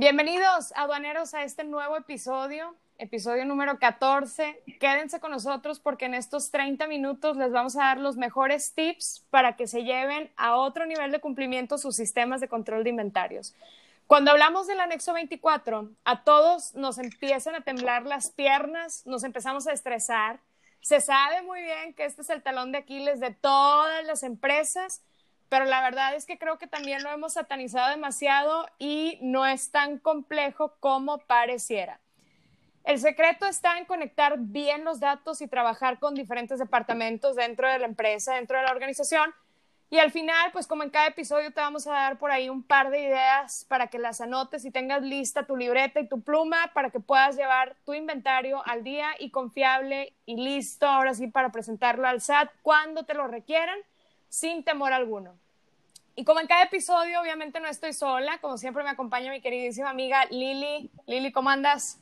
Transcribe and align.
Bienvenidos, 0.00 0.72
aduaneros, 0.76 1.34
a 1.34 1.42
este 1.42 1.64
nuevo 1.64 1.96
episodio, 1.96 2.76
episodio 2.98 3.44
número 3.44 3.80
14. 3.80 4.62
Quédense 4.78 5.18
con 5.18 5.32
nosotros 5.32 5.80
porque 5.80 6.04
en 6.04 6.14
estos 6.14 6.52
30 6.52 6.86
minutos 6.86 7.36
les 7.36 7.50
vamos 7.50 7.74
a 7.74 7.80
dar 7.80 7.98
los 7.98 8.16
mejores 8.16 8.74
tips 8.74 9.24
para 9.30 9.56
que 9.56 9.66
se 9.66 9.82
lleven 9.82 10.30
a 10.36 10.54
otro 10.54 10.86
nivel 10.86 11.10
de 11.10 11.18
cumplimiento 11.18 11.78
sus 11.78 11.96
sistemas 11.96 12.40
de 12.40 12.46
control 12.46 12.84
de 12.84 12.90
inventarios. 12.90 13.56
Cuando 14.06 14.30
hablamos 14.30 14.68
del 14.68 14.78
anexo 14.78 15.14
24, 15.14 15.90
a 16.04 16.22
todos 16.22 16.76
nos 16.76 16.98
empiezan 16.98 17.56
a 17.56 17.62
temblar 17.62 18.06
las 18.06 18.30
piernas, 18.30 19.04
nos 19.04 19.24
empezamos 19.24 19.66
a 19.66 19.72
estresar. 19.72 20.38
Se 20.80 21.00
sabe 21.00 21.42
muy 21.42 21.60
bien 21.60 21.92
que 21.94 22.04
este 22.04 22.22
es 22.22 22.30
el 22.30 22.44
talón 22.44 22.70
de 22.70 22.78
Aquiles 22.78 23.18
de 23.18 23.32
todas 23.32 24.04
las 24.04 24.22
empresas 24.22 25.02
pero 25.48 25.64
la 25.64 25.80
verdad 25.82 26.14
es 26.14 26.26
que 26.26 26.38
creo 26.38 26.58
que 26.58 26.66
también 26.66 27.02
lo 27.02 27.10
hemos 27.10 27.34
satanizado 27.34 27.90
demasiado 27.90 28.68
y 28.78 29.18
no 29.22 29.46
es 29.46 29.70
tan 29.70 29.98
complejo 29.98 30.74
como 30.80 31.18
pareciera. 31.18 32.00
El 32.84 32.98
secreto 32.98 33.46
está 33.46 33.76
en 33.78 33.84
conectar 33.84 34.36
bien 34.38 34.84
los 34.84 35.00
datos 35.00 35.42
y 35.42 35.48
trabajar 35.48 35.98
con 35.98 36.14
diferentes 36.14 36.58
departamentos 36.58 37.36
dentro 37.36 37.68
de 37.68 37.78
la 37.78 37.86
empresa, 37.86 38.34
dentro 38.34 38.56
de 38.56 38.64
la 38.64 38.70
organización. 38.70 39.34
Y 39.90 39.98
al 39.98 40.10
final, 40.10 40.52
pues 40.52 40.66
como 40.66 40.82
en 40.82 40.90
cada 40.90 41.08
episodio 41.08 41.50
te 41.50 41.60
vamos 41.60 41.86
a 41.86 41.92
dar 41.92 42.18
por 42.18 42.30
ahí 42.30 42.50
un 42.50 42.62
par 42.62 42.90
de 42.90 43.00
ideas 43.00 43.64
para 43.68 43.86
que 43.86 43.98
las 43.98 44.20
anotes 44.20 44.64
y 44.66 44.70
tengas 44.70 45.02
lista 45.02 45.46
tu 45.46 45.56
libreta 45.56 46.00
y 46.00 46.08
tu 46.08 46.20
pluma 46.20 46.70
para 46.74 46.90
que 46.90 47.00
puedas 47.00 47.36
llevar 47.36 47.76
tu 47.86 47.94
inventario 47.94 48.62
al 48.66 48.84
día 48.84 49.08
y 49.18 49.30
confiable 49.30 50.14
y 50.26 50.36
listo 50.36 50.86
ahora 50.86 51.14
sí 51.14 51.26
para 51.26 51.52
presentarlo 51.52 52.06
al 52.06 52.20
SAT 52.20 52.50
cuando 52.60 53.04
te 53.04 53.14
lo 53.14 53.28
requieran 53.28 53.78
sin 54.28 54.64
temor 54.64 54.92
alguno. 54.92 55.36
Y 56.14 56.24
como 56.24 56.40
en 56.40 56.48
cada 56.48 56.64
episodio, 56.64 57.20
obviamente 57.20 57.60
no 57.60 57.68
estoy 57.68 57.92
sola, 57.92 58.38
como 58.40 58.58
siempre 58.58 58.82
me 58.82 58.90
acompaña 58.90 59.30
mi 59.30 59.40
queridísima 59.40 59.90
amiga 59.90 60.24
Lili. 60.30 60.90
Lili, 61.06 61.30
¿cómo 61.30 61.50
andas? 61.50 61.98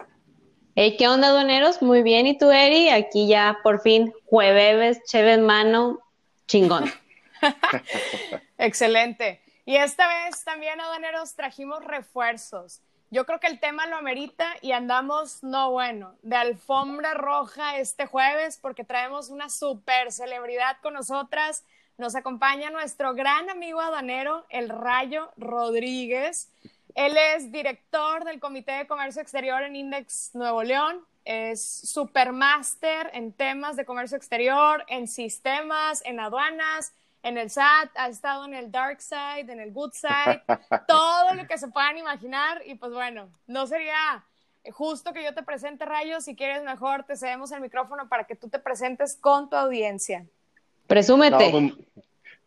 Hey, 0.74 0.96
¿qué 0.98 1.08
onda, 1.08 1.28
doneros? 1.28 1.82
Muy 1.82 2.02
bien, 2.02 2.26
¿y 2.26 2.36
tú, 2.36 2.50
Eri? 2.50 2.88
Aquí 2.88 3.26
ya 3.26 3.58
por 3.62 3.80
fin, 3.80 4.12
jueves, 4.26 5.02
cheve 5.04 5.34
en 5.34 5.44
mano, 5.44 6.00
chingón. 6.46 6.90
Excelente. 8.58 9.40
Y 9.64 9.76
esta 9.76 10.06
vez 10.06 10.44
también, 10.44 10.80
aduaneros, 10.80 11.34
trajimos 11.34 11.84
refuerzos. 11.84 12.80
Yo 13.10 13.24
creo 13.24 13.40
que 13.40 13.46
el 13.46 13.60
tema 13.60 13.86
lo 13.86 13.96
amerita 13.96 14.54
y 14.62 14.72
andamos, 14.72 15.42
no 15.42 15.70
bueno, 15.70 16.14
de 16.22 16.36
alfombra 16.36 17.14
roja 17.14 17.78
este 17.78 18.06
jueves 18.06 18.58
porque 18.60 18.84
traemos 18.84 19.28
una 19.30 19.48
super 19.48 20.10
celebridad 20.10 20.78
con 20.82 20.94
nosotras 20.94 21.64
nos 21.98 22.14
acompaña 22.14 22.70
nuestro 22.70 23.14
gran 23.14 23.48
amigo 23.48 23.80
aduanero, 23.80 24.46
el 24.50 24.68
Rayo 24.68 25.32
Rodríguez. 25.36 26.50
Él 26.94 27.16
es 27.16 27.50
director 27.50 28.24
del 28.24 28.40
Comité 28.40 28.72
de 28.72 28.86
Comercio 28.86 29.22
Exterior 29.22 29.62
en 29.62 29.76
Index 29.76 30.34
Nuevo 30.34 30.62
León. 30.62 31.00
Es 31.24 31.64
supermaster 31.64 33.10
en 33.12 33.32
temas 33.32 33.76
de 33.76 33.84
comercio 33.84 34.16
exterior, 34.16 34.84
en 34.88 35.08
sistemas, 35.08 36.02
en 36.04 36.20
aduanas, 36.20 36.92
en 37.22 37.38
el 37.38 37.50
SAT, 37.50 37.90
ha 37.96 38.08
estado 38.08 38.44
en 38.44 38.54
el 38.54 38.70
dark 38.70 39.00
side, 39.00 39.50
en 39.50 39.58
el 39.58 39.72
good 39.72 39.92
side, 39.92 40.42
todo 40.86 41.34
lo 41.34 41.46
que 41.48 41.58
se 41.58 41.68
puedan 41.68 41.98
imaginar. 41.98 42.62
Y 42.64 42.76
pues 42.76 42.92
bueno, 42.92 43.28
no 43.48 43.66
sería 43.66 44.24
justo 44.70 45.12
que 45.12 45.24
yo 45.24 45.34
te 45.34 45.42
presente, 45.42 45.84
Rayo. 45.84 46.20
Si 46.20 46.36
quieres 46.36 46.62
mejor, 46.62 47.04
te 47.04 47.16
cedemos 47.16 47.50
el 47.52 47.60
micrófono 47.60 48.08
para 48.08 48.24
que 48.24 48.36
tú 48.36 48.48
te 48.48 48.58
presentes 48.58 49.16
con 49.16 49.50
tu 49.50 49.56
audiencia. 49.56 50.24
Presúmete. 50.86 51.50
Pues, 51.50 51.72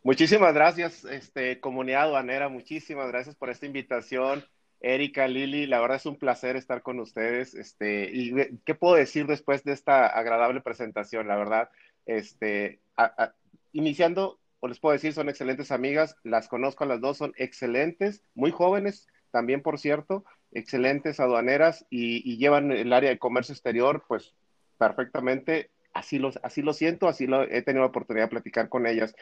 muchísimas 0.03 0.53
gracias, 0.53 1.05
este, 1.05 1.59
comunidad 1.59 2.03
aduanera, 2.03 2.49
muchísimas 2.49 3.07
gracias 3.07 3.35
por 3.35 3.49
esta 3.49 3.65
invitación. 3.65 4.43
Erika, 4.81 5.27
Lili, 5.27 5.65
la 5.65 5.81
verdad 5.81 5.97
es 5.97 6.05
un 6.05 6.15
placer 6.15 6.55
estar 6.55 6.81
con 6.81 6.99
ustedes. 6.99 7.53
Este, 7.53 8.09
y 8.11 8.33
qué 8.65 8.75
puedo 8.75 8.95
decir 8.95 9.27
después 9.27 9.63
de 9.63 9.73
esta 9.73 10.07
agradable 10.07 10.61
presentación, 10.61 11.27
la 11.27 11.35
verdad, 11.35 11.69
este, 12.05 12.79
iniciando, 13.73 14.39
o 14.61 14.67
les 14.67 14.79
puedo 14.79 14.93
decir, 14.93 15.13
son 15.13 15.29
excelentes 15.29 15.71
amigas, 15.71 16.15
las 16.23 16.47
conozco 16.47 16.83
a 16.83 16.87
las 16.87 17.01
dos, 17.01 17.17
son 17.17 17.33
excelentes, 17.37 18.23
muy 18.35 18.51
jóvenes 18.51 19.07
también, 19.31 19.61
por 19.61 19.79
cierto, 19.79 20.25
excelentes 20.51 21.19
aduaneras 21.19 21.85
y, 21.89 22.29
y 22.29 22.37
llevan 22.37 22.71
el 22.71 22.91
área 22.93 23.09
de 23.09 23.19
comercio 23.19 23.53
exterior, 23.53 24.03
pues 24.07 24.33
perfectamente 24.77 25.69
así 25.99 26.17
lo, 26.17 26.31
así 26.43 26.61
lo 26.61 26.73
siento, 26.73 27.07
así 27.07 27.27
lo 27.27 27.43
he 27.43 27.61
tenido 27.61 27.83
la 27.83 27.89
oportunidad 27.89 28.25
de 28.25 28.31
platicar 28.31 28.69
con 28.69 28.87
ellas. 28.87 29.15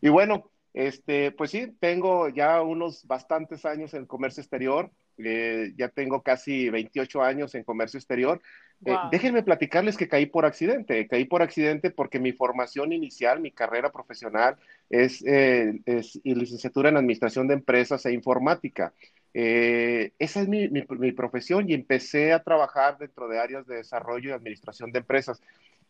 Y 0.00 0.08
bueno, 0.08 0.50
este, 0.74 1.30
pues 1.30 1.50
sí, 1.50 1.72
tengo 1.78 2.28
ya 2.28 2.60
unos 2.60 3.06
bastantes 3.06 3.64
años 3.64 3.94
en 3.94 4.06
comercio 4.06 4.40
exterior, 4.40 4.90
eh, 5.18 5.72
ya 5.76 5.88
tengo 5.88 6.22
casi 6.22 6.68
28 6.68 7.22
años 7.22 7.54
en 7.54 7.62
comercio 7.62 7.98
exterior. 7.98 8.40
Eh, 8.84 8.96
déjenme 9.12 9.44
platicarles 9.44 9.96
que 9.96 10.08
caí 10.08 10.26
por 10.26 10.44
accidente, 10.44 11.06
caí 11.06 11.24
por 11.24 11.42
accidente 11.42 11.90
porque 11.90 12.18
mi 12.18 12.32
formación 12.32 12.92
inicial, 12.92 13.40
mi 13.40 13.52
carrera 13.52 13.92
profesional 13.92 14.56
es, 14.90 15.24
eh, 15.24 15.80
es 15.86 16.20
licenciatura 16.24 16.88
en 16.88 16.96
administración 16.96 17.46
de 17.46 17.54
empresas 17.54 18.04
e 18.04 18.12
informática. 18.12 18.92
esa 19.32 20.40
es 20.40 20.48
mi, 20.48 20.68
mi, 20.68 21.12
profesión 21.12 21.68
y 21.68 21.74
empecé 21.74 22.32
a 22.32 22.42
trabajar 22.42 22.98
dentro 22.98 23.26
de 23.28 23.38
áreas 23.38 23.66
de 23.66 23.76
desarrollo 23.76 24.30
y 24.30 24.32
administración 24.32 24.92
de 24.92 25.00
empresas 25.00 25.40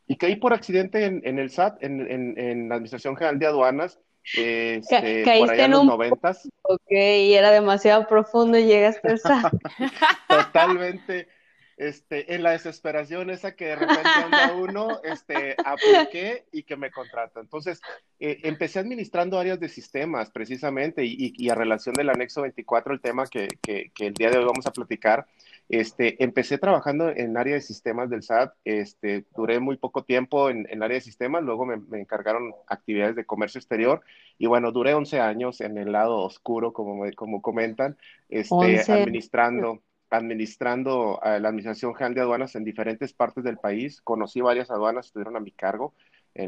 y 0.07 0.17
caí 0.17 0.37
por 0.37 0.53
accidente 0.53 1.05
en, 1.05 1.39
el 1.39 1.51
SAT, 1.51 1.83
en, 1.83 2.69
la 2.69 2.77
Administración 2.77 3.17
General 3.17 3.39
de 3.39 3.47
Aduanas, 3.47 3.99
este, 4.37 5.25
por 5.39 5.51
allá 5.51 5.65
en 5.67 5.71
los 5.71 5.85
noventas. 5.85 6.49
Ok, 6.63 6.91
era 6.91 7.51
demasiado 7.51 8.07
profundo 8.07 8.59
y 8.59 8.65
llegaste 8.65 9.09
al 9.09 9.19
SAT. 9.19 9.53
Totalmente. 10.29 11.29
Este, 11.77 12.33
en 12.33 12.45
la 12.45 12.53
desesperación 12.53 13.31
esa 13.31 13.57
que 13.57 13.65
de 13.67 13.77
repente 13.77 14.09
anda 14.15 14.55
uno, 14.55 15.01
este, 15.03 15.57
apliqué 15.65 16.45
y 16.53 16.63
que 16.63 16.77
me 16.77 16.93
contrata. 16.93 17.41
Entonces, 17.41 17.81
eh, 18.21 18.39
empecé 18.45 18.79
administrando 18.79 19.41
áreas 19.41 19.59
de 19.59 19.69
sistemas, 19.69 20.31
precisamente, 20.31 21.03
y, 21.05 21.49
a 21.51 21.55
relación 21.57 21.95
del 21.95 22.11
anexo 22.11 22.43
24, 22.43 22.95
el 22.95 23.01
tema 23.01 23.27
que, 23.27 23.49
que, 23.61 23.91
que, 23.93 24.07
el 24.07 24.15
día 24.15 24.31
de 24.31 24.39
hoy 24.39 24.45
vamos 24.45 24.67
a 24.67 24.73
platicar, 24.73 25.27
este, 25.69 26.23
empecé 26.23 26.59
trabajando 26.59 27.09
en 27.09 27.37
área 27.37 27.55
de 27.55 27.61
sistemas 27.61 28.11
del 28.11 28.23
SAT, 28.23 28.55
este, 28.65 29.25
duré 29.37 29.61
muy 29.61 29.77
poco 29.77 30.05
tiempo 30.05 30.51
en, 30.51 30.67
en 30.71 30.83
área 30.83 30.97
de 30.97 31.01
sistemas, 31.01 31.43
luego 31.43 31.65
me, 31.65 31.77
encargaron 31.99 32.55
actividades 32.67 33.17
de 33.17 33.25
comercio 33.25 33.59
exterior 33.59 34.03
y 34.39 34.47
bueno, 34.47 34.73
duré 34.73 34.95
11 34.95 35.21
años 35.21 35.61
en 35.61 35.79
el 35.79 35.93
lado 35.93 36.19
oscuro, 36.19 36.73
como, 36.73 37.05
como 37.17 37.41
comentan, 37.43 37.97
este, 38.29 38.81
administrando 38.93 39.81
administrando 40.11 41.19
a 41.25 41.41
la 41.41 41.49
Administración 41.49 41.93
General 41.95 42.15
de 42.15 42.21
Aduanas 42.21 42.55
en 42.55 42.63
diferentes 42.63 43.13
partes 43.13 43.43
del 43.43 43.59
país. 43.59 44.01
Conocí 44.01 44.41
varias 44.41 44.71
aduanas, 44.71 45.07
estuvieron 45.07 45.35
a 45.37 45.41
mi 45.41 45.51
cargo 45.51 45.93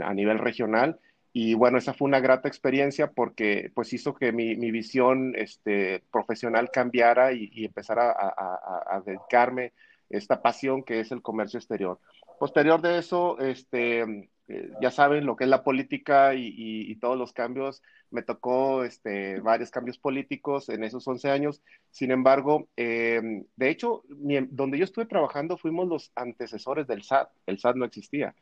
a 0.00 0.14
nivel 0.14 0.38
regional 0.38 1.00
y 1.38 1.52
bueno, 1.52 1.76
esa 1.76 1.92
fue 1.92 2.08
una 2.08 2.20
grata 2.20 2.48
experiencia 2.48 3.10
porque 3.10 3.70
pues 3.74 3.92
hizo 3.92 4.14
que 4.14 4.32
mi, 4.32 4.54
visión 4.70 5.34
este, 5.36 6.02
profesional 6.10 6.70
cambiara 6.70 7.34
y, 7.34 7.62
empezara 7.62 8.10
a, 8.10 9.02
dedicarme 9.04 9.74
esta 10.08 10.40
pasión 10.40 10.82
que 10.82 11.00
es 11.00 11.12
el 11.12 11.20
comercio 11.20 11.58
exterior. 11.58 12.00
Posterior 12.38 12.80
de 12.80 12.96
eso, 12.96 13.38
este, 13.38 14.30
eh, 14.48 14.70
ya 14.80 14.90
saben 14.90 15.26
lo 15.26 15.36
que 15.36 15.44
es 15.44 15.50
la 15.50 15.62
política 15.62 16.32
y, 16.34 16.96
todos 17.02 17.18
los 17.18 17.34
cambios. 17.34 17.82
Me 18.10 18.22
tocó 18.22 18.82
este, 18.82 19.38
varios 19.40 19.70
cambios 19.70 19.98
políticos 19.98 20.70
en 20.70 20.84
esos 20.84 21.06
11 21.06 21.30
años. 21.30 21.60
Sin 21.90 22.12
embargo, 22.12 22.66
eh, 22.78 23.44
de 23.56 23.68
hecho, 23.68 24.04
donde 24.08 24.78
yo 24.78 24.84
estuve 24.84 25.04
trabajando 25.04 25.58
fuimos 25.58 25.86
los 25.86 26.12
antecesores 26.14 26.86
del 26.86 27.02
SAT. 27.02 27.28
El 27.44 27.58
SAT 27.58 27.76
no 27.76 27.84
existía 27.84 28.34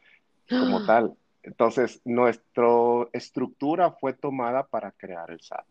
como 0.49 0.85
tal. 0.87 1.17
Entonces, 1.45 2.01
nuestra 2.05 2.67
estructura 3.13 3.91
fue 3.93 4.13
tomada 4.15 4.67
para 4.67 4.93
crear 4.93 5.31
el 5.31 5.41
SAT. 5.41 5.65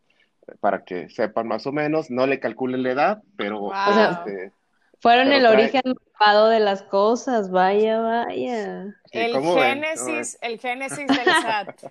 Para 0.59 0.83
que 0.83 1.09
sepan 1.09 1.47
más 1.47 1.65
o 1.67 1.71
menos, 1.71 2.11
no 2.11 2.27
le 2.27 2.39
calculen 2.39 2.83
la 2.83 2.91
edad, 2.91 3.23
pero... 3.35 3.71
Este, 3.73 4.51
fueron 4.99 5.33
el 5.33 5.45
origen 5.45 5.81
de 5.83 6.59
las 6.61 6.83
cosas, 6.83 7.51
vaya, 7.51 7.99
vaya. 7.99 8.95
el 9.11 9.43
génesis, 9.43 10.37
el 10.41 10.59
génesis 10.59 11.07
del 11.07 11.25
SAT. 11.41 11.83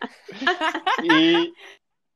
y 1.03 1.53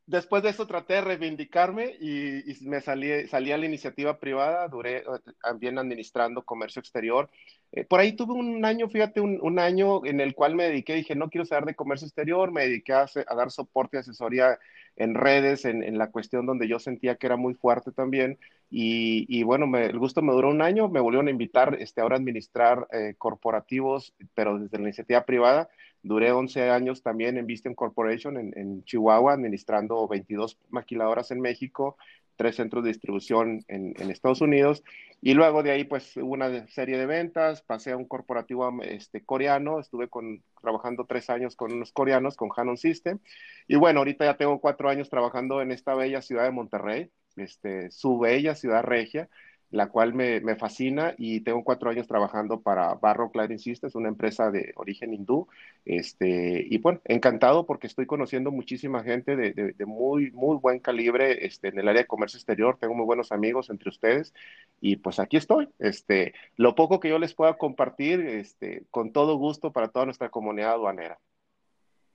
después 0.06 0.42
de 0.42 0.50
eso 0.50 0.66
traté 0.66 0.94
de 0.94 1.00
reivindicarme 1.02 1.96
y, 2.00 2.42
me 2.62 2.80
salí, 2.80 3.26
salí 3.28 3.52
a 3.52 3.58
la 3.58 3.66
iniciativa 3.66 4.18
privada, 4.18 4.68
duré 4.68 4.98
eh, 4.98 5.04
también 5.42 5.78
administrando 5.78 6.44
comercio 6.44 6.80
exterior. 6.80 7.28
Eh, 7.72 7.84
por 7.84 8.00
ahí 8.00 8.12
tuve 8.12 8.32
un 8.32 8.64
año, 8.64 8.88
fíjate, 8.88 9.20
un, 9.20 9.58
año 9.58 10.04
en 10.06 10.20
el 10.20 10.34
cual 10.34 10.54
me 10.54 10.64
dediqué, 10.64 10.94
dije, 10.94 11.14
no 11.14 11.28
quiero 11.28 11.44
saber 11.44 11.64
de 11.64 11.74
comercio 11.74 12.06
exterior, 12.06 12.52
me 12.52 12.62
dediqué 12.62 12.92
a, 12.92 13.06
dar 13.36 13.50
soporte 13.50 13.96
y 13.96 14.00
asesoría 14.00 14.58
en 14.96 15.14
redes, 15.14 15.64
en, 15.64 15.98
la 15.98 16.10
cuestión 16.10 16.46
donde 16.46 16.68
yo 16.68 16.78
sentía 16.78 17.16
que 17.16 17.26
era 17.26 17.36
muy 17.36 17.54
fuerte 17.54 17.92
también. 17.92 18.38
Y, 18.68 19.42
bueno, 19.44 19.74
el 19.78 19.98
gusto 19.98 20.22
me 20.22 20.32
duró 20.32 20.50
un 20.50 20.60
año, 20.60 20.88
me 20.88 21.00
volvieron 21.00 21.28
a 21.28 21.30
invitar 21.30 21.76
este, 21.80 22.00
ahora 22.00 22.16
a 22.16 22.18
administrar 22.18 22.88
eh, 22.92 23.14
corporativos, 23.16 24.14
pero 24.34 24.58
desde 24.58 24.78
la 24.78 24.84
iniciativa 24.84 25.24
privada. 25.24 25.68
Duré 26.02 26.32
11 26.32 26.70
años 26.70 27.02
también 27.02 27.36
en 27.36 27.46
Vistem 27.46 27.74
Corporation 27.74 28.36
en, 28.36 28.84
Chihuahua, 28.84 29.32
administrando 29.32 30.06
22 30.06 30.58
maquiladoras 30.70 31.30
en 31.30 31.40
México 31.40 31.96
tres 32.36 32.56
centros 32.56 32.84
de 32.84 32.90
distribución 32.90 33.64
en, 33.66 33.94
en, 33.98 34.10
Estados 34.10 34.42
Unidos. 34.42 34.84
Y 35.22 35.34
luego 35.34 35.62
de 35.62 35.70
ahí, 35.70 35.84
pues, 35.84 36.16
hubo 36.18 36.34
una 36.34 36.66
serie 36.68 36.98
de 36.98 37.06
ventas, 37.06 37.62
pasé 37.62 37.92
a 37.92 37.96
un 37.96 38.04
corporativo 38.04 38.70
este, 38.82 39.24
coreano, 39.24 39.80
estuve 39.80 40.08
con, 40.08 40.42
trabajando 40.60 41.06
tres 41.06 41.30
años 41.30 41.56
con 41.56 41.72
unos 41.72 41.92
coreanos, 41.92 42.36
con 42.36 42.50
Hanon 42.54 42.76
System. 42.76 43.18
Y 43.66 43.76
bueno, 43.76 44.00
ahorita 44.00 44.26
ya 44.26 44.36
tengo 44.36 44.60
cuatro 44.60 44.88
años 44.90 45.08
trabajando 45.08 45.62
en 45.62 45.72
esta 45.72 45.94
bella 45.94 46.20
ciudad 46.20 46.44
de 46.44 46.50
Monterrey, 46.50 47.10
este, 47.36 47.90
su 47.90 48.18
bella 48.18 48.54
ciudad 48.54 48.82
regia, 48.82 49.28
la 49.70 49.88
cual 49.88 50.14
me, 50.14 50.40
me, 50.40 50.54
fascina 50.56 51.14
y 51.18 51.40
tengo 51.40 51.64
cuatro 51.64 51.90
años 51.90 52.06
trabajando 52.06 52.60
para 52.60 52.94
Barro 52.94 53.30
Cladding 53.30 53.58
Systems, 53.58 53.96
una 53.96 54.08
empresa 54.08 54.50
de 54.50 54.72
origen 54.76 55.12
hindú. 55.12 55.48
Este, 55.84 56.64
y 56.70 56.78
bueno, 56.78 57.00
encantado 57.04 57.66
porque 57.66 57.88
estoy 57.88 58.06
conociendo 58.06 58.52
muchísima 58.52 59.02
gente 59.02 59.34
de, 59.34 59.52
de, 59.52 59.72
de, 59.72 59.86
muy, 59.86 60.30
muy 60.30 60.56
buen 60.58 60.78
calibre 60.78 61.44
este, 61.44 61.68
en 61.68 61.78
el 61.78 61.88
área 61.88 62.02
de 62.02 62.06
comercio 62.06 62.38
exterior. 62.38 62.78
Tengo 62.78 62.94
muy 62.94 63.04
buenos 63.04 63.32
amigos 63.32 63.68
entre 63.68 63.90
ustedes 63.90 64.32
y 64.80 64.96
pues 64.96 65.18
aquí 65.18 65.36
estoy. 65.36 65.68
Este, 65.80 66.32
lo 66.56 66.74
poco 66.76 67.00
que 67.00 67.08
yo 67.08 67.18
les 67.18 67.34
pueda 67.34 67.54
compartir, 67.54 68.20
este, 68.20 68.84
con 68.90 69.12
todo 69.12 69.36
gusto 69.36 69.72
para 69.72 69.88
toda 69.88 70.04
nuestra 70.04 70.28
comunidad 70.30 70.72
aduanera. 70.72 71.18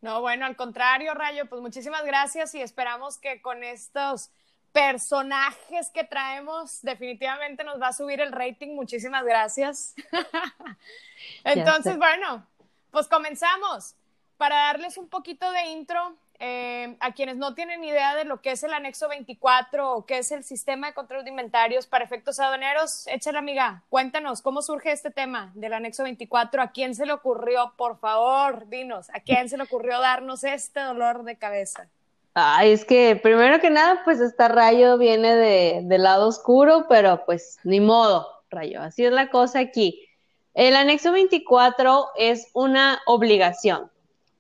No, 0.02 0.20
bueno, 0.22 0.46
al 0.46 0.56
contrario, 0.56 1.14
Rayo, 1.14 1.48
pues 1.48 1.62
muchísimas 1.62 2.04
gracias 2.06 2.56
y 2.56 2.62
esperamos 2.62 3.20
que 3.20 3.40
con 3.42 3.64
estos 3.64 4.32
personajes 4.72 5.90
que 5.94 6.04
traemos, 6.04 6.82
definitivamente 6.82 7.64
nos 7.64 7.82
va 7.82 7.88
a 7.88 7.94
subir 7.94 8.22
el 8.22 8.32
rating. 8.32 8.76
Muchísimas 8.76 9.24
gracias. 9.24 9.96
Entonces, 11.44 11.98
bueno, 11.98 12.46
pues 12.92 13.08
comenzamos. 13.08 13.96
Para 14.38 14.56
darles 14.56 14.98
un 14.98 15.08
poquito 15.08 15.52
de 15.52 15.68
intro, 15.68 16.18
eh, 16.44 16.98
a 17.00 17.12
quienes 17.12 17.38
no 17.38 17.54
tienen 17.54 17.84
idea 17.84 18.16
de 18.16 18.26
lo 18.26 18.42
que 18.42 18.50
es 18.50 18.64
el 18.64 18.74
anexo 18.74 19.08
24 19.08 19.94
o 19.94 20.06
qué 20.08 20.18
es 20.18 20.32
el 20.32 20.44
sistema 20.44 20.88
de 20.88 20.96
control 20.96 21.24
de 21.24 21.30
inventarios 21.30 21.86
para 21.86 22.04
efectos 22.04 22.40
aduaneros, 22.40 23.06
échale 23.06 23.38
amiga, 23.38 23.84
cuéntanos 23.90 24.42
cómo 24.42 24.64
surge 24.64 24.92
este 24.92 25.12
tema 25.12 25.52
del 25.54 25.74
anexo 25.74 26.02
24, 26.02 26.64
a 26.64 26.72
quién 26.72 26.96
se 26.96 27.06
le 27.06 27.14
ocurrió, 27.14 27.74
por 27.78 28.00
favor, 28.00 28.68
dinos, 28.70 29.12
a 29.12 29.20
quién 29.20 29.50
se 29.50 29.58
le 29.58 29.64
ocurrió 29.64 30.00
darnos 30.00 30.44
este 30.44 30.80
dolor 30.80 31.26
de 31.26 31.36
cabeza. 31.36 31.88
Ay, 32.34 32.72
es 32.72 32.86
que 32.86 33.20
primero 33.22 33.60
que 33.60 33.70
nada, 33.70 34.02
pues 34.06 34.22
este 34.22 34.48
rayo 34.48 34.98
viene 34.98 35.36
de, 35.36 35.82
del 35.84 36.04
lado 36.04 36.28
oscuro, 36.28 36.86
pero 36.88 37.26
pues 37.26 37.58
ni 37.64 37.82
modo, 37.82 38.26
rayo, 38.50 38.82
así 38.82 39.04
es 39.04 39.12
la 39.12 39.30
cosa 39.30 39.60
aquí. 39.60 40.08
El 40.54 40.76
anexo 40.76 41.12
24 41.12 42.08
es 42.16 42.50
una 42.54 43.02
obligación. 43.06 43.92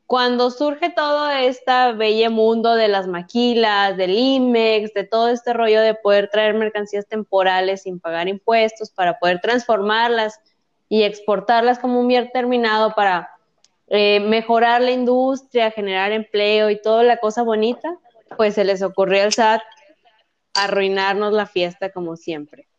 Cuando 0.07 0.51
surge 0.51 0.89
todo 0.89 1.29
este 1.31 1.93
bello 1.93 2.31
mundo 2.31 2.75
de 2.75 2.89
las 2.89 3.07
maquilas, 3.07 3.95
del 3.95 4.17
IMEX, 4.17 4.93
de 4.93 5.05
todo 5.05 5.29
este 5.29 5.53
rollo 5.53 5.81
de 5.81 5.93
poder 5.93 6.29
traer 6.29 6.53
mercancías 6.53 7.07
temporales 7.07 7.83
sin 7.83 7.99
pagar 7.99 8.27
impuestos 8.27 8.89
para 8.89 9.19
poder 9.19 9.39
transformarlas 9.39 10.39
y 10.89 11.03
exportarlas 11.03 11.79
como 11.79 12.01
un 12.01 12.07
bien 12.09 12.29
terminado 12.33 12.93
para 12.93 13.31
eh, 13.93 14.21
mejorar 14.21 14.81
la 14.81 14.91
industria, 14.91 15.69
generar 15.69 16.13
empleo 16.13 16.69
y 16.69 16.81
toda 16.81 17.03
la 17.03 17.17
cosa 17.17 17.43
bonita, 17.43 17.93
pues 18.37 18.55
se 18.55 18.63
les 18.63 18.81
ocurrió 18.81 19.21
al 19.23 19.33
SAT 19.33 19.61
arruinarnos 20.53 21.33
la 21.33 21.45
fiesta 21.45 21.91
como 21.91 22.15
siempre. 22.15 22.69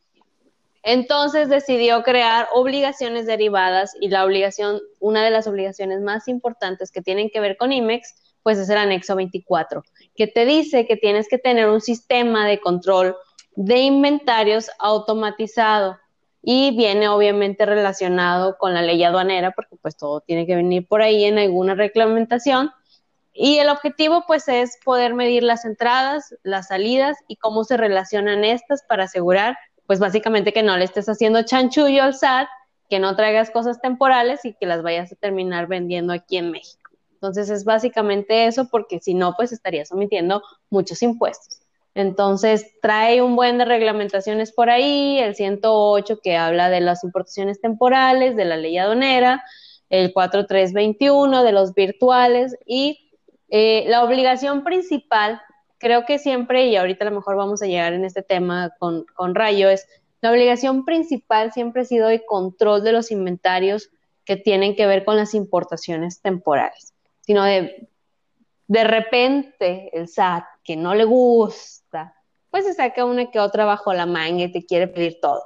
Entonces 0.83 1.51
decidió 1.51 2.03
crear 2.03 2.49
obligaciones 2.55 3.27
derivadas 3.27 3.95
y 4.01 4.09
la 4.09 4.25
obligación, 4.25 4.81
una 5.01 5.23
de 5.23 5.31
las 5.31 5.47
obligaciones 5.47 6.01
más 6.01 6.29
importantes 6.29 6.91
que 6.91 7.03
tienen 7.03 7.29
que 7.29 7.41
ver 7.41 7.59
con 7.59 7.73
IMEX, 7.73 8.15
pues 8.43 8.57
es 8.57 8.71
el 8.71 8.79
anexo 8.79 9.15
24, 9.15 9.85
que 10.17 10.27
te 10.27 10.47
dice 10.47 10.87
que 10.87 10.97
tienes 10.97 11.29
que 11.29 11.37
tener 11.37 11.69
un 11.69 11.83
sistema 11.83 12.49
de 12.49 12.59
control 12.59 13.17
de 13.55 13.81
inventarios 13.81 14.71
automatizado 14.79 15.99
y 16.43 16.77
viene 16.77 17.09
obviamente 17.09 17.65
relacionado 17.65 18.59
con 18.59 18.75
la 18.75 18.83
ley 18.83 19.03
aduanera, 19.05 19.53
porque 19.53 19.77
pues 19.77 19.97
todo 19.97 20.21
tiene 20.21 20.47
que 20.47 20.57
venir 20.57 20.87
por 20.87 21.01
ahí 21.01 21.25
en 21.25 21.39
alguna 21.39 21.75
reglamentación. 21.75 22.71
Y 23.33 23.59
el 23.59 23.69
objetivo 23.69 24.25
pues 24.27 24.49
es 24.49 24.79
poder 24.85 25.15
medir 25.15 25.45
las 25.45 25.65
entradas, 25.65 26.35
las 26.43 26.69
salidas 26.69 27.17
y 27.29 27.37
cómo 27.37 27.65
se 27.65 27.77
relacionan 27.77 28.45
estas 28.45 28.83
para 28.83 29.05
asegurar 29.05 29.57
pues 29.87 29.99
básicamente 29.99 30.53
que 30.53 30.63
no 30.63 30.77
le 30.77 30.85
estés 30.85 31.09
haciendo 31.09 31.43
chanchullo 31.43 32.03
al 32.03 32.15
SAT, 32.15 32.49
que 32.89 32.99
no 32.99 33.17
traigas 33.17 33.51
cosas 33.51 33.81
temporales 33.81 34.45
y 34.45 34.55
que 34.55 34.67
las 34.67 34.83
vayas 34.83 35.13
a 35.13 35.17
terminar 35.17 35.67
vendiendo 35.67 36.13
aquí 36.13 36.37
en 36.37 36.51
México. 36.51 36.91
Entonces 37.15 37.51
es 37.51 37.65
básicamente 37.65 38.47
eso 38.47 38.69
porque 38.69 39.01
si 39.01 39.15
no 39.15 39.35
pues 39.37 39.53
estarías 39.53 39.93
omitiendo 39.93 40.43
muchos 40.71 41.03
impuestos. 41.03 41.62
Entonces, 41.95 42.79
trae 42.81 43.21
un 43.21 43.37
buen 43.37 43.59
de 43.59 43.65
reglamentaciones 43.65 44.53
por 44.53 44.71
ahí, 44.71 45.19
el 45.19 45.35
108 45.35 46.21
que 46.23 46.37
habla 46.37 46.71
de 46.71 46.81
las 46.81 47.05
importaciones 47.05 47.61
temporales, 47.61 48.35
de 48.35 48.45
la 48.47 48.57
ley 48.57 48.79
aduanera, 48.79 49.45
el 49.91 50.13
4321 50.13 51.45
de 51.45 51.53
los 51.53 51.75
virtuales 51.75 52.57
y 52.65 53.11
eh, 53.51 53.85
la 53.89 54.05
obligación 54.05 54.65
principal, 54.65 55.43
creo 55.77 56.07
que 56.07 56.19
siempre, 56.19 56.69
y 56.69 56.77
ahorita 56.77 57.05
a 57.05 57.11
lo 57.11 57.17
mejor 57.17 57.37
vamos 57.37 57.63
a 57.63 57.67
llegar 57.67 57.93
en 57.93 58.07
este 58.07 58.23
tema 58.23 58.73
con, 58.79 59.05
con 59.15 59.35
Rayo, 59.35 59.69
es 59.69 59.87
la 60.23 60.31
obligación 60.31 60.85
principal 60.85 61.53
siempre 61.53 61.83
ha 61.83 61.85
sido 61.85 62.09
el 62.09 62.25
control 62.25 62.85
de 62.85 62.93
los 62.93 63.11
inventarios 63.11 63.91
que 64.25 64.37
tienen 64.37 64.77
que 64.77 64.87
ver 64.87 65.05
con 65.05 65.17
las 65.17 65.35
importaciones 65.35 66.23
temporales, 66.23 66.95
sino 67.21 67.45
de, 67.45 67.89
de 68.69 68.85
repente 68.85 69.91
el 69.93 70.09
SAT, 70.09 70.45
que 70.65 70.77
no 70.77 70.95
le 70.95 71.05
gusta, 71.05 72.15
pues 72.51 72.65
se 72.65 72.75
saca 72.75 73.05
una 73.05 73.31
que 73.31 73.41
otra 73.41 73.65
bajo 73.65 73.93
la 73.93 74.07
manga 74.07 74.45
y 74.45 74.53
te 74.53 74.65
quiere 74.65 74.89
pedir 74.89 75.19
todo. 75.21 75.43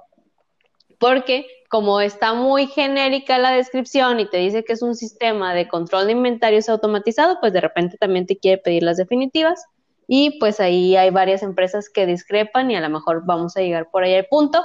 Porque 0.99 1.47
como 1.69 2.01
está 2.01 2.35
muy 2.35 2.67
genérica 2.67 3.39
la 3.39 3.51
descripción 3.51 4.21
y 4.21 4.29
te 4.29 4.39
dice 4.39 4.65
que 4.65 4.73
es 4.73 4.83
un 4.83 4.95
sistema 4.95 5.55
de 5.55 5.69
control 5.69 6.07
de 6.07 6.13
inventarios 6.13 6.69
automatizado, 6.69 7.39
pues 7.41 7.53
de 7.53 7.61
repente 7.61 7.97
también 7.99 8.27
te 8.27 8.39
quiere 8.39 8.59
pedir 8.59 8.83
las 8.83 8.97
definitivas 8.97 9.65
y 10.09 10.39
pues 10.39 10.61
ahí 10.61 10.97
hay 10.97 11.11
varias 11.11 11.43
empresas 11.43 11.89
que 11.89 12.07
discrepan 12.07 12.71
y 12.71 12.77
a 12.77 12.81
lo 12.81 12.89
mejor 12.89 13.25
vamos 13.25 13.57
a 13.57 13.61
llegar 13.61 13.91
por 13.91 14.05
ahí 14.05 14.15
al 14.15 14.27
punto. 14.27 14.63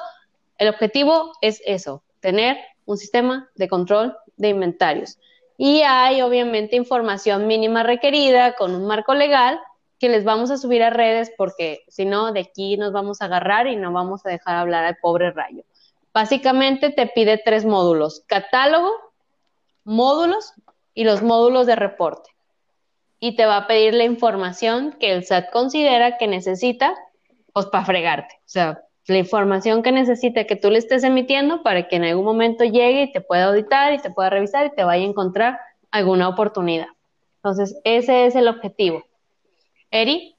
El 0.58 0.70
objetivo 0.70 1.32
es 1.42 1.62
eso, 1.66 2.04
tener 2.20 2.58
un 2.86 2.98
sistema 2.98 3.50
de 3.56 3.68
control 3.68 4.16
de 4.38 4.50
inventarios. 4.50 5.18
Y 5.58 5.82
hay 5.82 6.22
obviamente 6.22 6.76
información 6.76 7.48
mínima 7.48 7.84
requerida 7.84 8.56
con 8.56 8.74
un 8.76 8.86
marco 8.86 9.14
legal 9.14 9.60
que 10.02 10.10
les 10.10 10.24
vamos 10.24 10.50
a 10.50 10.58
subir 10.58 10.82
a 10.82 10.90
redes 10.90 11.32
porque 11.38 11.84
si 11.88 12.06
no, 12.06 12.34
de 12.34 12.40
aquí 12.40 12.76
nos 12.76 12.92
vamos 12.92 13.22
a 13.22 13.26
agarrar 13.26 13.68
y 13.68 13.76
no 13.76 13.94
vamos 13.94 14.26
a 14.26 14.30
dejar 14.30 14.56
hablar 14.56 14.84
al 14.84 14.98
pobre 14.98 15.30
rayo. 15.30 15.64
Básicamente 16.12 16.90
te 16.90 17.06
pide 17.06 17.38
tres 17.38 17.66
módulos, 17.66 18.24
catálogo, 18.26 18.90
módulos 19.84 20.54
y 20.96 21.04
los 21.04 21.22
módulos 21.22 21.68
de 21.68 21.76
reporte. 21.76 22.32
Y 23.20 23.36
te 23.36 23.46
va 23.46 23.58
a 23.58 23.68
pedir 23.68 23.94
la 23.94 24.04
información 24.04 24.98
que 25.00 25.14
el 25.14 25.24
SAT 25.24 25.52
considera 25.52 26.18
que 26.18 26.28
necesita, 26.28 26.96
pues 27.54 27.68
para 27.68 27.86
fregarte. 27.86 28.34
O 28.40 28.50
sea, 28.50 28.82
la 29.06 29.20
información 29.20 29.84
que 29.84 29.92
necesita 29.92 30.46
que 30.46 30.56
tú 30.56 30.72
le 30.72 30.80
estés 30.80 31.04
emitiendo 31.04 31.62
para 31.62 31.88
que 31.88 31.98
en 31.98 32.06
algún 32.06 32.26
momento 32.26 32.64
llegue 32.64 33.04
y 33.04 33.12
te 33.12 33.22
pueda 33.22 33.50
auditar 33.50 33.94
y 33.94 34.00
te 34.00 34.10
pueda 34.10 34.32
revisar 34.32 34.66
y 34.66 34.72
te 34.72 34.84
vaya 34.84 35.06
a 35.06 35.10
encontrar 35.10 35.60
alguna 35.92 36.28
oportunidad. 36.28 36.88
Entonces, 37.36 37.80
ese 37.84 38.26
es 38.26 38.36
el 38.36 38.48
objetivo. 38.48 39.04
Eri. 39.92 40.36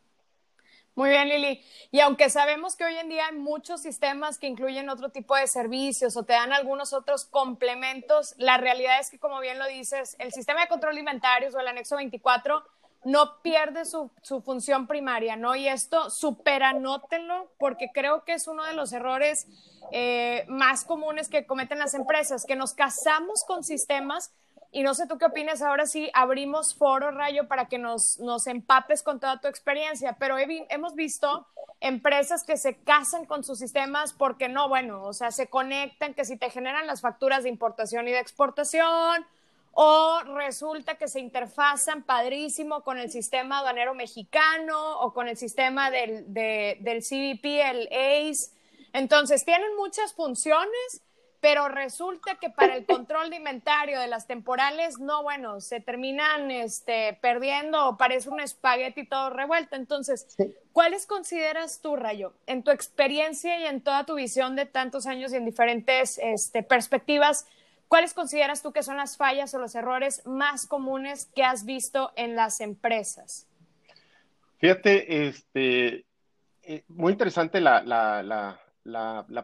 Muy 0.94 1.10
bien, 1.10 1.28
Lili. 1.28 1.64
Y 1.90 2.00
aunque 2.00 2.28
sabemos 2.28 2.76
que 2.76 2.84
hoy 2.84 2.96
en 2.96 3.08
día 3.08 3.26
hay 3.26 3.36
muchos 3.36 3.80
sistemas 3.80 4.38
que 4.38 4.46
incluyen 4.46 4.90
otro 4.90 5.10
tipo 5.10 5.36
de 5.36 5.46
servicios 5.46 6.16
o 6.16 6.24
te 6.24 6.32
dan 6.32 6.52
algunos 6.52 6.92
otros 6.92 7.24
complementos, 7.24 8.34
la 8.38 8.58
realidad 8.58 9.00
es 9.00 9.10
que, 9.10 9.18
como 9.18 9.40
bien 9.40 9.58
lo 9.58 9.66
dices, 9.66 10.16
el 10.18 10.32
sistema 10.32 10.62
de 10.62 10.68
control 10.68 10.94
de 10.94 11.00
inventarios 11.00 11.54
o 11.54 11.60
el 11.60 11.68
anexo 11.68 11.96
24 11.96 12.62
no 13.04 13.40
pierde 13.42 13.84
su, 13.84 14.10
función 14.44 14.86
primaria, 14.86 15.36
¿no? 15.36 15.56
Y 15.56 15.66
esto, 15.66 16.10
superanótenlo, 16.10 17.50
porque 17.58 17.90
creo 17.92 18.24
que 18.24 18.34
es 18.34 18.46
uno 18.46 18.64
de 18.64 18.74
los 18.74 18.92
errores 18.92 19.46
eh, 19.92 20.44
más 20.48 20.84
comunes 20.84 21.28
que 21.28 21.46
cometen 21.46 21.78
las 21.78 21.94
empresas, 21.94 22.44
que 22.46 22.54
nos 22.54 22.74
casamos 22.74 23.44
con 23.46 23.64
sistemas 23.64 24.32
y 24.74 24.82
no 24.82 24.94
sé 24.94 25.06
tú 25.06 25.18
qué 25.18 25.26
opinas, 25.26 25.60
ahora 25.60 25.84
sí 25.84 26.10
abrimos 26.14 26.74
foro, 26.74 27.10
Rayo, 27.10 27.46
para 27.46 27.68
que 27.68 27.76
nos, 27.76 28.18
nos 28.20 28.46
empapes 28.46 29.02
con 29.02 29.20
toda 29.20 29.38
tu 29.38 29.46
experiencia, 29.46 30.16
pero 30.18 30.36
hemos 30.38 30.94
visto 30.94 31.46
empresas 31.80 32.42
que 32.42 32.56
se 32.56 32.76
casan 32.76 33.26
con 33.26 33.44
sus 33.44 33.58
sistemas 33.58 34.14
porque 34.14 34.48
no, 34.48 34.70
bueno, 34.70 35.02
o 35.04 35.12
sea, 35.12 35.30
se 35.30 35.48
conectan, 35.48 36.14
que 36.14 36.24
si 36.24 36.38
te 36.38 36.48
generan 36.48 36.86
las 36.86 37.02
facturas 37.02 37.42
de 37.42 37.50
importación 37.50 38.08
y 38.08 38.12
de 38.12 38.20
exportación, 38.20 39.26
o 39.72 40.20
resulta 40.36 40.94
que 40.94 41.08
se 41.08 41.20
interfazan 41.20 42.02
padrísimo 42.02 42.82
con 42.82 42.98
el 42.98 43.10
sistema 43.10 43.58
aduanero 43.58 43.94
mexicano 43.94 45.00
o 45.00 45.12
con 45.12 45.28
el 45.28 45.36
sistema 45.36 45.90
del, 45.90 46.32
del 46.32 47.02
CBP, 47.02 47.44
el 47.44 47.88
ACE. 47.88 48.52
Entonces, 48.94 49.44
tienen 49.44 49.74
muchas 49.76 50.14
funciones 50.14 51.02
pero 51.42 51.68
resulta 51.68 52.36
que 52.36 52.50
para 52.50 52.76
el 52.76 52.86
control 52.86 53.28
de 53.28 53.36
inventario 53.36 53.98
de 53.98 54.06
las 54.06 54.28
temporales, 54.28 55.00
no, 55.00 55.24
bueno, 55.24 55.60
se 55.60 55.80
terminan 55.80 56.52
este, 56.52 57.18
perdiendo 57.20 57.88
o 57.88 57.96
parece 57.96 58.30
un 58.30 58.38
espagueti 58.38 59.04
todo 59.04 59.28
revuelto. 59.30 59.74
Entonces, 59.74 60.36
¿cuáles 60.72 61.04
consideras 61.04 61.80
tú, 61.82 61.96
Rayo, 61.96 62.32
en 62.46 62.62
tu 62.62 62.70
experiencia 62.70 63.58
y 63.58 63.64
en 63.64 63.80
toda 63.80 64.06
tu 64.06 64.14
visión 64.14 64.54
de 64.54 64.66
tantos 64.66 65.06
años 65.06 65.32
y 65.32 65.36
en 65.36 65.44
diferentes 65.44 66.20
este, 66.22 66.62
perspectivas, 66.62 67.44
cuáles 67.88 68.14
consideras 68.14 68.62
tú 68.62 68.72
que 68.72 68.84
son 68.84 68.96
las 68.96 69.16
fallas 69.16 69.52
o 69.52 69.58
los 69.58 69.74
errores 69.74 70.24
más 70.24 70.68
comunes 70.68 71.28
que 71.34 71.42
has 71.42 71.64
visto 71.64 72.12
en 72.14 72.36
las 72.36 72.60
empresas? 72.60 73.48
Fíjate, 74.58 75.26
este, 75.26 76.04
eh, 76.62 76.84
muy 76.86 77.10
interesante 77.10 77.60
la, 77.60 77.82
la, 77.82 78.22
la, 78.22 78.60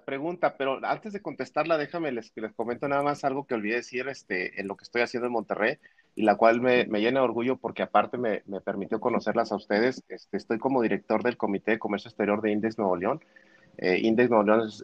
pregunta, 0.04 0.56
pero 0.56 0.84
antes 0.84 1.12
de 1.12 1.22
contestarla, 1.22 1.78
déjame 1.78 2.12
les, 2.12 2.32
les 2.34 2.52
comento 2.54 2.88
nada 2.88 3.02
más 3.02 3.24
algo 3.24 3.46
que 3.46 3.54
olvidé 3.54 3.76
decir 3.76 4.08
este, 4.08 4.60
en 4.60 4.68
lo 4.68 4.76
que 4.76 4.84
estoy 4.84 5.02
haciendo 5.02 5.26
en 5.26 5.32
Monterrey 5.32 5.78
y 6.14 6.22
la 6.22 6.36
cual 6.36 6.60
me, 6.60 6.86
me 6.86 7.00
llena 7.00 7.20
de 7.20 7.24
orgullo 7.26 7.56
porque 7.56 7.82
aparte 7.82 8.18
me, 8.18 8.42
me, 8.46 8.60
permitió 8.60 9.00
conocerlas 9.00 9.52
a 9.52 9.56
ustedes. 9.56 10.02
Este, 10.08 10.36
estoy 10.36 10.58
como 10.58 10.82
director 10.82 11.22
del 11.22 11.36
Comité 11.36 11.72
de 11.72 11.78
Comercio 11.78 12.08
Exterior 12.08 12.42
de 12.42 12.50
Index 12.50 12.78
Nuevo 12.78 12.96
León 12.96 13.20
eh, 13.80 14.00
Index 14.02 14.30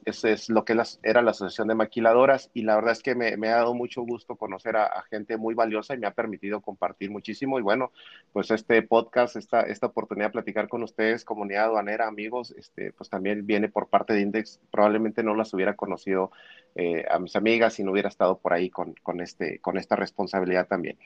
es, 0.04 0.24
es, 0.24 0.48
lo 0.48 0.64
que 0.64 0.80
era 1.02 1.20
la 1.20 1.32
Asociación 1.32 1.66
de 1.66 1.74
Maquiladoras 1.74 2.50
y 2.54 2.62
la 2.62 2.76
verdad 2.76 2.92
es 2.92 3.02
que 3.02 3.16
me, 3.16 3.48
ha 3.48 3.56
dado 3.56 3.74
mucho 3.74 4.02
gusto 4.02 4.36
conocer 4.36 4.76
a, 4.76 5.02
gente 5.10 5.36
muy 5.36 5.54
valiosa 5.54 5.94
y 5.94 5.98
me 5.98 6.06
ha 6.06 6.14
permitido 6.14 6.60
compartir 6.60 7.10
muchísimo 7.10 7.58
y 7.58 7.62
bueno, 7.62 7.90
pues 8.32 8.52
este 8.52 8.80
podcast, 8.82 9.34
esta, 9.34 9.62
esta 9.62 9.88
oportunidad 9.88 10.28
de 10.28 10.32
platicar 10.32 10.68
con 10.68 10.84
ustedes, 10.84 11.24
comunidad 11.24 11.64
aduanera, 11.64 12.06
amigos, 12.06 12.54
este, 12.56 12.92
pues 12.92 13.10
también 13.10 13.44
viene 13.46 13.68
por 13.68 13.88
parte 13.88 14.12
de 14.12 14.20
Index, 14.20 14.60
probablemente 14.70 15.24
no 15.24 15.34
las 15.34 15.52
hubiera 15.54 15.74
conocido 15.74 16.30
eh, 16.76 17.04
a 17.10 17.18
mis 17.18 17.34
amigas 17.34 17.74
si 17.74 17.82
no 17.82 17.90
hubiera 17.90 18.08
estado 18.08 18.38
por 18.38 18.52
ahí 18.52 18.70
con, 18.70 18.94
con, 19.02 19.20
este, 19.20 19.58
con 19.58 19.76
esta 19.76 19.96
responsabilidad 19.96 20.68
también. 20.68 20.98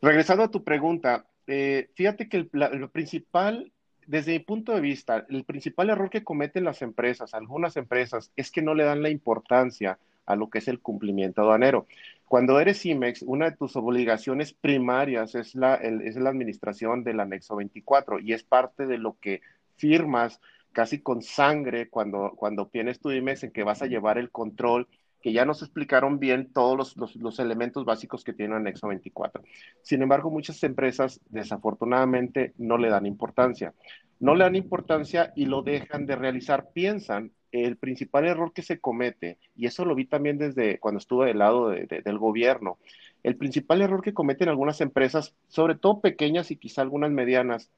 Regresando 0.00 0.44
a 0.44 0.50
tu 0.52 0.62
pregunta, 0.62 1.26
eh, 1.48 1.88
fíjate 1.94 2.28
que 2.28 2.36
el, 2.36 2.50
lo 2.52 2.90
principal 2.92 3.72
desde 4.06 4.32
mi 4.32 4.38
punto 4.38 4.72
de 4.72 4.80
vista, 4.80 5.26
el 5.28 5.44
principal 5.44 5.90
error 5.90 6.10
que 6.10 6.24
cometen 6.24 6.64
las 6.64 6.82
empresas, 6.82 7.34
algunas 7.34 7.76
empresas, 7.76 8.30
es 8.36 8.50
que 8.50 8.62
no 8.62 8.74
le 8.74 8.84
dan 8.84 9.02
la 9.02 9.10
importancia 9.10 9.98
a 10.26 10.36
lo 10.36 10.50
que 10.50 10.58
es 10.58 10.68
el 10.68 10.80
cumplimiento 10.80 11.42
aduanero. 11.42 11.86
Cuando 12.26 12.58
eres 12.58 12.84
IMEX, 12.84 13.22
una 13.22 13.50
de 13.50 13.56
tus 13.56 13.76
obligaciones 13.76 14.52
primarias 14.52 15.34
es 15.34 15.54
la, 15.54 15.76
es 15.76 16.16
la 16.16 16.30
administración 16.30 17.04
del 17.04 17.20
anexo 17.20 17.56
24 17.56 18.18
y 18.20 18.32
es 18.32 18.42
parte 18.42 18.86
de 18.86 18.98
lo 18.98 19.16
que 19.20 19.40
firmas 19.76 20.40
casi 20.72 21.00
con 21.00 21.22
sangre 21.22 21.88
cuando, 21.88 22.34
cuando 22.36 22.62
obtienes 22.62 23.00
tu 23.00 23.10
IMEX 23.10 23.44
en 23.44 23.50
que 23.50 23.62
vas 23.62 23.82
a 23.82 23.86
llevar 23.86 24.18
el 24.18 24.30
control 24.30 24.88
que 25.26 25.32
ya 25.32 25.44
nos 25.44 25.60
explicaron 25.60 26.20
bien 26.20 26.52
todos 26.52 26.96
los, 26.96 27.38
elementos 27.40 27.84
básicos 27.84 28.22
que 28.22 28.32
tiene 28.32 28.54
Anexo 28.54 28.86
24. 28.86 29.42
Sin 29.82 30.00
embargo, 30.00 30.30
muchas 30.30 30.62
empresas 30.62 31.20
desafortunadamente 31.30 32.54
no 32.58 32.78
le 32.78 32.90
dan 32.90 33.06
importancia. 33.06 33.74
No 34.20 34.36
le 34.36 34.44
dan 34.44 34.54
importancia 34.54 35.32
y 35.34 35.46
lo 35.46 35.62
dejan 35.62 36.06
de 36.06 36.14
realizar. 36.14 36.68
Piensan 36.72 37.32
el 37.50 37.76
principal 37.76 38.24
error 38.24 38.52
que 38.52 38.62
se 38.62 38.78
comete, 38.78 39.38
y 39.56 39.66
eso 39.66 39.84
lo 39.84 39.96
vi 39.96 40.04
también 40.04 40.38
desde 40.38 40.78
cuando 40.78 41.00
estuve 41.00 41.26
del 41.26 41.40
lado 41.40 41.70
del 41.70 42.18
gobierno, 42.18 42.78
el 43.24 43.34
principal 43.34 43.82
error 43.82 44.02
que 44.02 44.14
cometen 44.14 44.48
algunas 44.48 44.80
empresas, 44.80 45.34
sobre 45.48 45.74
todo 45.74 46.00
pequeñas 46.00 46.52
y 46.52 46.56
quizá 46.56 46.82
algunas 46.82 47.10
medianas, 47.10 47.72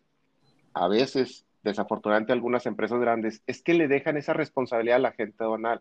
a 0.75 0.87
veces 0.87 1.47
desafortunadamente 1.63 2.33
algunas 2.33 2.67
empresas 2.67 3.01
grandes, 3.01 3.43
es 3.47 3.63
que 3.63 3.75
le 3.75 3.89
dejan 3.89 4.17
esa 4.17 4.33
responsabilidad 4.33 4.97
a 4.97 5.01
la 5.01 5.13
gente 5.13 5.43
aduanal, 5.43 5.81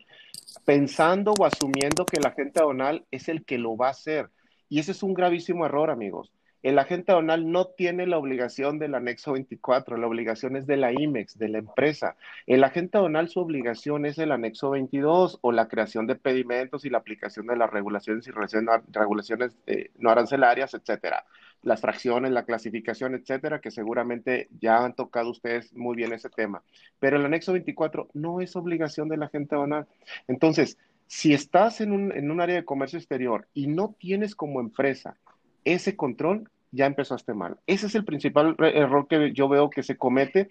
pensando 0.65 1.33
o 1.39 1.45
asumiendo 1.45 2.05
que 2.05 2.19
la 2.19 2.31
gente 2.31 2.59
aduanal 2.59 3.05
es 3.11 3.29
el 3.29 3.45
que 3.45 3.57
lo 3.57 3.77
va 3.77 3.87
a 3.87 3.91
hacer. 3.91 4.29
Y 4.69 4.79
ese 4.79 4.91
es 4.91 5.03
un 5.03 5.13
gravísimo 5.13 5.65
error, 5.65 5.89
amigos. 5.89 6.31
El 6.67 6.79
agente 6.79 7.13
aduanal 7.13 7.49
no 7.49 7.67
tiene 7.67 8.05
la 8.07 8.17
obligación 8.17 8.77
del 8.77 8.93
anexo 8.93 9.31
24, 9.31 9.95
la 9.95 10.05
obligación 10.05 10.57
es 10.57 10.67
de 10.67 10.75
la 10.75 10.91
IMEX, 10.91 11.37
de 11.37 11.47
la 11.47 11.59
empresa. 11.59 12.17
El 12.45 12.61
agente 12.65 12.97
aduanal 12.97 13.29
su 13.29 13.39
obligación 13.39 14.05
es 14.05 14.17
el 14.17 14.33
anexo 14.33 14.71
22 14.71 15.39
o 15.39 15.53
la 15.53 15.69
creación 15.69 16.07
de 16.07 16.17
pedimentos 16.17 16.83
y 16.83 16.89
la 16.89 16.97
aplicación 16.97 17.47
de 17.47 17.55
las 17.55 17.71
regulaciones 17.71 18.27
y 18.27 18.31
regulaciones 18.31 19.55
eh, 19.65 19.91
no 19.97 20.09
arancelarias, 20.09 20.73
etcétera 20.73 21.23
las 21.61 21.79
fracciones, 21.79 22.31
la 22.31 22.43
clasificación, 22.43 23.15
etcétera, 23.15 23.61
que 23.61 23.71
seguramente 23.71 24.49
ya 24.59 24.83
han 24.83 24.93
tocado 24.93 25.29
ustedes 25.29 25.73
muy 25.73 25.95
bien 25.95 26.11
ese 26.11 26.29
tema. 26.29 26.63
Pero 26.99 27.15
el 27.15 27.25
anexo 27.25 27.53
24 27.53 28.09
no 28.13 28.41
es 28.41 28.57
obligación 28.57 29.07
de 29.07 29.15
la 29.15 29.29
gente 29.29 29.55
aduanal. 29.55 29.87
Entonces, 30.27 30.77
si 31.07 31.33
estás 31.33 31.79
en 31.79 31.93
un, 31.93 32.11
en 32.11 32.29
un 32.29 32.41
área 32.41 32.55
de 32.55 32.65
comercio 32.65 32.99
exterior 32.99 33.47
y 33.53 33.67
no 33.67 33.95
tienes 33.97 34.35
como 34.35 34.59
empresa 34.59 35.15
ese 35.63 35.95
control, 35.95 36.49
ya 36.71 36.85
empezaste 36.85 37.33
mal. 37.33 37.57
Ese 37.67 37.87
es 37.87 37.95
el 37.95 38.05
principal 38.05 38.55
error 38.59 39.07
que 39.07 39.33
yo 39.33 39.47
veo 39.49 39.69
que 39.69 39.83
se 39.83 39.97
comete, 39.97 40.49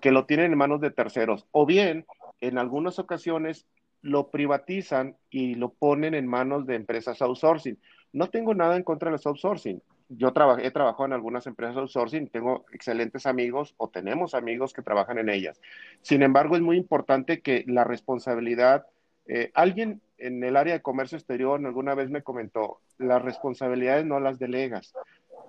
que 0.00 0.10
lo 0.10 0.26
tienen 0.26 0.52
en 0.52 0.58
manos 0.58 0.80
de 0.80 0.90
terceros. 0.90 1.46
O 1.52 1.66
bien, 1.66 2.06
en 2.40 2.58
algunas 2.58 2.98
ocasiones, 2.98 3.66
lo 4.02 4.30
privatizan 4.30 5.16
y 5.30 5.54
lo 5.54 5.70
ponen 5.70 6.14
en 6.14 6.26
manos 6.26 6.66
de 6.66 6.76
empresas 6.76 7.22
outsourcing. 7.22 7.78
No 8.12 8.28
tengo 8.30 8.54
nada 8.54 8.76
en 8.76 8.82
contra 8.82 9.08
de 9.08 9.12
los 9.12 9.26
outsourcing 9.26 9.80
yo 10.08 10.28
he 10.28 10.70
trabajado 10.70 11.06
en 11.06 11.12
algunas 11.12 11.46
empresas 11.46 11.76
outsourcing, 11.76 12.28
tengo 12.28 12.64
excelentes 12.72 13.26
amigos 13.26 13.74
o 13.76 13.88
tenemos 13.88 14.34
amigos 14.34 14.72
que 14.72 14.82
trabajan 14.82 15.18
en 15.18 15.28
ellas. 15.28 15.60
Sin 16.02 16.22
embargo, 16.22 16.56
es 16.56 16.62
muy 16.62 16.76
importante 16.76 17.40
que 17.40 17.64
la 17.66 17.84
responsabilidad, 17.84 18.86
eh, 19.26 19.50
alguien 19.54 20.00
en 20.18 20.42
el 20.44 20.56
área 20.56 20.74
de 20.74 20.82
comercio 20.82 21.18
exterior 21.18 21.64
alguna 21.64 21.94
vez 21.94 22.08
me 22.08 22.22
comentó, 22.22 22.80
las 22.98 23.22
responsabilidades 23.22 24.06
no 24.06 24.20
las 24.20 24.38
delegas, 24.38 24.94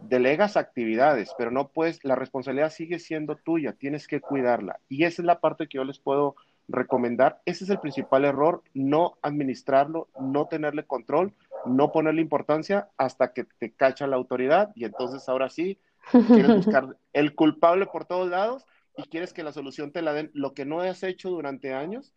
delegas 0.02 0.58
actividades, 0.58 1.34
pero 1.38 1.52
no 1.52 1.70
puedes, 1.70 2.04
la 2.04 2.16
responsabilidad 2.16 2.72
sigue 2.72 3.00
siendo 3.00 3.36
tuya, 3.36 3.74
tienes 3.74 4.08
que 4.08 4.22
cuidarla. 4.22 4.80
Y 4.90 5.04
esa 5.04 5.22
es 5.22 5.26
la 5.26 5.40
parte 5.40 5.68
que 5.68 5.78
yo 5.78 5.84
les 5.84 6.00
puedo 6.00 6.36
recomendar. 6.68 7.42
Ese 7.46 7.64
es 7.64 7.70
el 7.70 7.80
principal 7.80 8.26
error, 8.26 8.62
no 8.74 9.18
administrarlo, 9.22 10.10
no 10.20 10.48
tenerle 10.48 10.84
control 10.86 11.34
no 11.68 11.92
ponerle 11.92 12.22
importancia 12.22 12.90
hasta 12.98 13.34
que 13.34 13.44
te 13.44 13.72
cacha 13.72 14.08
la 14.08 14.16
autoridad 14.16 14.72
y 14.76 14.86
entonces 14.86 15.28
ahora 15.30 15.50
sí 15.50 15.80
quieres 16.12 16.56
buscar 16.66 16.98
el 17.14 17.36
culpable 17.36 17.86
por 17.86 18.06
todos 18.06 18.30
lados 18.30 18.66
y 18.98 19.04
quieres 19.04 19.34
que 19.34 19.44
la 19.44 19.52
solución 19.52 19.92
te 19.92 20.02
la 20.02 20.14
den. 20.14 20.32
Lo 20.34 20.54
que 20.54 20.66
no 20.66 20.82
has 20.82 21.04
hecho 21.04 21.30
durante 21.30 21.74
años, 21.74 22.14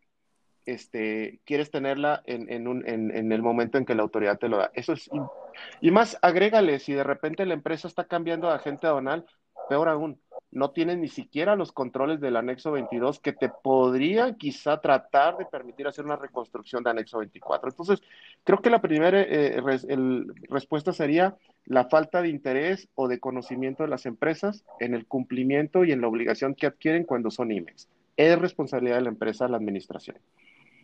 este, 0.64 1.40
quieres 1.44 1.70
tenerla 1.70 2.22
en, 2.24 2.66
un, 2.66 2.88
en, 2.88 3.32
el 3.32 3.42
momento 3.42 3.76
en 3.76 3.84
que 3.84 3.94
la 3.94 4.02
autoridad 4.02 4.38
te 4.38 4.48
lo 4.48 4.58
da. 4.58 4.70
Eso 4.72 4.94
es. 4.94 5.10
Y 5.80 5.90
más, 5.90 6.18
agrégale, 6.22 6.78
si 6.78 6.92
de 6.92 7.04
repente 7.04 7.46
la 7.46 7.54
empresa 7.54 7.88
está 7.88 8.04
cambiando 8.04 8.48
de 8.48 8.54
agente 8.54 8.86
aduanal, 8.86 9.26
peor 9.68 9.88
aún, 9.88 10.18
no 10.52 10.70
tienes 10.70 10.98
ni 10.98 11.08
siquiera 11.08 11.54
los 11.54 11.72
controles 11.72 12.20
del 12.20 12.36
anexo 12.36 12.72
22 12.72 13.20
que 13.20 13.32
te 13.32 13.48
podrían 13.48 14.34
quizá 14.34 14.80
tratar 14.80 15.36
de 15.38 15.46
permitir 15.46 15.86
hacer 15.86 16.04
una 16.04 16.16
reconstrucción 16.16 16.82
de 16.82 16.90
anexo 16.90 17.18
24. 17.18 17.70
Entonces, 17.70 18.02
creo 18.42 18.60
que 18.60 18.70
la 18.70 18.80
primera 18.80 19.20
eh, 19.20 19.60
respuesta 20.48 20.92
sería 20.92 21.36
la 21.66 21.84
falta 21.84 22.20
de 22.20 22.28
interés 22.28 22.88
o 22.96 23.06
de 23.06 23.20
conocimiento 23.20 23.84
de 23.84 23.90
las 23.90 24.06
empresas 24.06 24.64
en 24.80 24.94
el 24.94 25.06
cumplimiento 25.06 25.84
y 25.84 25.92
en 25.92 26.00
la 26.00 26.08
obligación 26.08 26.54
que 26.54 26.66
adquieren 26.66 27.04
cuando 27.04 27.30
son 27.30 27.52
IMEX. 27.52 27.88
Es 28.16 28.38
responsabilidad 28.38 28.96
de 28.96 29.02
la 29.02 29.08
empresa 29.10 29.48
la 29.48 29.56
administración. 29.56 30.18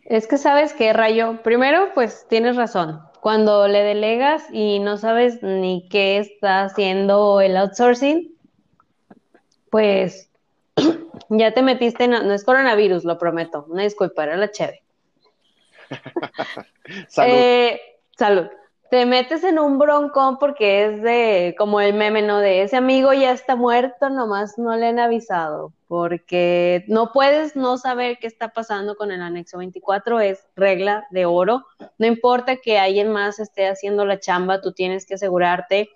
Es 0.05 0.27
que 0.27 0.37
sabes 0.37 0.73
que, 0.73 0.93
Rayo, 0.93 1.41
primero, 1.43 1.89
pues 1.93 2.25
tienes 2.29 2.55
razón. 2.55 3.01
Cuando 3.27 3.67
le 3.67 3.83
delegas 3.83 4.45
y 4.53 4.79
no 4.79 4.95
sabes 4.95 5.43
ni 5.43 5.85
qué 5.89 6.17
está 6.17 6.63
haciendo 6.63 7.41
el 7.41 7.57
outsourcing, 7.57 8.33
pues 9.69 10.29
ya 11.29 11.53
te 11.53 11.61
metiste 11.61 12.05
en, 12.05 12.11
no 12.11 12.33
es 12.33 12.45
coronavirus, 12.45 13.03
lo 13.03 13.17
prometo, 13.17 13.65
una 13.67 13.83
disculpa, 13.83 14.23
era 14.23 14.37
la 14.37 14.49
chévere. 14.49 14.81
salud. 17.09 17.33
Eh, 17.33 17.81
salud. 18.17 18.47
Te 18.89 19.05
metes 19.05 19.43
en 19.43 19.59
un 19.59 19.77
broncón 19.77 20.37
porque 20.39 20.85
es 20.85 21.01
de, 21.01 21.55
como 21.57 21.81
el 21.81 21.93
meme, 21.93 22.21
¿no? 22.21 22.39
De 22.39 22.61
ese 22.61 22.77
amigo 22.77 23.11
ya 23.11 23.31
está 23.31 23.57
muerto, 23.57 24.09
nomás 24.09 24.57
no 24.57 24.75
le 24.77 24.87
han 24.87 24.99
avisado, 24.99 25.73
porque 25.87 26.85
no 26.87 27.11
puedes 27.11 27.57
no 27.57 27.77
saber 27.77 28.17
qué 28.19 28.27
está 28.27 28.49
pasando 28.49 28.95
con 28.95 29.11
el 29.11 29.21
anexo 29.21 29.57
24, 29.57 30.21
es 30.21 30.47
regla 30.55 31.05
de 31.11 31.25
oro. 31.25 31.65
No 31.97 32.07
importa 32.07 32.57
que 32.57 32.79
alguien 32.79 33.11
más 33.11 33.39
esté 33.39 33.67
haciendo 33.67 34.05
la 34.05 34.19
chamba, 34.19 34.61
tú 34.61 34.71
tienes 34.71 35.05
que 35.05 35.15
asegurarte 35.15 35.89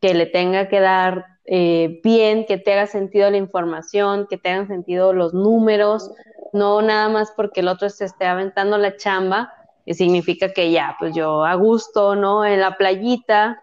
que 0.00 0.14
le 0.14 0.24
tenga 0.24 0.68
que 0.68 0.80
dar 0.80 1.26
eh, 1.44 2.00
bien, 2.02 2.46
que 2.46 2.56
te 2.56 2.72
haga 2.72 2.86
sentido 2.86 3.30
la 3.30 3.36
información, 3.36 4.26
que 4.28 4.38
te 4.38 4.48
hagan 4.48 4.68
sentido 4.68 5.12
los 5.12 5.34
números, 5.34 6.10
no 6.52 6.80
nada 6.82 7.08
más 7.08 7.32
porque 7.36 7.60
el 7.60 7.68
otro 7.68 7.90
se 7.90 8.04
esté 8.04 8.26
aventando 8.26 8.78
la 8.78 8.96
chamba, 8.96 9.52
significa 9.94 10.52
que 10.52 10.70
ya, 10.70 10.96
pues 10.98 11.14
yo 11.14 11.44
a 11.44 11.54
gusto, 11.54 12.14
¿no? 12.14 12.44
En 12.44 12.60
la 12.60 12.76
playita, 12.76 13.60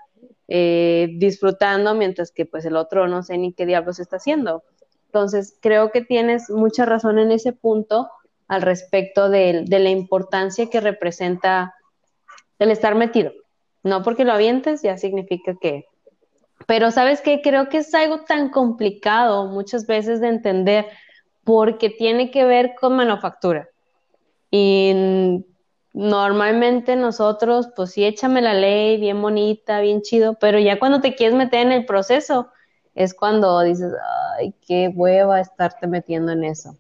eh, 0.48 1.10
disfrutando, 1.18 1.94
mientras 1.96 2.32
que 2.32 2.46
pues 2.46 2.66
el 2.66 2.76
otro 2.76 3.08
no 3.08 3.24
sé 3.24 3.38
ni 3.38 3.54
qué 3.54 3.66
diablos 3.66 4.00
está 4.00 4.18
haciendo. 4.18 4.64
Entonces, 5.08 5.58
creo 5.62 5.92
que 5.92 6.02
tienes 6.02 6.50
mucha 6.50 6.86
razón 6.86 7.20
en 7.20 7.32
ese 7.32 7.54
punto 7.54 8.10
al 8.48 8.62
respecto 8.62 9.30
de, 9.30 9.64
de 9.66 9.80
la 9.80 9.90
importancia 9.90 10.70
que 10.70 10.82
representa 10.82 11.74
el 12.60 12.72
estar 12.72 12.96
metido. 12.96 13.32
No 13.84 14.04
porque 14.04 14.26
lo 14.26 14.34
avientes 14.34 14.82
ya 14.82 14.98
significa 14.98 15.56
que... 15.60 15.86
Pero 16.68 16.92
sabes 16.92 17.22
que 17.22 17.42
creo 17.42 17.70
que 17.70 17.80
es 17.80 17.94
algo 17.94 18.22
tan 18.22 18.50
complicado 18.50 19.46
muchas 19.46 19.86
veces 19.88 20.22
de 20.22 20.30
entender 20.30 20.88
porque 21.44 21.90
tiene 21.90 22.32
que 22.32 22.44
ver 22.44 22.74
con 22.80 22.96
manufactura. 22.96 23.70
Y 24.50 25.46
normalmente 25.96 26.98
nosotros, 26.98 27.70
pues 27.74 27.92
sí, 27.92 28.04
échame 28.04 28.42
la 28.42 28.54
ley, 28.54 29.00
bien 29.00 29.22
bonita, 29.22 29.80
bien 29.80 30.02
chido, 30.02 30.34
pero 30.34 30.60
ya 30.60 30.78
cuando 30.78 31.00
te 31.00 31.16
quieres 31.16 31.38
meter 31.38 31.62
en 31.62 31.72
el 31.72 31.86
proceso, 31.86 32.50
es 32.96 33.14
cuando 33.14 33.62
dices, 33.62 33.94
ay, 34.38 34.54
qué 34.68 34.92
hueva 34.94 35.40
estarte 35.40 35.88
metiendo 35.88 36.34
en 36.34 36.44
eso. 36.44 36.76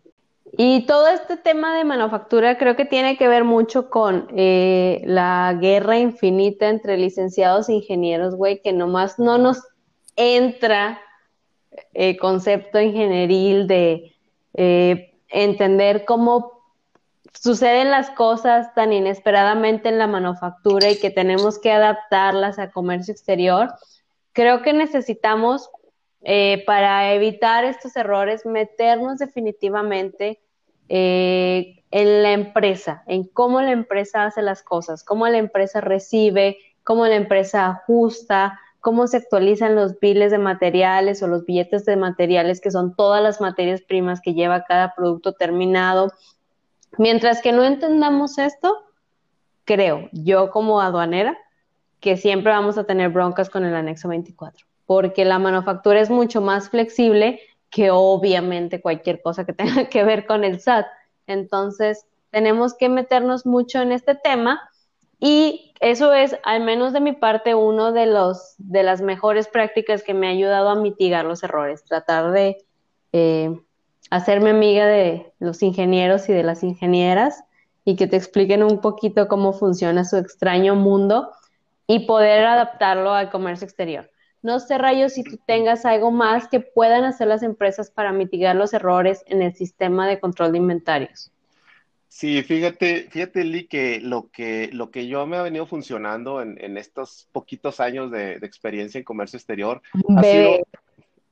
Y 0.57 0.85
todo 0.85 1.07
este 1.07 1.37
tema 1.37 1.77
de 1.77 1.85
manufactura 1.85 2.57
creo 2.57 2.75
que 2.75 2.83
tiene 2.83 3.17
que 3.17 3.29
ver 3.29 3.45
mucho 3.45 3.89
con 3.89 4.27
eh, 4.35 5.01
la 5.05 5.57
guerra 5.61 5.97
infinita 5.97 6.67
entre 6.67 6.97
licenciados 6.97 7.69
e 7.69 7.73
ingenieros, 7.73 8.35
güey, 8.35 8.61
que 8.61 8.73
nomás 8.73 9.17
no 9.17 9.37
nos 9.37 9.63
entra 10.17 10.99
el 11.93 12.15
eh, 12.15 12.17
concepto 12.17 12.81
ingenieril 12.81 13.67
de 13.67 14.13
eh, 14.53 15.13
entender 15.29 16.03
cómo 16.03 16.54
suceden 17.33 17.91
las 17.91 18.09
cosas 18.11 18.73
tan 18.73 18.93
inesperadamente 18.93 19.89
en 19.89 19.97
la 19.97 20.07
manufactura 20.07 20.89
y 20.89 20.99
que 20.99 21.09
tenemos 21.09 21.59
que 21.59 21.71
adaptarlas 21.71 22.59
a 22.59 22.71
comercio 22.71 23.11
exterior. 23.11 23.73
Creo 24.33 24.61
que 24.61 24.73
necesitamos, 24.73 25.69
para 26.65 27.13
evitar 27.13 27.65
estos 27.65 27.95
errores, 27.95 28.45
meternos 28.45 29.19
definitivamente 29.19 30.39
eh, 30.89 31.83
en 31.91 32.23
la 32.23 32.33
empresa, 32.33 33.03
en 33.07 33.23
cómo 33.23 33.61
la 33.61 33.71
empresa 33.71 34.25
hace 34.25 34.41
las 34.41 34.61
cosas, 34.63 35.03
cómo 35.03 35.27
la 35.27 35.37
empresa 35.37 35.81
recibe, 35.81 36.57
cómo 36.83 37.07
la 37.07 37.15
empresa 37.15 37.67
ajusta, 37.67 38.59
cómo 38.81 39.07
se 39.07 39.17
actualizan 39.17 39.75
los 39.75 39.99
biles 39.99 40.29
de 40.31 40.37
materiales 40.37 41.23
o 41.23 41.27
los 41.27 41.45
billetes 41.45 41.85
de 41.85 41.95
materiales, 41.95 42.61
que 42.61 42.69
son 42.69 42.95
todas 42.95 43.23
las 43.23 43.41
materias 43.41 43.81
primas 43.81 44.21
que 44.21 44.33
lleva 44.33 44.65
cada 44.65 44.93
producto 44.93 45.33
terminado. 45.33 46.11
Mientras 46.97 47.41
que 47.41 47.51
no 47.51 47.63
entendamos 47.63 48.37
esto, 48.37 48.85
creo, 49.65 50.09
yo 50.11 50.51
como 50.51 50.81
aduanera, 50.81 51.37
que 51.99 52.17
siempre 52.17 52.51
vamos 52.51 52.77
a 52.77 52.83
tener 52.83 53.09
broncas 53.09 53.49
con 53.49 53.65
el 53.65 53.75
anexo 53.75 54.07
24, 54.07 54.65
porque 54.85 55.25
la 55.25 55.39
manufactura 55.39 55.99
es 55.99 56.09
mucho 56.09 56.41
más 56.41 56.69
flexible 56.69 57.39
que 57.69 57.91
obviamente 57.91 58.81
cualquier 58.81 59.21
cosa 59.21 59.45
que 59.45 59.53
tenga 59.53 59.85
que 59.89 60.03
ver 60.03 60.25
con 60.25 60.43
el 60.43 60.59
SAT. 60.59 60.85
Entonces, 61.27 62.05
tenemos 62.29 62.73
que 62.75 62.89
meternos 62.89 63.45
mucho 63.45 63.81
en 63.81 63.91
este 63.91 64.15
tema 64.15 64.61
y 65.19 65.73
eso 65.79 66.13
es, 66.13 66.37
al 66.43 66.63
menos 66.63 66.93
de 66.93 67.01
mi 67.01 67.13
parte, 67.13 67.55
uno 67.55 67.91
de 67.91 68.05
los 68.05 68.55
de 68.57 68.83
las 68.83 69.01
mejores 69.01 69.47
prácticas 69.47 70.03
que 70.03 70.13
me 70.13 70.27
ha 70.27 70.31
ayudado 70.31 70.69
a 70.69 70.75
mitigar 70.75 71.25
los 71.25 71.43
errores, 71.43 71.83
tratar 71.83 72.31
de 72.31 72.57
eh, 73.13 73.57
hacerme 74.09 74.51
amiga 74.51 74.85
de 74.85 75.31
los 75.39 75.61
ingenieros 75.63 76.29
y 76.29 76.33
de 76.33 76.43
las 76.43 76.63
ingenieras 76.63 77.43
y 77.83 77.95
que 77.95 78.07
te 78.07 78.17
expliquen 78.17 78.63
un 78.63 78.81
poquito 78.81 79.27
cómo 79.27 79.53
funciona 79.53 80.05
su 80.05 80.17
extraño 80.17 80.75
mundo 80.75 81.31
y 81.87 82.07
poder 82.07 82.45
adaptarlo 82.45 83.13
al 83.13 83.29
comercio 83.29 83.65
exterior. 83.65 84.09
No 84.41 84.59
sé, 84.59 84.77
Rayo, 84.77 85.09
si 85.09 85.23
tú 85.23 85.39
tengas 85.45 85.85
algo 85.85 86.11
más 86.11 86.47
que 86.47 86.59
puedan 86.59 87.03
hacer 87.03 87.27
las 87.27 87.41
empresas 87.41 87.89
para 87.89 88.11
mitigar 88.11 88.55
los 88.55 88.73
errores 88.73 89.23
en 89.27 89.41
el 89.41 89.55
sistema 89.55 90.07
de 90.07 90.19
control 90.19 90.51
de 90.51 90.59
inventarios. 90.59 91.31
Sí, 92.07 92.41
fíjate, 92.43 93.07
fíjate, 93.09 93.43
Lee, 93.43 93.67
que 93.67 93.99
lo 93.99 94.29
que, 94.31 94.69
lo 94.71 94.89
que 94.89 95.07
yo 95.07 95.25
me 95.25 95.35
ha 95.35 95.41
venido 95.41 95.65
funcionando 95.65 96.41
en, 96.41 96.77
estos 96.77 97.27
poquitos 97.31 97.79
años 97.79 98.09
de, 98.09 98.35
experiencia 98.35 98.99
en 98.99 99.03
comercio 99.03 99.37
exterior 99.37 99.81
ha 100.15 100.23
sido 100.23 100.65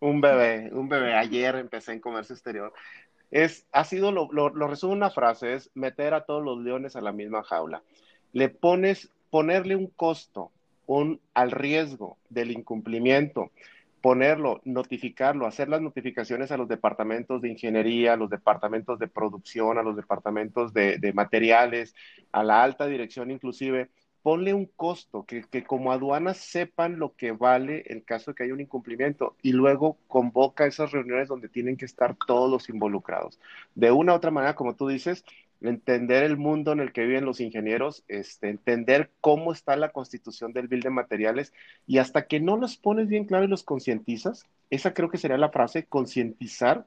un 0.04 0.22
bebé, 0.22 0.70
un 0.74 0.90
bebé. 0.90 1.14
Ayer 1.14 1.56
empecé 1.56 1.94
en 1.94 2.00
comercio 2.00 2.36
exterior. 2.36 2.74
Es, 3.32 3.66
ha 3.72 3.84
sido, 3.84 4.12
lo, 4.12 4.30
lo, 4.32 4.50
lo 4.50 4.68
resumo 4.68 4.94
una 4.94 5.10
frase, 5.10 5.54
es 5.54 5.72
meter 5.74 6.14
a 6.14 6.26
todos 6.26 6.44
los 6.44 6.60
leones 6.60 6.96
a 6.96 7.02
la 7.02 7.12
misma 7.12 7.44
jaula. 7.44 7.82
Le 8.32 8.50
pones, 8.50 9.10
ponerle 9.30 9.76
un 9.76 9.88
costo 9.88 10.52
un, 10.86 11.20
al 11.34 11.52
riesgo 11.52 12.18
del 12.30 12.52
incumplimiento, 12.52 13.52
ponerlo, 14.02 14.60
notificarlo, 14.66 15.48
hacer 15.48 15.70
las 15.70 15.82
notificaciones 15.82 16.52
a 16.52 16.58
los 16.58 16.68
departamentos 16.68 17.42
de 17.42 17.50
ingeniería, 17.50 18.14
a 18.14 18.18
los 18.18 18.30
departamentos 18.30 19.00
de 19.00 19.08
producción, 19.08 19.78
a 19.78 19.84
los 19.84 19.96
departamentos 19.96 20.74
de, 20.74 21.12
materiales, 21.14 21.96
a 22.34 22.44
la 22.44 22.62
alta 22.62 22.86
dirección 22.86 23.32
inclusive, 23.32 23.90
ponle 24.24 24.54
un 24.54 24.66
costo, 24.66 25.26
que, 25.26 25.44
que, 25.44 25.64
como 25.64 25.92
aduanas 25.92 26.38
sepan 26.38 26.98
lo 26.98 27.14
que 27.16 27.34
vale 27.34 27.84
en 27.88 28.00
caso 28.00 28.32
de 28.32 28.36
que 28.36 28.44
haya 28.44 28.54
un 28.54 28.62
incumplimiento 28.62 29.36
y 29.42 29.52
luego 29.52 29.98
convoca 30.08 30.66
esas 30.66 30.92
reuniones 30.92 31.28
donde 31.28 31.50
tienen 31.50 31.78
que 31.78 31.86
estar 31.86 32.16
todos 32.26 32.50
los 32.50 32.70
involucrados. 32.70 33.40
De 33.76 33.92
una 33.92 34.14
u 34.14 34.16
otra 34.16 34.32
manera, 34.32 34.56
como 34.56 34.76
tú 34.76 34.88
dices, 34.88 35.26
entender 35.62 36.24
el 36.24 36.38
mundo 36.38 36.72
en 36.72 36.80
el 36.80 36.92
que 36.92 37.06
viven 37.06 37.26
los 37.26 37.40
ingenieros, 37.40 38.04
este, 38.08 38.50
entender 38.50 39.12
cómo 39.22 39.52
está 39.52 39.76
la 39.76 39.90
constitución 39.90 40.54
del 40.54 40.68
bill 40.68 40.82
de 40.82 40.90
materiales 40.90 41.54
y 41.86 41.98
hasta 41.98 42.28
que 42.28 42.40
no 42.40 42.58
los 42.58 42.78
pones 42.78 43.08
bien 43.08 43.26
claro 43.26 43.46
y 43.46 43.50
los 43.50 43.64
concientizas, 43.64 44.46
esa 44.70 44.94
creo 44.94 45.10
que 45.10 45.18
sería 45.18 45.38
la 45.38 45.50
frase, 45.50 45.86
concientizar 45.86 46.86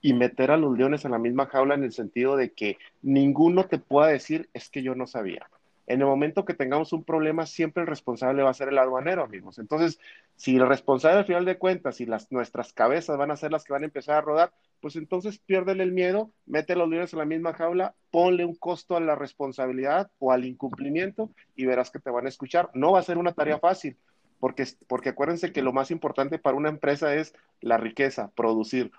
y 0.00 0.12
meter 0.12 0.50
a 0.50 0.58
los 0.58 0.76
leones 0.76 1.04
en 1.04 1.12
la 1.12 1.18
misma 1.18 1.46
jaula 1.46 1.74
en 1.74 1.84
el 1.84 1.92
sentido 1.92 2.36
de 2.36 2.52
que 2.52 2.78
ninguno 3.02 3.64
te 3.64 3.78
pueda 3.78 4.08
decir 4.08 4.50
es 4.52 4.68
que 4.68 4.82
yo 4.82 4.94
no 4.94 5.06
sabía. 5.06 5.48
En 5.86 6.00
el 6.00 6.06
momento 6.06 6.44
que 6.44 6.54
tengamos 6.54 6.92
un 6.92 7.04
problema, 7.04 7.44
siempre 7.44 7.82
el 7.82 7.86
responsable 7.86 8.42
va 8.42 8.50
a 8.50 8.54
ser 8.54 8.68
el 8.68 8.78
aduanero, 8.78 9.22
amigos. 9.22 9.58
Entonces, 9.58 10.00
si 10.36 10.56
el 10.56 10.66
responsable 10.66 11.18
al 11.18 11.26
final 11.26 11.44
de 11.44 11.58
cuentas 11.58 12.00
y 12.00 12.06
las, 12.06 12.32
nuestras 12.32 12.72
cabezas 12.72 13.18
van 13.18 13.30
a 13.30 13.36
ser 13.36 13.52
las 13.52 13.64
que 13.64 13.74
van 13.74 13.82
a 13.82 13.86
empezar 13.86 14.16
a 14.16 14.20
rodar, 14.22 14.52
pues 14.80 14.96
entonces 14.96 15.38
piérdele 15.38 15.82
el 15.82 15.92
miedo, 15.92 16.30
mete 16.46 16.74
los 16.74 16.88
leones 16.88 17.12
en 17.12 17.18
la 17.18 17.24
misma 17.26 17.52
jaula, 17.52 17.94
ponle 18.10 18.44
un 18.44 18.54
costo 18.54 18.96
a 18.96 19.00
la 19.00 19.14
responsabilidad 19.14 20.10
o 20.18 20.32
al 20.32 20.44
incumplimiento 20.44 21.30
y 21.54 21.66
verás 21.66 21.90
que 21.90 22.00
te 22.00 22.10
van 22.10 22.26
a 22.26 22.30
escuchar. 22.30 22.70
No 22.74 22.92
va 22.92 23.00
a 23.00 23.04
ser 23.04 23.18
una 23.18 23.32
tarea 23.32 23.58
fácil, 23.58 23.98
porque, 24.40 24.66
porque 24.86 25.10
acuérdense 25.10 25.52
que 25.52 25.62
lo 25.62 25.72
más 25.72 25.90
importante 25.90 26.38
para 26.38 26.56
una 26.56 26.70
empresa 26.70 27.14
es 27.14 27.34
la 27.60 27.76
riqueza, 27.76 28.30
producir. 28.34 28.90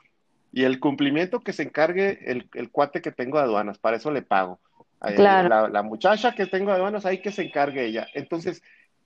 Y 0.52 0.64
el 0.64 0.80
cumplimiento 0.80 1.42
que 1.42 1.54
se 1.54 1.64
encargue 1.64 2.32
el, 2.32 2.50
el 2.54 2.72
cuate 2.72 3.02
que 3.02 3.12
tengo 3.12 3.38
de 3.38 3.44
aduanas, 3.44 3.78
para 3.78 3.98
eso 3.98 4.10
le 4.12 4.22
pago. 4.22 4.60
Eh, 5.08 5.18
la, 5.18 5.70
la, 5.70 5.84
muchacha 5.84 6.34
que 6.34 6.46
tengo 6.46 6.72
de 6.72 6.78
aduanas, 6.78 7.06
hay 7.06 7.22
que 7.22 7.32
se 7.32 7.44
encargue 7.44 7.86
ella. 7.86 8.08
Entonces, 8.14 8.62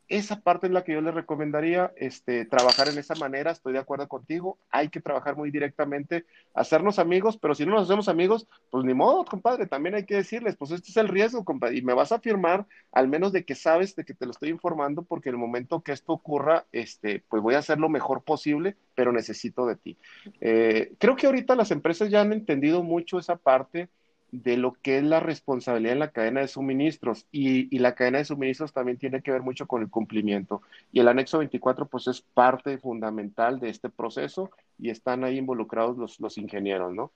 esa 0.10 0.42
parte 0.42 0.66
es 0.66 0.74
la 0.74 0.84
que 0.84 0.94
yo 0.94 1.02
le 1.02 1.12
recomendaría, 1.12 1.94
este, 1.96 2.44
trabajar 2.46 2.88
en 2.88 2.98
esa 2.98 3.14
manera, 3.16 3.52
estoy 3.52 3.74
de 3.74 3.80
acuerdo 3.80 4.08
contigo, 4.08 4.58
hay 4.72 4.90
que 4.90 5.02
trabajar 5.02 5.38
muy 5.38 5.52
directamente, 5.52 6.26
hacernos 6.56 6.98
amigos, 6.98 7.38
pero 7.38 7.54
si 7.54 7.64
no 7.64 7.74
nos 7.74 7.84
hacemos 7.84 8.10
amigos, 8.10 8.48
pues 8.72 8.84
ni 8.86 8.96
modo, 8.96 9.24
compadre, 9.24 9.68
también 9.68 9.94
hay 9.94 10.06
que 10.06 10.16
decirles, 10.16 10.56
pues 10.56 10.72
este 10.72 10.90
es 10.90 10.98
el 10.98 11.08
riesgo, 11.08 11.46
compadre, 11.46 11.78
y 11.78 11.84
me 11.84 11.94
vas 11.94 12.12
a 12.12 12.20
firmar, 12.20 12.66
al 12.92 13.08
menos 13.08 13.32
de 13.32 13.46
que 13.46 13.54
sabes 13.54 13.96
de 13.96 14.04
que 14.04 14.16
te 14.16 14.26
lo 14.26 14.32
estoy 14.32 14.50
informando, 14.50 15.04
porque 15.04 15.30
en 15.30 15.36
el 15.36 15.40
momento 15.42 15.82
que 15.82 15.92
esto 15.92 16.14
ocurra, 16.14 16.66
este, 16.72 17.24
pues 17.30 17.44
voy 17.44 17.54
a 17.54 17.60
hacer 17.60 17.78
lo 17.78 17.88
mejor 17.88 18.24
posible, 18.24 18.76
pero 18.96 19.12
necesito 19.12 19.68
de 19.68 19.76
ti. 19.76 19.98
Eh, 20.42 20.94
creo 20.98 21.16
que 21.16 21.28
ahorita 21.28 21.56
las 21.56 21.70
empresas 21.70 22.10
ya 22.10 22.22
han 22.22 22.34
entendido 22.34 22.82
mucho 22.82 23.20
esa 23.20 23.36
parte, 23.36 23.90
de 24.32 24.58
lo 24.58 24.74
que 24.74 24.98
es 24.98 25.04
la 25.04 25.20
responsabilidad 25.20 25.94
en 25.94 26.00
la 26.00 26.12
cadena 26.12 26.42
de 26.42 26.48
suministros 26.48 27.26
y, 27.32 27.78
la 27.80 27.96
cadena 27.96 28.20
de 28.20 28.26
suministros 28.26 28.74
también 28.74 28.98
tiene 28.98 29.22
que 29.22 29.32
ver 29.32 29.42
mucho 29.42 29.68
con 29.68 29.82
el 29.82 29.89
cumplimiento 29.89 30.62
y 30.92 31.00
el 31.00 31.08
anexo 31.08 31.39
24 31.39 31.88
pues 31.88 32.08
es 32.08 32.22
parte 32.22 32.78
fundamental 32.78 33.60
de 33.60 33.70
este 33.70 33.89
proceso 33.89 34.52
y 34.78 34.89
están 34.89 35.24
ahí 35.24 35.38
involucrados 35.38 35.98
los, 35.98 36.20
los 36.20 36.38
ingenieros, 36.38 36.94
¿no? 36.94 37.12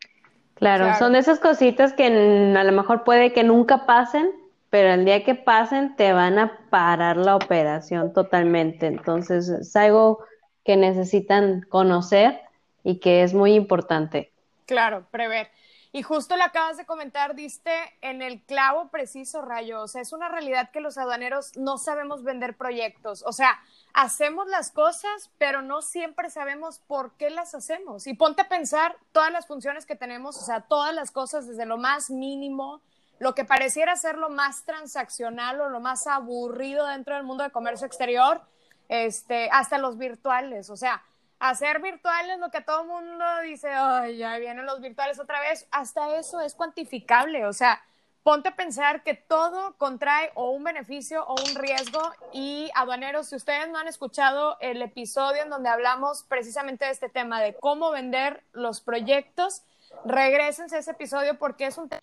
Claro, 0.55 0.93
son 0.97 1.13
de 1.13 1.19
esas 1.19 1.39
cositas 1.39 1.93
que 1.93 2.05
a 2.05 2.63
lo 2.63 2.71
mejor 2.71 3.03
puede 3.03 3.33
que 3.33 3.43
nunca 3.43 3.85
pasen, 3.85 4.31
pero 4.69 4.93
el 4.93 5.03
día 5.05 5.23
que 5.23 5.35
pasen 5.35 5.95
te 5.95 6.13
van 6.13 6.39
a 6.39 6.59
parar 6.69 7.17
la 7.17 7.35
operación 7.35 8.13
totalmente. 8.13 8.87
Entonces 8.87 9.49
es 9.49 9.75
algo 9.75 10.23
que 10.63 10.77
necesitan 10.77 11.61
conocer 11.69 12.39
y 12.83 12.99
que 12.99 13.23
es 13.23 13.33
muy 13.33 13.53
importante. 13.53 14.31
Claro, 14.65 15.05
prever. 15.11 15.49
Y 15.95 16.01
justo 16.01 16.35
lo 16.37 16.43
acabas 16.43 16.75
de 16.75 16.87
comentar, 16.87 17.35
diste 17.35 17.71
en 18.01 18.23
el 18.23 18.41
clavo 18.41 18.89
preciso, 18.89 19.43
Rayo. 19.43 19.83
O 19.83 19.87
sea, 19.87 20.01
es 20.01 20.11
una 20.11 20.27
realidad 20.27 20.71
que 20.71 20.81
los 20.81 20.97
aduaneros 20.97 21.55
no 21.55 21.77
sabemos 21.77 22.23
vender 22.23 22.57
proyectos. 22.57 23.23
O 23.27 23.31
sea, 23.31 23.59
hacemos 23.93 24.47
las 24.47 24.71
cosas, 24.71 25.29
pero 25.37 25.61
no 25.61 25.83
siempre 25.83 26.31
sabemos 26.31 26.79
por 26.79 27.11
qué 27.11 27.29
las 27.29 27.53
hacemos. 27.53 28.07
Y 28.07 28.15
ponte 28.15 28.41
a 28.41 28.49
pensar 28.49 28.97
todas 29.11 29.31
las 29.31 29.45
funciones 29.45 29.85
que 29.85 29.95
tenemos, 29.95 30.35
o 30.37 30.43
sea, 30.43 30.61
todas 30.61 30.95
las 30.95 31.11
cosas 31.11 31.45
desde 31.45 31.67
lo 31.67 31.77
más 31.77 32.09
mínimo, 32.09 32.81
lo 33.19 33.35
que 33.35 33.45
pareciera 33.45 33.95
ser 33.95 34.17
lo 34.17 34.31
más 34.31 34.65
transaccional 34.65 35.61
o 35.61 35.69
lo 35.69 35.79
más 35.79 36.07
aburrido 36.07 36.87
dentro 36.87 37.13
del 37.13 37.23
mundo 37.23 37.43
de 37.43 37.51
comercio 37.51 37.85
exterior, 37.85 38.41
este, 38.89 39.47
hasta 39.51 39.77
los 39.77 39.99
virtuales. 39.99 40.71
O 40.71 40.75
sea, 40.75 41.03
hacer 41.39 41.81
virtuales 41.81 42.39
lo 42.39 42.49
que 42.49 42.61
todo 42.61 42.85
mundo 42.85 43.25
dice, 43.43 43.69
ay, 43.69 44.17
ya 44.17 44.37
vienen 44.37 44.65
los 44.65 44.81
virtuales 44.81 45.19
otra 45.19 45.39
vez, 45.41 45.67
hasta 45.71 46.17
eso 46.17 46.39
es 46.41 46.55
cuantificable, 46.55 47.45
o 47.45 47.53
sea, 47.53 47.81
ponte 48.23 48.49
a 48.49 48.55
pensar 48.55 49.03
que 49.03 49.13
todo 49.13 49.75
contrae 49.77 50.31
o 50.35 50.51
un 50.51 50.63
beneficio 50.63 51.25
o 51.25 51.35
un 51.41 51.55
riesgo 51.55 52.01
y 52.31 52.71
aduaneros, 52.75 53.27
si 53.27 53.35
ustedes 53.35 53.69
no 53.69 53.77
han 53.77 53.87
escuchado 53.87 54.57
el 54.61 54.81
episodio 54.81 55.43
en 55.43 55.49
donde 55.49 55.69
hablamos 55.69 56.23
precisamente 56.23 56.85
de 56.85 56.91
este 56.91 57.09
tema 57.09 57.41
de 57.41 57.55
cómo 57.55 57.91
vender 57.91 58.43
los 58.53 58.79
proyectos, 58.81 59.63
regresense 60.05 60.77
a 60.77 60.79
ese 60.79 60.91
episodio 60.91 61.37
porque 61.37 61.65
es 61.65 61.77
un 61.77 61.89
tema 61.89 62.01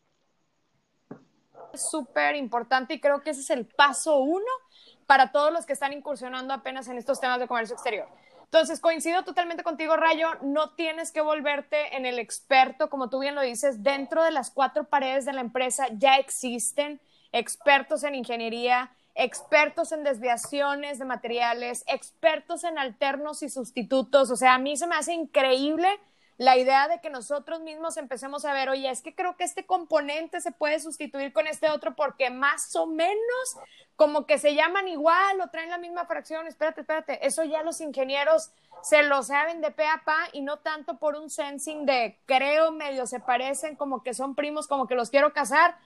súper 1.75 2.37
importante 2.37 2.95
y 2.95 3.01
creo 3.01 3.23
que 3.23 3.31
ese 3.31 3.41
es 3.41 3.51
el 3.51 3.67
paso 3.67 4.19
uno 4.19 4.45
para 5.07 5.33
todos 5.33 5.53
los 5.53 5.67
que 5.67 5.73
están 5.73 5.93
incursionando 5.93 6.53
apenas 6.53 6.89
en 6.89 6.99
estos 6.99 7.21
temas 7.21 7.41
de 7.41 7.49
comercio 7.49 7.75
exterior. 7.75 8.09
Entonces, 8.53 8.81
coincido 8.81 9.23
totalmente 9.23 9.63
contigo, 9.63 9.97
Rayo, 9.97 10.27
no 10.43 10.71
tienes 10.71 11.13
que 11.13 11.21
volverte 11.21 11.97
en 11.97 12.05
el 12.05 12.19
experto, 12.19 12.91
como 12.91 13.09
tú 13.09 13.21
bien 13.21 13.37
lo 13.37 13.43
dices, 13.43 13.85
dentro 13.85 14.25
de 14.25 14.33
las 14.33 14.51
cuatro 14.51 14.89
paredes 14.89 15.25
de 15.25 15.33
la 15.33 15.41
empresa 15.41 15.87
ya 15.93 16.17
existen 16.17 17.01
expertos 17.31 18.03
en 18.03 18.17
ingeniería, 18.17 18.91
expertos 19.15 19.93
en 19.93 20.03
desviaciones 20.03 20.99
de 20.99 21.05
materiales, 21.05 21.85
expertos 21.87 22.65
en 22.65 22.77
alternos 22.77 23.45
y 23.45 23.51
sustitutos. 23.51 24.33
O 24.33 24.37
sea, 24.37 24.55
a 24.55 24.59
mí 24.59 24.77
se 24.77 24.89
me 24.89 24.97
hace 24.97 25.13
increíble 25.13 25.89
la 26.41 26.57
idea 26.57 26.89
de 26.89 27.03
que 27.03 27.11
nosotros 27.11 27.61
mismos 27.61 27.99
empecemos 27.99 28.47
a 28.47 28.55
ver, 28.55 28.71
oye, 28.71 28.89
es 28.89 29.03
que 29.03 29.15
creo 29.15 29.37
que 29.37 29.45
este 29.45 29.67
componente 29.67 30.41
se 30.41 30.53
puede 30.53 30.81
sustituir 30.81 31.35
con 31.35 31.47
este 31.47 31.69
otro 31.69 31.95
porque 31.95 32.31
más 32.31 32.75
o 32.77 32.87
menos 32.87 33.59
como 33.95 34.25
que 34.25 34.39
se 34.39 34.55
llaman 34.55 34.89
igual 34.89 35.39
o 35.43 35.51
traen 35.51 35.69
la 35.69 35.77
misma 35.77 36.07
fracción, 36.07 36.47
espérate, 36.47 36.81
espérate, 36.81 37.27
eso 37.27 37.45
ya 37.45 37.63
los 37.63 37.83
ingenieros 37.83 38.53
se 38.83 39.03
lo 39.03 39.23
saben 39.23 39.61
de 39.61 39.71
pe 39.71 39.85
a 39.85 40.01
pa 40.03 40.17
y 40.33 40.41
no 40.41 40.61
tanto 40.61 40.99
por 40.99 41.15
un 41.15 41.29
sensing 41.29 41.85
de 41.85 42.19
creo 42.25 42.73
medio 42.73 43.07
se 43.07 43.21
parecen, 43.21 43.77
como 43.77 44.03
que 44.03 44.15
son 44.15 44.35
primos, 44.35 44.67
como 44.67 44.87
que 44.87 44.95
los 44.95 45.11
quiero 45.11 45.35
casar. 45.35 45.77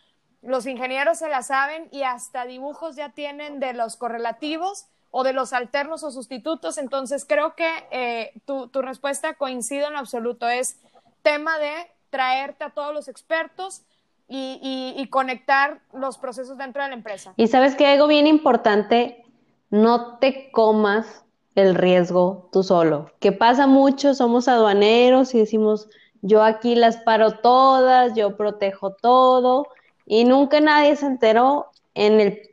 Los 0.40 0.66
ingenieros 0.66 1.18
se 1.18 1.28
la 1.28 1.42
saben 1.42 1.88
y 1.90 2.04
hasta 2.04 2.44
dibujos 2.44 2.94
ya 2.94 3.08
tienen 3.08 3.58
de 3.58 3.72
los 3.72 3.96
correlativos 3.96 4.86
o 5.16 5.22
de 5.22 5.32
los 5.32 5.52
alternos 5.52 6.02
o 6.02 6.10
sustitutos. 6.10 6.76
Entonces, 6.76 7.24
creo 7.24 7.54
que 7.54 7.68
eh, 7.92 8.32
tu, 8.46 8.66
tu, 8.66 8.82
respuesta 8.82 9.34
coincide 9.34 9.84
en 9.84 9.94
absoluto. 9.94 10.48
Es 10.48 10.80
tema 11.22 11.56
de 11.60 11.72
traerte 12.10 12.64
a 12.64 12.70
todos 12.70 12.92
los 12.92 13.06
expertos 13.06 13.82
y, 14.28 14.92
y, 14.96 15.06
conectar 15.10 15.78
los 15.92 16.18
procesos 16.18 16.58
dentro 16.58 16.82
de 16.82 16.88
la 16.88 16.94
empresa. 16.96 17.32
Y 17.36 17.46
sabes 17.46 17.76
que 17.76 17.86
algo 17.86 18.08
bien 18.08 18.26
importante, 18.26 19.24
no 19.70 20.18
te 20.18 20.50
comas 20.50 21.24
el 21.54 21.76
riesgo 21.76 22.48
tú 22.50 22.64
solo. 22.64 23.12
Que 23.20 23.30
pasa 23.30 23.68
mucho, 23.68 24.14
somos 24.14 24.48
aduaneros 24.48 25.32
y 25.36 25.38
decimos, 25.38 25.88
yo 26.22 26.42
aquí 26.42 26.74
las 26.74 26.96
paro 26.96 27.38
todas, 27.38 28.16
yo 28.16 28.36
protejo 28.36 28.94
todo, 28.94 29.68
y 30.06 30.24
nunca 30.24 30.58
nadie 30.60 30.96
se 30.96 31.06
enteró 31.06 31.68
en 31.94 32.18
el 32.20 32.50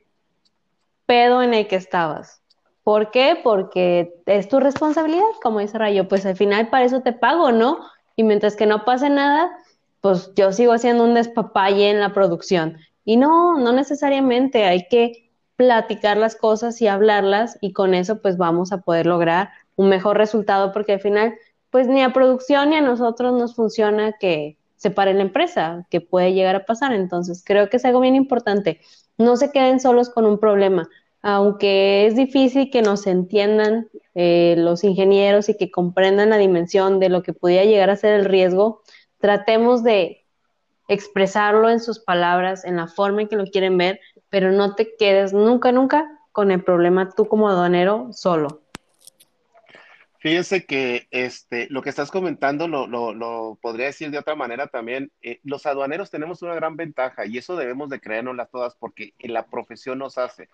pedo 1.07 1.41
en 1.41 1.55
el 1.55 1.67
que 1.67 1.77
estabas. 1.77 2.40
¿Por 2.83 3.11
qué? 3.11 3.39
Porque 3.43 4.13
es 4.25 4.49
tu 4.49 4.59
responsabilidad, 4.59 5.23
como 5.43 5.59
dice 5.59 5.77
Rayo, 5.77 6.07
pues 6.07 6.25
al 6.25 6.35
final 6.35 6.69
para 6.69 6.85
eso 6.85 7.01
te 7.01 7.13
pago, 7.13 7.51
¿no? 7.51 7.79
Y 8.15 8.23
mientras 8.23 8.55
que 8.55 8.65
no 8.65 8.85
pase 8.85 9.09
nada, 9.09 9.51
pues 10.01 10.31
yo 10.35 10.51
sigo 10.51 10.73
haciendo 10.73 11.03
un 11.03 11.13
despapalle 11.13 11.89
en 11.89 11.99
la 11.99 12.13
producción. 12.13 12.77
Y 13.05 13.17
no, 13.17 13.57
no 13.57 13.71
necesariamente, 13.71 14.65
hay 14.65 14.87
que 14.87 15.31
platicar 15.55 16.17
las 16.17 16.35
cosas 16.35 16.81
y 16.81 16.87
hablarlas 16.87 17.59
y 17.61 17.71
con 17.71 17.93
eso 17.93 18.19
pues 18.19 18.37
vamos 18.37 18.71
a 18.71 18.79
poder 18.81 19.05
lograr 19.05 19.49
un 19.75 19.89
mejor 19.89 20.17
resultado 20.17 20.71
porque 20.71 20.93
al 20.93 20.99
final 20.99 21.35
pues 21.69 21.87
ni 21.87 22.01
a 22.01 22.13
producción 22.13 22.71
ni 22.71 22.77
a 22.77 22.81
nosotros 22.81 23.33
nos 23.33 23.55
funciona 23.55 24.13
que 24.13 24.57
se 24.75 24.89
pare 24.89 25.13
la 25.13 25.21
empresa, 25.21 25.85
que 25.91 26.01
puede 26.01 26.33
llegar 26.33 26.55
a 26.55 26.65
pasar. 26.65 26.93
Entonces 26.93 27.43
creo 27.45 27.69
que 27.69 27.77
es 27.77 27.85
algo 27.85 27.99
bien 27.99 28.15
importante. 28.15 28.81
No 29.19 29.37
se 29.37 29.51
queden 29.51 29.79
solos 29.79 30.09
con 30.09 30.25
un 30.25 30.39
problema 30.39 30.89
aunque 31.21 32.07
es 32.07 32.15
difícil 32.15 32.71
que 32.71 32.81
nos 32.81 33.05
entiendan 33.07 33.89
eh, 34.15 34.55
los 34.57 34.83
ingenieros 34.83 35.49
y 35.49 35.57
que 35.57 35.71
comprendan 35.71 36.31
la 36.31 36.37
dimensión 36.37 36.99
de 36.99 37.09
lo 37.09 37.23
que 37.23 37.33
pudiera 37.33 37.65
llegar 37.65 37.89
a 37.89 37.95
ser 37.95 38.13
el 38.13 38.25
riesgo, 38.25 38.81
tratemos 39.19 39.83
de 39.83 40.25
expresarlo 40.87 41.69
en 41.69 41.79
sus 41.79 41.99
palabras, 41.99 42.65
en 42.65 42.75
la 42.75 42.87
forma 42.87 43.21
en 43.21 43.27
que 43.27 43.35
lo 43.35 43.45
quieren 43.45 43.77
ver, 43.77 43.99
pero 44.29 44.51
no 44.51 44.75
te 44.75 44.95
quedes 44.97 45.31
nunca, 45.31 45.71
nunca 45.71 46.19
con 46.31 46.51
el 46.51 46.63
problema 46.63 47.09
tú 47.09 47.27
como 47.27 47.47
aduanero 47.49 48.09
solo. 48.11 48.61
Fíjense 50.19 50.65
que 50.65 51.07
este, 51.09 51.67
lo 51.71 51.81
que 51.81 51.89
estás 51.89 52.11
comentando 52.11 52.67
lo, 52.67 52.85
lo, 52.85 53.57
podría 53.59 53.87
decir 53.87 54.11
de 54.11 54.19
otra 54.19 54.35
manera 54.35 54.67
también. 54.67 55.11
Eh, 55.23 55.39
los 55.43 55.65
aduaneros 55.65 56.11
tenemos 56.11 56.43
una 56.43 56.53
gran 56.53 56.75
ventaja 56.75 57.25
y 57.25 57.39
eso 57.39 57.55
debemos 57.55 57.89
de 57.89 57.99
creérnoslas 57.99 58.51
todas 58.51 58.75
porque 58.75 59.13
la 59.19 59.47
profesión 59.47 59.97
nos 59.97 60.19
hace 60.19 60.47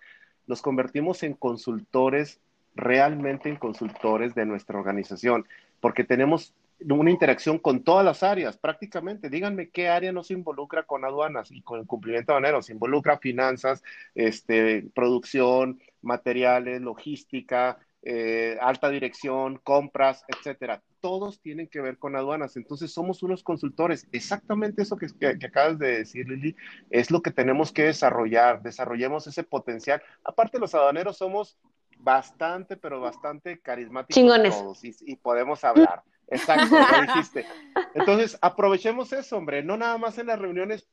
nos 0.48 0.62
convertimos 0.62 1.22
en 1.22 1.34
consultores, 1.34 2.40
realmente 2.74 3.48
en 3.48 3.56
consultores 3.56 4.34
de 4.34 4.46
nuestra 4.46 4.78
organización, 4.78 5.46
porque 5.80 6.02
tenemos 6.02 6.54
una 6.80 7.10
interacción 7.10 7.58
con 7.58 7.82
todas 7.82 8.04
las 8.04 8.22
áreas, 8.22 8.56
prácticamente. 8.56 9.30
Díganme 9.30 9.68
qué 9.68 9.88
área 9.88 10.12
no 10.12 10.22
se 10.22 10.34
involucra 10.34 10.84
con 10.84 11.04
aduanas 11.04 11.50
y 11.50 11.60
con 11.62 11.80
el 11.80 11.86
cumplimiento 11.86 12.32
aduanero. 12.32 12.62
Se 12.62 12.72
involucra 12.72 13.18
finanzas, 13.18 13.82
este, 14.14 14.86
producción, 14.94 15.80
materiales, 16.02 16.80
logística, 16.80 17.78
eh, 18.02 18.56
alta 18.60 18.88
dirección, 18.90 19.60
compras, 19.64 20.24
etcétera. 20.28 20.82
Todos 21.00 21.40
tienen 21.40 21.68
que 21.68 21.80
ver 21.80 21.98
con 21.98 22.16
aduanas. 22.16 22.56
Entonces 22.56 22.92
somos 22.92 23.22
unos 23.22 23.42
consultores. 23.42 24.06
Exactamente 24.12 24.82
eso 24.82 24.96
que, 24.96 25.08
que, 25.18 25.46
acabas 25.46 25.78
de 25.78 25.98
decir, 25.98 26.28
Lili, 26.28 26.56
es 26.90 27.10
lo 27.10 27.22
que 27.22 27.30
tenemos 27.30 27.72
que 27.72 27.84
desarrollar. 27.84 28.62
Desarrollemos 28.62 29.26
ese 29.26 29.42
potencial. 29.42 30.02
Aparte, 30.24 30.58
los 30.58 30.74
aduaneros 30.74 31.18
somos 31.18 31.58
bastante, 31.98 32.76
pero 32.76 33.00
bastante 33.00 33.58
carismáticos 33.60 34.14
Chingones. 34.14 34.56
todos 34.56 34.80
y, 34.84 35.16
podemos 35.16 35.64
hablar. 35.64 36.02
Exacto, 36.30 36.76
lo 36.78 37.02
dijiste. 37.02 37.46
Entonces, 37.94 38.38
aprovechemos 38.42 39.12
eso, 39.12 39.38
hombre, 39.38 39.62
no 39.62 39.76
nada 39.76 39.96
más 39.98 40.18
en 40.18 40.26
las 40.26 40.38
reuniones 40.38 40.86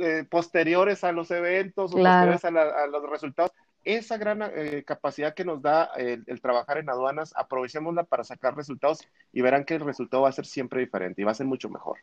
eh, 0.00 0.24
posteriores 0.28 1.04
a 1.04 1.12
los 1.12 1.30
eventos 1.30 1.92
o 1.92 1.96
posteriores 1.96 2.44
a, 2.44 2.50
los 2.86 3.08
resultados, 3.08 3.52
esa 3.84 4.18
gran 4.18 4.42
eh, 4.42 4.84
capacidad 4.86 5.34
que 5.34 5.44
nos 5.44 5.62
da 5.62 5.90
el, 5.96 6.40
trabajar 6.40 6.78
en 6.78 6.90
aduanas, 6.90 7.32
aprovechémosla 7.36 8.04
para 8.04 8.24
sacar 8.24 8.56
resultados 8.56 9.08
y 9.32 9.40
verán 9.40 9.64
que 9.64 9.74
el 9.74 9.84
resultado 9.84 10.22
va 10.24 10.28
a 10.28 10.32
ser 10.32 10.46
siempre 10.46 10.80
diferente 10.80 11.22
y 11.22 11.24
va 11.24 11.32
a 11.32 11.34
ser 11.34 11.46
mucho 11.46 11.68
mejor. 11.68 11.98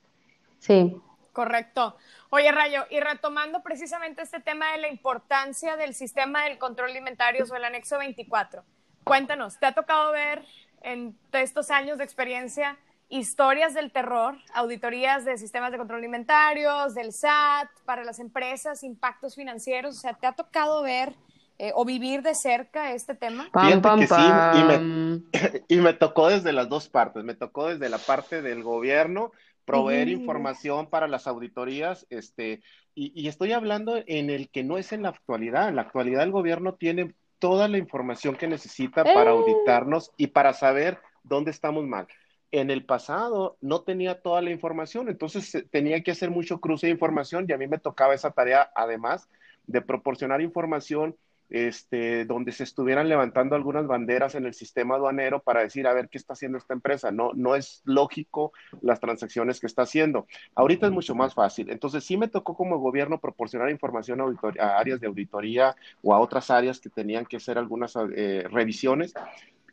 Sí. 0.59 0.99
Correcto. 1.33 1.95
Oye, 2.31 2.51
Rayo, 2.51 2.85
y 2.89 2.99
retomando 2.99 3.61
precisamente 3.61 4.23
este 4.23 4.39
tema 4.39 4.71
de 4.71 4.79
la 4.79 4.87
importancia 4.87 5.77
del 5.77 5.93
sistema 5.93 6.45
del 6.45 6.57
control 6.57 6.93
de 6.93 6.97
inventarios 6.97 7.51
o 7.51 7.55
el 7.55 7.63
anexo 7.63 7.99
24, 7.99 8.63
cuéntanos, 9.03 9.59
¿te 9.59 9.67
ha 9.67 9.73
tocado 9.73 10.11
ver 10.11 10.43
en 10.81 11.15
estos 11.33 11.69
años 11.69 11.99
de 11.99 12.05
experiencia 12.05 12.79
historias 13.09 13.75
del 13.75 13.91
terror, 13.91 14.35
auditorías 14.53 15.25
de 15.25 15.37
sistemas 15.37 15.71
de 15.71 15.77
control 15.77 16.01
de 16.01 16.07
inventarios, 16.07 16.95
del 16.95 17.13
SAT, 17.13 17.69
para 17.85 18.03
las 18.03 18.17
empresas, 18.17 18.83
impactos 18.83 19.35
financieros? 19.35 19.95
O 19.95 19.99
sea, 19.99 20.15
¿te 20.15 20.25
ha 20.25 20.31
tocado 20.31 20.81
ver 20.81 21.13
eh, 21.59 21.71
o 21.75 21.85
vivir 21.85 22.21
de 22.21 22.35
cerca 22.35 22.93
este 22.93 23.15
tema? 23.15 23.49
Fíjate 23.53 23.99
que 23.99 24.07
sí, 24.07 25.63
y 25.67 25.77
me, 25.77 25.93
tocó 25.93 26.29
desde 26.29 26.53
las 26.53 26.69
dos 26.69 26.89
partes, 26.89 27.23
me 27.23 27.35
tocó 27.35 27.67
desde 27.67 27.89
la 27.89 27.97
parte 27.97 28.41
del 28.41 28.63
gobierno, 28.63 29.31
proveer 29.65 30.07
información 30.07 30.89
para 30.89 31.07
las 31.07 31.27
auditorías, 31.27 32.05
este, 32.09 32.61
y, 32.95 33.11
y, 33.19 33.27
estoy 33.27 33.51
hablando 33.51 34.01
en 34.05 34.29
el 34.29 34.49
que 34.49 34.63
no 34.63 34.77
es 34.77 34.93
en 34.93 35.03
la 35.03 35.09
actualidad, 35.09 35.67
en 35.67 35.75
la 35.75 35.81
actualidad 35.83 36.23
el 36.23 36.31
gobierno 36.31 36.75
tiene 36.75 37.13
toda 37.39 37.67
la 37.67 37.77
información 37.77 38.35
que 38.35 38.47
necesita 38.47 39.03
para 39.03 39.31
¡Eh! 39.31 39.33
auditarnos 39.33 40.11
y 40.17 40.27
para 40.27 40.53
saber 40.53 40.99
dónde 41.23 41.51
estamos 41.51 41.85
mal. 41.85 42.07
En 42.51 42.71
el 42.71 42.85
pasado 42.85 43.57
no 43.61 43.81
tenía 43.81 44.21
toda 44.21 44.41
la 44.41 44.51
información, 44.51 45.09
entonces 45.09 45.53
eh, 45.53 45.67
tenía 45.69 46.01
que 46.01 46.11
hacer 46.11 46.31
mucho 46.31 46.59
cruce 46.59 46.87
de 46.87 46.93
información 46.93 47.45
y 47.47 47.53
a 47.53 47.57
mí 47.57 47.67
me 47.67 47.77
tocaba 47.77 48.13
esa 48.13 48.31
tarea, 48.31 48.71
además 48.75 49.29
de 49.65 49.81
proporcionar 49.81 50.41
información 50.41 51.17
este, 51.49 52.25
donde 52.25 52.51
se 52.51 52.63
estuvieran 52.63 53.09
levantando 53.09 53.55
algunas 53.55 53.87
banderas 53.87 54.35
en 54.35 54.45
el 54.45 54.53
sistema 54.53 54.95
aduanero 54.95 55.41
para 55.41 55.61
decir, 55.61 55.87
a 55.87 55.93
ver, 55.93 56.09
¿qué 56.09 56.17
está 56.17 56.33
haciendo 56.33 56.57
esta 56.57 56.73
empresa? 56.73 57.11
No, 57.11 57.31
no 57.33 57.55
es 57.55 57.81
lógico 57.85 58.51
las 58.81 58.99
transacciones 58.99 59.59
que 59.59 59.67
está 59.67 59.83
haciendo. 59.83 60.27
Ahorita 60.55 60.87
es 60.87 60.91
mucho 60.91 61.15
más 61.15 61.33
fácil. 61.33 61.69
Entonces, 61.69 62.03
sí 62.03 62.17
me 62.17 62.27
tocó 62.27 62.55
como 62.55 62.79
gobierno 62.79 63.19
proporcionar 63.19 63.69
información 63.69 64.21
a, 64.59 64.77
áreas 64.77 64.99
de 64.99 65.07
auditoría 65.07 65.75
o 66.01 66.13
a 66.13 66.19
otras 66.19 66.51
áreas 66.51 66.79
que 66.79 66.89
tenían 66.89 67.25
que 67.25 67.37
hacer 67.37 67.57
algunas 67.57 67.95
eh, 68.15 68.45
revisiones. 68.49 69.13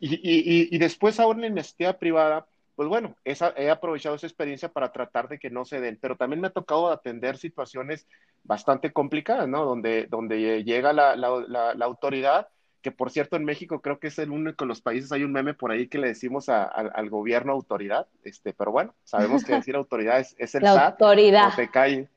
Y, 0.01 0.77
después 0.79 1.19
ahora 1.19 1.37
en 1.37 1.41
la 1.43 1.47
iniciativa 1.49 1.95
privada, 1.95 2.47
pues 2.75 2.89
bueno, 2.89 3.17
he 3.25 3.71
aprovechado 3.71 4.17
esa 4.17 4.27
experiencia 4.27 4.69
para 4.69 4.91
tratar 4.91 5.29
de 5.29 5.39
que 5.39 5.51
no 5.51 5.65
se 5.65 5.81
den, 5.81 5.99
pero 6.01 6.17
también 6.17 6.41
me 6.41 6.49
ha 6.49 6.53
tocado 6.53 6.91
atender 6.91 7.37
situaciones 7.37 8.07
bastante 8.43 8.93
complicadas, 8.93 9.49
¿no? 9.49 9.65
Donde, 9.65 10.07
donde 10.07 10.65
llega 10.65 10.93
la, 10.93 11.15
la, 11.15 11.85
autoridad, 11.85 12.49
que 12.83 12.91
por 12.91 13.11
cierto 13.11 13.37
en 13.37 13.45
México 13.45 13.81
creo 13.81 14.01
que 14.01 14.09
es 14.09 14.19
el 14.19 14.31
único 14.31 14.65
de 14.65 14.69
los 14.69 14.81
países, 14.81 15.13
hay 15.13 15.23
un 15.23 15.33
meme 15.33 15.55
por 15.55 15.71
ahí 15.71 15.87
que 15.87 15.99
le 15.99 16.09
decimos 16.09 16.49
al 16.49 17.11
gobierno 17.11 17.53
autoridad, 17.53 18.09
este, 18.25 18.53
pero 18.53 18.73
bueno, 18.73 18.95
sabemos 19.05 19.45
que 19.45 19.55
decir 19.55 19.77
autoridad 19.77 20.19
es, 20.19 20.55
el 20.55 20.65
la 20.65 20.87
autoridad. 20.89 21.55
te 21.55 21.71
cae. 21.71 22.09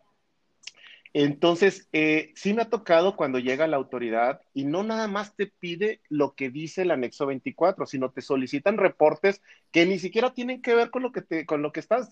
Entonces, 1.20 1.90
eh, 1.94 2.32
sí 2.36 2.54
me 2.54 2.62
ha 2.62 2.70
tocado 2.70 3.16
cuando 3.16 3.40
llega 3.40 3.66
la 3.66 3.78
autoridad 3.78 4.40
y 4.54 4.66
no 4.66 4.84
nada 4.84 5.08
más 5.08 5.36
te 5.36 5.48
pide 5.48 6.00
lo 6.10 6.36
que 6.36 6.52
dice 6.52 6.84
el 6.84 6.92
anexo 6.92 7.26
24, 7.26 7.88
sino 7.88 8.12
te 8.12 8.22
solicitan 8.22 8.78
reportes 8.78 9.42
que 9.72 9.88
ni 9.88 9.98
siquiera 9.98 10.36
tienen 10.36 10.62
que 10.62 10.76
ver 10.76 10.92
con 10.92 11.02
lo 11.02 11.12
que 11.12 11.24
te, 11.24 11.48
con 11.48 11.64
lo 11.64 11.72
que 11.72 11.80
estás. 11.80 12.08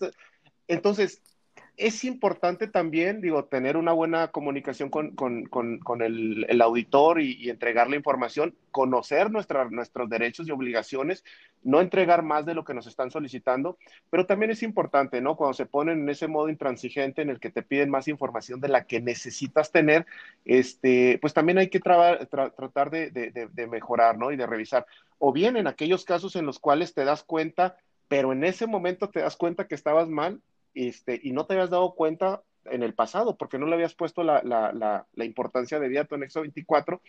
Entonces, 0.66 1.22
es 1.76 2.04
importante 2.04 2.68
también, 2.68 3.20
digo, 3.20 3.44
tener 3.44 3.76
una 3.76 3.92
buena 3.92 4.28
comunicación 4.28 4.88
con, 4.88 6.02
el, 6.02 6.60
auditor 6.62 7.20
y, 7.20 7.50
entregar 7.50 7.90
la 7.90 7.96
información, 7.96 8.54
conocer 8.70 9.30
nuestros 9.30 10.08
derechos 10.08 10.48
y 10.48 10.52
obligaciones, 10.52 11.22
no 11.62 11.80
entregar 11.80 12.22
más 12.22 12.46
de 12.46 12.54
lo 12.54 12.64
que 12.64 12.72
nos 12.72 12.86
están 12.86 13.10
solicitando, 13.10 13.76
pero 14.08 14.24
también 14.24 14.50
es 14.50 14.62
importante, 14.62 15.20
¿no? 15.20 15.36
Cuando 15.36 15.52
se 15.52 15.66
ponen 15.66 16.00
en 16.00 16.08
ese 16.08 16.28
modo 16.28 16.48
intransigente 16.48 17.20
en 17.20 17.30
el 17.30 17.40
que 17.40 17.50
te 17.50 17.62
piden 17.62 17.90
más 17.90 18.08
información 18.08 18.60
de 18.60 18.68
la 18.68 18.84
que 18.84 19.00
necesitas 19.00 19.70
tener, 19.70 20.06
este, 20.44 21.18
pues 21.20 21.34
también 21.34 21.58
hay 21.58 21.68
que 21.68 21.80
tratar 21.80 22.90
de, 22.90 23.10
de 23.10 23.66
mejorar, 23.66 24.16
¿no? 24.16 24.32
Y 24.32 24.36
de 24.36 24.46
revisar. 24.46 24.86
O 25.18 25.32
bien 25.32 25.56
en 25.56 25.66
aquellos 25.66 26.04
casos 26.04 26.36
en 26.36 26.46
los 26.46 26.58
cuales 26.58 26.94
te 26.94 27.04
das 27.04 27.22
cuenta 27.22 27.76
pero 28.08 28.32
en 28.32 28.44
ese 28.44 28.68
momento 28.68 29.10
te 29.10 29.18
das 29.18 29.36
cuenta 29.36 29.66
que 29.66 29.74
estabas 29.74 30.08
mal 30.08 30.40
este, 30.76 31.18
y 31.22 31.32
no 31.32 31.46
te 31.46 31.54
habías 31.54 31.70
dado 31.70 31.94
cuenta 31.94 32.42
en 32.66 32.82
el 32.82 32.94
pasado, 32.94 33.36
porque 33.36 33.58
no 33.58 33.66
le 33.66 33.74
habías 33.74 33.94
puesto 33.94 34.22
la, 34.22 35.06
importancia 35.16 35.80
de 35.80 35.88
vida 35.88 36.02
a 36.02 36.04
tu 36.04 36.14
anexo 36.14 36.42
24, 36.42 37.00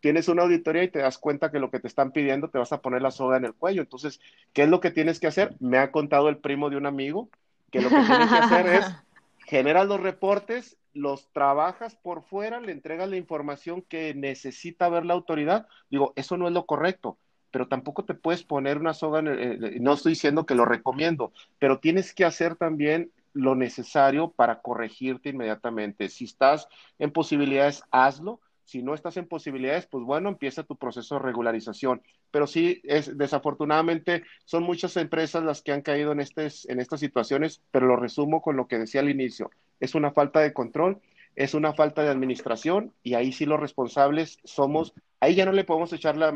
tienes 0.00 0.28
una 0.28 0.42
auditoría 0.42 0.84
y 0.84 0.88
te 0.88 0.98
das 0.98 1.18
cuenta 1.18 1.50
que 1.50 1.58
lo 1.58 1.70
que 1.70 1.80
te 1.80 1.88
están 1.88 2.12
pidiendo 2.12 2.50
te 2.50 2.58
vas 2.58 2.72
a 2.72 2.82
poner 2.82 3.02
la 3.02 3.10
soga 3.10 3.36
en 3.36 3.44
el 3.44 3.54
cuello. 3.54 3.82
Entonces, 3.82 4.20
¿qué 4.52 4.64
es 4.64 4.68
lo 4.68 4.80
que 4.80 4.90
tienes 4.90 5.20
que 5.20 5.26
hacer? 5.26 5.54
Me 5.60 5.78
ha 5.78 5.90
contado 5.90 6.28
el 6.28 6.38
primo 6.38 6.68
de 6.68 6.76
un 6.76 6.86
amigo 6.86 7.30
que 7.70 7.80
lo 7.80 7.88
que 7.88 8.02
tienes 8.02 8.30
que 8.30 8.36
hacer 8.36 8.66
es 8.66 8.86
generar 9.46 9.86
los 9.86 10.00
reportes, 10.00 10.76
los 10.92 11.28
trabajas 11.32 11.96
por 11.96 12.22
fuera, 12.22 12.60
le 12.60 12.72
entregas 12.72 13.08
la 13.08 13.16
información 13.16 13.82
que 13.82 14.14
necesita 14.14 14.88
ver 14.88 15.06
la 15.06 15.14
autoridad. 15.14 15.66
Digo, 15.90 16.12
eso 16.16 16.36
no 16.36 16.46
es 16.46 16.52
lo 16.52 16.66
correcto 16.66 17.18
pero 17.54 17.68
tampoco 17.68 18.04
te 18.04 18.14
puedes 18.14 18.42
poner 18.42 18.78
una 18.78 18.94
soga, 18.94 19.20
en 19.20 19.28
el, 19.28 19.80
no 19.80 19.92
estoy 19.92 20.10
diciendo 20.10 20.44
que 20.44 20.56
lo 20.56 20.64
recomiendo, 20.64 21.32
pero 21.60 21.78
tienes 21.78 22.12
que 22.12 22.24
hacer 22.24 22.56
también 22.56 23.12
lo 23.32 23.54
necesario 23.54 24.32
para 24.32 24.60
corregirte 24.60 25.28
inmediatamente. 25.28 26.08
Si 26.08 26.24
estás 26.24 26.66
en 26.98 27.12
posibilidades, 27.12 27.84
hazlo. 27.92 28.40
Si 28.64 28.82
no 28.82 28.92
estás 28.92 29.16
en 29.18 29.28
posibilidades, 29.28 29.86
pues 29.86 30.02
bueno, 30.02 30.30
empieza 30.30 30.64
tu 30.64 30.74
proceso 30.74 31.14
de 31.14 31.20
regularización. 31.20 32.02
Pero 32.32 32.48
sí, 32.48 32.80
es, 32.82 33.16
desafortunadamente 33.16 34.24
son 34.46 34.64
muchas 34.64 34.96
empresas 34.96 35.44
las 35.44 35.62
que 35.62 35.70
han 35.70 35.82
caído 35.82 36.10
en, 36.10 36.18
en 36.18 36.80
estas 36.80 36.98
situaciones, 36.98 37.62
pero 37.70 37.86
lo 37.86 37.94
resumo 37.94 38.42
con 38.42 38.56
lo 38.56 38.66
que 38.66 38.80
decía 38.80 39.00
al 39.00 39.10
inicio. 39.10 39.52
Es 39.78 39.94
una 39.94 40.10
falta 40.10 40.40
de 40.40 40.52
control 40.52 41.00
es 41.36 41.54
una 41.54 41.74
falta 41.74 42.02
de 42.02 42.10
administración 42.10 42.92
y 43.02 43.14
ahí 43.14 43.32
sí 43.32 43.44
los 43.44 43.60
responsables 43.60 44.38
somos, 44.44 44.94
ahí 45.24 45.34
ya 45.34 45.44
no 45.44 45.52
le 45.52 45.64
podemos 45.64 45.92
echar 45.92 46.16
la, 46.16 46.32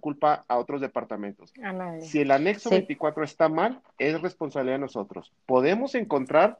culpa 0.00 0.44
a 0.48 0.58
otros 0.58 0.80
departamentos. 0.80 1.52
si 2.00 2.20
el 2.20 2.30
anexo 2.30 2.70
24 2.70 3.24
está 3.24 3.48
mal, 3.48 3.80
es 3.98 4.20
responsabilidad 4.20 4.76
de 4.76 4.80
nosotros. 4.80 5.32
Podemos 5.46 5.94
encontrar 5.94 6.58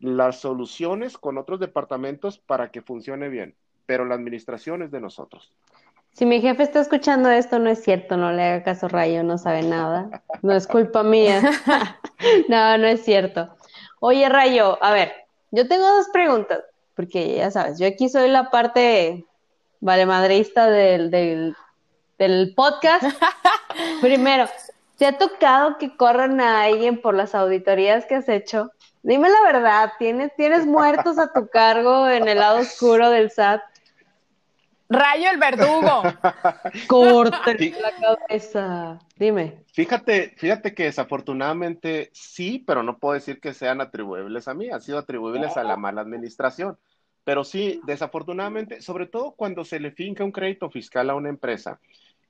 las 0.00 0.40
soluciones 0.40 1.16
con 1.18 1.38
otros 1.38 1.60
departamentos 1.60 2.38
para 2.38 2.70
que 2.70 2.82
funcione 2.82 3.28
bien, 3.28 3.54
pero 3.86 4.04
la 4.04 4.14
administración 4.14 4.82
es 4.82 4.90
de 4.90 5.00
nosotros. 5.00 5.52
Si 6.12 6.26
mi 6.26 6.40
jefe 6.40 6.64
está 6.64 6.80
escuchando 6.80 7.30
esto, 7.30 7.58
no 7.58 7.70
es 7.70 7.82
cierto, 7.82 8.16
no 8.16 8.32
le 8.32 8.42
haga 8.42 8.62
caso 8.64 8.88
Rayo, 8.88 9.22
no 9.22 9.38
sabe 9.38 9.62
nada, 9.62 10.22
no 10.42 10.52
es 10.52 10.66
culpa 10.66 11.02
mía. 11.02 11.42
no, 12.48 12.78
no 12.78 12.86
es 12.86 13.04
cierto. 13.04 13.54
Oye, 14.00 14.28
Rayo, 14.28 14.82
a 14.82 14.92
ver, 14.92 15.12
yo 15.52 15.68
tengo 15.68 15.86
dos 15.86 16.08
preguntas 16.12 16.60
porque 16.96 17.36
ya 17.36 17.52
sabes, 17.52 17.78
yo 17.78 17.86
aquí 17.86 18.08
soy 18.08 18.28
la 18.28 18.50
parte 18.50 19.24
valemadrista 19.80 20.68
del, 20.70 21.10
del, 21.10 21.56
del 22.18 22.52
podcast. 22.54 23.04
Primero, 24.00 24.48
¿te 24.96 25.06
ha 25.06 25.18
tocado 25.18 25.78
que 25.78 25.96
corran 25.96 26.40
a 26.40 26.62
alguien 26.62 27.00
por 27.00 27.14
las 27.14 27.34
auditorías 27.34 28.06
que 28.06 28.16
has 28.16 28.28
hecho? 28.28 28.70
Dime 29.02 29.28
la 29.30 29.52
verdad, 29.52 29.92
¿tienes, 29.98 30.34
tienes 30.36 30.66
muertos 30.66 31.18
a 31.18 31.32
tu 31.32 31.48
cargo 31.48 32.08
en 32.08 32.28
el 32.28 32.38
lado 32.38 32.58
oscuro 32.58 33.10
del 33.10 33.30
SAT? 33.30 33.62
Rayo 34.90 35.30
el 35.30 35.38
verdugo. 35.38 36.02
Corte 36.88 37.74
la 37.80 37.92
cabeza. 37.92 38.98
Dime. 39.16 39.62
Fíjate, 39.72 40.34
fíjate 40.36 40.74
que 40.74 40.84
desafortunadamente 40.84 42.10
sí, 42.12 42.64
pero 42.66 42.82
no 42.82 42.98
puedo 42.98 43.14
decir 43.14 43.38
que 43.40 43.52
sean 43.52 43.80
atribuibles 43.80 44.48
a 44.48 44.54
mí, 44.54 44.70
han 44.70 44.80
sido 44.80 44.98
atribuibles 44.98 45.56
a 45.56 45.62
la 45.62 45.76
mala 45.76 46.00
administración. 46.00 46.78
Pero 47.28 47.44
sí, 47.44 47.82
desafortunadamente, 47.84 48.80
sobre 48.80 49.04
todo 49.04 49.32
cuando 49.32 49.62
se 49.62 49.80
le 49.80 49.90
finca 49.90 50.24
un 50.24 50.32
crédito 50.32 50.70
fiscal 50.70 51.10
a 51.10 51.14
una 51.14 51.28
empresa 51.28 51.78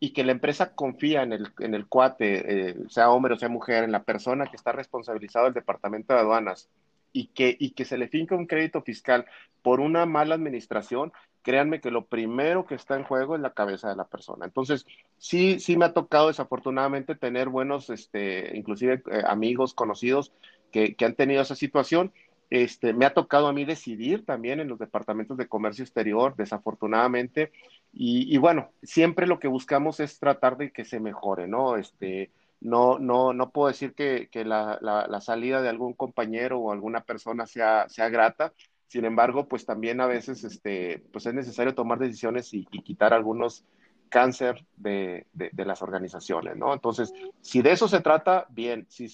y 0.00 0.12
que 0.12 0.24
la 0.24 0.32
empresa 0.32 0.74
confía 0.74 1.22
en 1.22 1.32
el, 1.32 1.52
en 1.60 1.74
el 1.74 1.86
cuate, 1.86 2.70
eh, 2.70 2.76
sea 2.88 3.08
hombre 3.10 3.34
o 3.34 3.38
sea 3.38 3.48
mujer, 3.48 3.84
en 3.84 3.92
la 3.92 4.02
persona 4.02 4.46
que 4.46 4.56
está 4.56 4.72
responsabilizado 4.72 5.44
del 5.44 5.54
departamento 5.54 6.14
de 6.14 6.18
aduanas 6.18 6.68
y 7.12 7.28
que, 7.28 7.56
y 7.60 7.70
que 7.74 7.84
se 7.84 7.96
le 7.96 8.08
finca 8.08 8.34
un 8.34 8.48
crédito 8.48 8.82
fiscal 8.82 9.24
por 9.62 9.78
una 9.78 10.04
mala 10.04 10.34
administración, 10.34 11.12
créanme 11.42 11.80
que 11.80 11.92
lo 11.92 12.06
primero 12.06 12.66
que 12.66 12.74
está 12.74 12.96
en 12.96 13.04
juego 13.04 13.36
es 13.36 13.40
la 13.40 13.54
cabeza 13.54 13.88
de 13.88 13.94
la 13.94 14.08
persona. 14.08 14.46
Entonces, 14.46 14.84
sí, 15.16 15.60
sí 15.60 15.76
me 15.76 15.84
ha 15.84 15.92
tocado 15.92 16.26
desafortunadamente 16.26 17.14
tener 17.14 17.50
buenos, 17.50 17.88
este, 17.88 18.56
inclusive 18.56 19.00
eh, 19.12 19.22
amigos, 19.28 19.74
conocidos 19.74 20.32
que, 20.72 20.96
que 20.96 21.04
han 21.04 21.14
tenido 21.14 21.40
esa 21.40 21.54
situación 21.54 22.12
este, 22.50 22.92
me 22.94 23.04
ha 23.04 23.14
tocado 23.14 23.46
a 23.46 23.52
mí 23.52 23.64
decidir 23.64 24.24
también 24.24 24.60
en 24.60 24.68
los 24.68 24.78
departamentos 24.78 25.36
de 25.36 25.48
comercio 25.48 25.84
exterior, 25.84 26.34
desafortunadamente, 26.36 27.52
y, 27.92 28.36
bueno, 28.38 28.70
siempre 28.82 29.26
lo 29.26 29.38
que 29.40 29.48
buscamos 29.48 29.98
es 29.98 30.18
tratar 30.18 30.56
de 30.56 30.70
que 30.70 30.84
se 30.84 31.00
mejore, 31.00 31.48
¿no? 31.48 31.76
Este, 31.76 32.30
no, 32.60 32.98
no, 32.98 33.32
no 33.32 33.50
puedo 33.50 33.68
decir 33.68 33.94
que, 33.94 34.28
la, 34.44 35.20
salida 35.20 35.62
de 35.62 35.68
algún 35.68 35.94
compañero 35.94 36.60
o 36.60 36.72
alguna 36.72 37.00
persona 37.00 37.46
sea, 37.46 37.88
sea 37.88 38.08
grata, 38.08 38.52
sin 38.86 39.04
embargo, 39.04 39.48
pues 39.48 39.66
también 39.66 40.00
a 40.00 40.06
veces 40.06 40.44
este, 40.44 41.02
pues 41.12 41.26
es 41.26 41.34
necesario 41.34 41.74
tomar 41.74 41.98
decisiones 41.98 42.54
y, 42.54 42.64
quitar 42.64 43.12
algunos 43.12 43.64
cáncer 44.08 44.64
de, 44.76 45.26
de, 45.32 45.64
las 45.66 45.82
organizaciones, 45.82 46.56
¿no? 46.56 46.72
Entonces, 46.72 47.12
si 47.42 47.60
de 47.60 47.72
eso 47.72 47.88
se 47.88 48.00
trata, 48.00 48.46
bien, 48.48 48.86
si, 48.88 49.08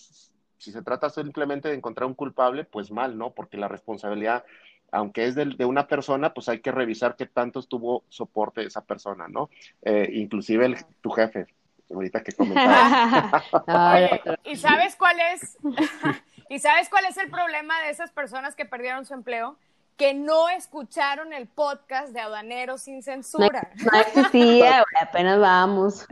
si 0.65 0.73
se 0.73 0.83
trata 0.83 1.11
simplemente 1.11 1.69
de 1.69 1.75
encontrar 1.75 2.07
un 2.07 2.15
culpable, 2.15 2.65
pues 2.65 2.91
mal, 2.91 3.19
¿no? 3.19 3.31
Porque 3.31 3.59
la 3.59 3.69
responsabilidad, 3.69 4.45
aunque 4.91 5.27
es 5.27 5.35
de, 5.35 5.65
una 5.67 5.87
persona, 5.87 6.33
pues 6.33 6.49
hay 6.49 6.61
que 6.61 6.73
revisar 6.73 7.17
qué 7.17 7.27
tanto 7.27 7.61
estuvo 7.61 8.03
soporte 8.09 8.65
esa 8.65 8.81
persona, 8.81 9.29
¿no? 9.29 9.51
Eh, 9.83 10.09
inclusive 10.15 10.65
el, 10.65 10.77
tu 11.03 11.11
jefe, 11.11 11.47
ahorita 11.93 12.23
que 12.23 12.33
comentaba. 12.33 13.43
¿y 14.45 14.57
sabes 14.57 14.97
cuál 14.97 15.17
es? 15.35 15.59
¿Y 16.49 16.59
sabes 16.59 16.89
cuál 16.89 17.05
es 17.05 17.19
el 17.19 17.31
problema 17.31 17.83
de 17.83 17.91
esas 17.91 18.11
personas 18.11 18.55
que 18.55 18.65
perdieron 18.65 19.05
su 19.05 19.13
empleo? 19.13 19.59
Que 19.99 20.15
no 20.15 20.49
escucharon 20.49 21.35
el 21.35 21.47
podcast 21.47 22.15
de 22.15 22.21
Aduaneros 22.21 22.81
sin 22.83 23.03
censura. 23.03 23.71
No, 23.77 24.01
existía, 24.01 24.83
apenas 24.99 25.39
vamos. 25.39 26.07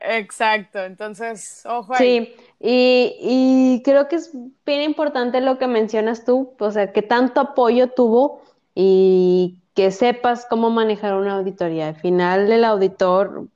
Exacto, 0.00 0.84
entonces, 0.84 1.64
ojo 1.66 1.94
ahí. 1.94 1.98
Sí, 1.98 2.36
y, 2.60 3.16
y, 3.20 3.82
creo 3.82 4.08
que 4.08 4.16
es 4.16 4.30
bien 4.64 4.82
importante 4.82 5.40
lo 5.40 5.58
que 5.58 5.66
mencionas 5.66 6.24
tú, 6.24 6.54
o 6.58 6.70
sea, 6.70 6.92
que 6.92 7.02
tanto 7.02 7.40
apoyo 7.40 7.88
tuvo 7.88 8.42
y 8.74 9.58
que 9.74 9.90
sepas 9.90 10.46
cómo 10.48 10.70
manejar 10.70 11.14
una 11.14 11.36
auditoría. 11.36 11.88
Al 11.88 11.96
final 11.96 12.50
el 12.50 12.64
auditor 12.64 13.48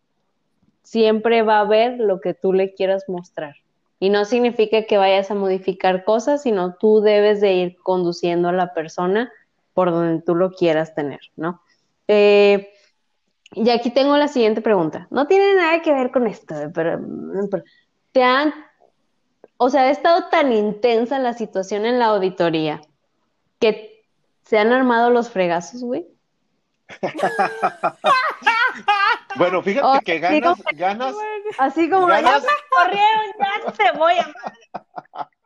siempre 0.82 1.42
va 1.42 1.60
a 1.60 1.64
ver 1.64 1.98
lo 1.98 2.20
que 2.20 2.34
tú 2.34 2.52
le 2.52 2.74
quieras 2.74 3.04
mostrar. 3.08 3.56
Y 3.98 4.10
no 4.10 4.24
significa 4.24 4.84
que 4.84 4.98
vayas 4.98 5.30
a 5.30 5.34
modificar 5.34 6.04
cosas, 6.04 6.42
sino 6.42 6.74
tú 6.74 7.00
debes 7.00 7.40
de 7.40 7.52
ir 7.52 7.76
conduciendo 7.82 8.48
a 8.48 8.52
la 8.52 8.74
persona 8.74 9.30
por 9.72 9.90
donde 9.90 10.22
tú 10.22 10.34
lo 10.34 10.52
quieras 10.52 10.94
tener, 10.94 11.20
¿no? 11.36 11.62
Eh, 12.08 12.70
y 13.52 13.70
aquí 13.70 13.90
tengo 13.90 14.16
la 14.16 14.28
siguiente 14.28 14.60
pregunta. 14.60 15.08
No 15.10 15.26
tiene 15.26 15.54
nada 15.54 15.82
que 15.82 15.92
ver 15.92 16.10
con 16.10 16.26
esto, 16.26 16.54
pero, 16.74 17.00
te 18.12 18.22
han, 18.22 18.52
o 19.56 19.70
sea, 19.70 19.82
ha 19.82 19.90
estado 19.90 20.28
tan 20.28 20.52
intensa 20.52 21.18
la 21.18 21.32
situación 21.34 21.86
en 21.86 21.98
la 21.98 22.06
auditoría 22.06 22.80
que 23.58 24.04
se 24.44 24.58
han 24.58 24.72
armado 24.72 25.10
los 25.10 25.30
fregazos, 25.30 25.82
güey. 25.82 26.06
bueno, 29.36 29.62
fíjate 29.62 30.04
que 30.04 30.18
ganas, 30.18 30.60
ganas. 30.74 31.14
Así 31.58 31.88
como 31.88 32.06
ganas, 32.06 32.42
ya 32.42 32.48
corrieron, 32.68 33.26
ya 33.38 33.72
te 33.72 33.92
voy 33.96 34.14
a. 34.14 34.34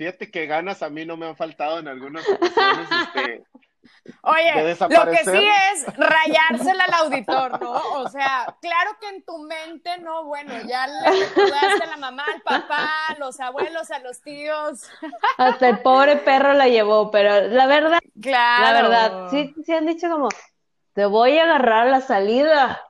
Fíjate 0.00 0.30
que 0.30 0.46
ganas 0.46 0.82
a 0.82 0.88
mí 0.88 1.04
no 1.04 1.18
me 1.18 1.26
han 1.26 1.36
faltado 1.36 1.78
en 1.78 1.86
algunas 1.86 2.26
ocasiones, 2.26 2.88
este, 3.14 3.44
Oye, 4.22 4.76
lo 4.78 5.10
que 5.10 5.24
sí 5.24 5.48
es 5.72 5.86
rayársela 5.96 6.84
al 6.84 6.94
auditor, 7.04 7.60
¿no? 7.60 7.70
O 8.00 8.08
sea, 8.08 8.54
claro 8.60 8.90
que 9.00 9.08
en 9.08 9.22
tu 9.24 9.38
mente, 9.38 9.98
no, 9.98 10.24
bueno, 10.24 10.52
ya 10.66 10.86
le 10.86 11.26
recordaste 11.26 11.84
a 11.84 11.86
la 11.86 11.96
mamá, 11.96 12.24
al 12.34 12.42
papá, 12.42 12.90
a 13.08 13.18
los 13.18 13.40
abuelos, 13.40 13.90
a 13.90 13.98
los 14.00 14.20
tíos. 14.20 14.90
Hasta 15.38 15.68
el 15.68 15.80
pobre 15.80 16.16
perro 16.16 16.52
la 16.54 16.68
llevó, 16.68 17.10
pero 17.10 17.48
la 17.48 17.66
verdad, 17.66 18.00
Claro. 18.20 18.64
La 18.64 18.82
verdad, 18.82 19.30
sí, 19.30 19.54
sí 19.64 19.72
han 19.72 19.86
dicho 19.86 20.10
como, 20.10 20.28
te 20.92 21.06
voy 21.06 21.38
a 21.38 21.44
agarrar 21.44 21.86
a 21.86 21.90
la 21.90 22.00
salida. 22.00 22.82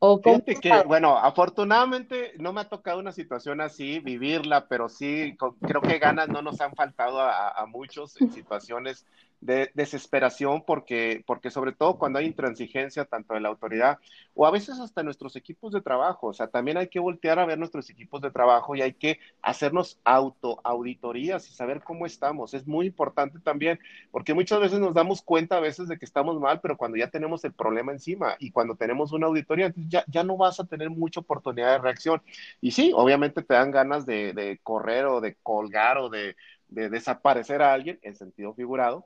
O 0.00 0.20
Fíjate 0.22 0.56
que, 0.56 0.82
bueno, 0.84 1.18
afortunadamente 1.18 2.32
no 2.38 2.52
me 2.52 2.60
ha 2.60 2.68
tocado 2.68 3.00
una 3.00 3.12
situación 3.12 3.60
así, 3.60 3.98
vivirla, 3.98 4.68
pero 4.68 4.88
sí, 4.88 5.36
creo 5.60 5.80
que 5.80 5.98
ganas 5.98 6.28
no 6.28 6.40
nos 6.40 6.60
han 6.60 6.74
faltado 6.74 7.20
a, 7.20 7.50
a 7.50 7.66
muchos 7.66 8.20
en 8.20 8.32
situaciones 8.32 9.04
de 9.40 9.70
desesperación 9.74 10.64
porque, 10.66 11.22
porque 11.26 11.50
sobre 11.50 11.72
todo 11.72 11.98
cuando 11.98 12.18
hay 12.18 12.26
intransigencia 12.26 13.04
tanto 13.04 13.34
de 13.34 13.40
la 13.40 13.48
autoridad 13.48 13.98
o 14.34 14.46
a 14.46 14.50
veces 14.50 14.78
hasta 14.80 15.02
nuestros 15.02 15.36
equipos 15.36 15.72
de 15.72 15.80
trabajo, 15.80 16.28
o 16.28 16.32
sea, 16.32 16.48
también 16.48 16.76
hay 16.76 16.88
que 16.88 17.00
voltear 17.00 17.38
a 17.38 17.46
ver 17.46 17.58
nuestros 17.58 17.88
equipos 17.90 18.20
de 18.20 18.30
trabajo 18.30 18.74
y 18.76 18.82
hay 18.82 18.92
que 18.94 19.18
hacernos 19.42 20.00
auto 20.04 20.60
auditorías 20.64 21.48
y 21.48 21.52
saber 21.54 21.82
cómo 21.82 22.06
estamos. 22.06 22.54
Es 22.54 22.66
muy 22.66 22.86
importante 22.86 23.38
también 23.40 23.78
porque 24.10 24.34
muchas 24.34 24.60
veces 24.60 24.78
nos 24.80 24.94
damos 24.94 25.22
cuenta 25.22 25.56
a 25.56 25.60
veces 25.60 25.88
de 25.88 25.98
que 25.98 26.04
estamos 26.04 26.38
mal, 26.40 26.60
pero 26.60 26.76
cuando 26.76 26.96
ya 26.96 27.10
tenemos 27.10 27.44
el 27.44 27.52
problema 27.52 27.92
encima 27.92 28.36
y 28.38 28.50
cuando 28.50 28.76
tenemos 28.76 29.12
una 29.12 29.26
auditoría, 29.26 29.72
ya, 29.76 30.04
ya 30.08 30.24
no 30.24 30.36
vas 30.36 30.60
a 30.60 30.64
tener 30.66 30.90
mucha 30.90 31.20
oportunidad 31.20 31.72
de 31.72 31.78
reacción. 31.78 32.22
Y 32.60 32.70
sí, 32.72 32.92
obviamente 32.94 33.42
te 33.42 33.54
dan 33.54 33.70
ganas 33.70 34.06
de, 34.06 34.32
de 34.32 34.58
correr 34.62 35.06
o 35.06 35.20
de 35.20 35.36
colgar 35.42 35.98
o 35.98 36.08
de 36.08 36.36
de 36.68 36.88
desaparecer 36.88 37.62
a 37.62 37.72
alguien 37.72 37.98
en 38.02 38.16
sentido 38.16 38.54
figurado 38.54 39.04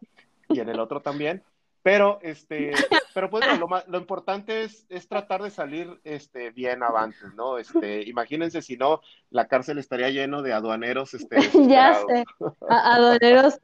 y 0.49 0.61
en 0.61 0.69
el 0.69 0.81
otro 0.81 1.01
también. 1.01 1.43
Pero, 1.83 2.21
este, 2.23 2.73
pero 3.15 3.29
pues 3.29 3.45
lo, 3.59 3.69
lo 3.89 3.99
importante 3.99 4.63
es, 4.63 4.87
es, 4.89 5.09
tratar 5.09 5.43
de 5.43 5.51
salir 5.51 6.01
este, 6.05 6.51
bien 6.51 6.83
avantes, 6.83 7.35
¿no? 7.35 7.59
Este, 7.59 8.09
imagínense 8.09 8.63
si 8.63 8.77
no, 8.77 9.01
la 9.31 9.49
cárcel 9.49 9.79
estaría 9.79 10.11
lleno 10.11 10.43
de 10.43 10.53
aduaneros. 10.53 11.13
Este, 11.15 11.37
ya 11.69 12.01
sé, 12.07 12.25
aduaneros 12.69 13.59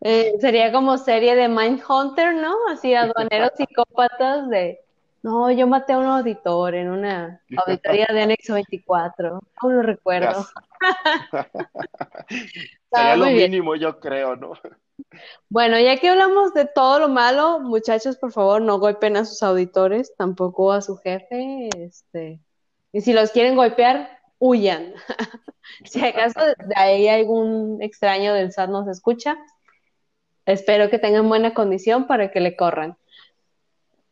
eh, 0.00 0.32
sería 0.40 0.72
como 0.72 0.98
serie 0.98 1.36
de 1.36 1.48
Mindhunter, 1.48 2.34
¿no? 2.34 2.56
Así, 2.70 2.94
aduaneros 2.94 3.52
psicópatas 3.56 4.48
de, 4.48 4.80
no, 5.22 5.50
yo 5.50 5.66
maté 5.66 5.92
a 5.92 5.98
un 5.98 6.06
auditor 6.06 6.74
en 6.74 6.90
una 6.90 7.42
auditoría 7.56 8.06
de 8.10 8.22
anexo 8.22 8.54
24, 8.54 9.40
aún 9.56 9.76
lo 9.76 9.82
recuerdo. 9.82 10.46
Sería 12.92 13.16
lo 13.16 13.26
mínimo, 13.26 13.74
yo 13.76 14.00
creo, 14.00 14.36
¿no? 14.36 14.52
Bueno, 15.48 15.78
ya 15.78 15.98
que 15.98 16.08
hablamos 16.08 16.54
de 16.54 16.64
todo 16.64 16.98
lo 16.98 17.08
malo, 17.08 17.60
muchachos, 17.60 18.16
por 18.16 18.32
favor, 18.32 18.62
no 18.62 18.78
golpeen 18.78 19.16
a 19.16 19.24
sus 19.24 19.42
auditores, 19.42 20.14
tampoco 20.16 20.72
a 20.72 20.80
su 20.80 20.96
jefe, 20.96 21.68
este, 21.76 22.40
y 22.92 23.00
si 23.02 23.12
los 23.12 23.30
quieren 23.30 23.56
golpear, 23.56 24.18
huyan. 24.38 24.94
si 25.84 26.04
acaso 26.04 26.40
de 26.40 26.74
ahí 26.76 27.08
algún 27.08 27.82
extraño 27.82 28.34
del 28.34 28.52
SAT 28.52 28.70
nos 28.70 28.88
escucha, 28.88 29.36
espero 30.46 30.90
que 30.90 30.98
tengan 30.98 31.28
buena 31.28 31.54
condición 31.54 32.06
para 32.06 32.30
que 32.30 32.40
le 32.40 32.56
corran. 32.56 32.96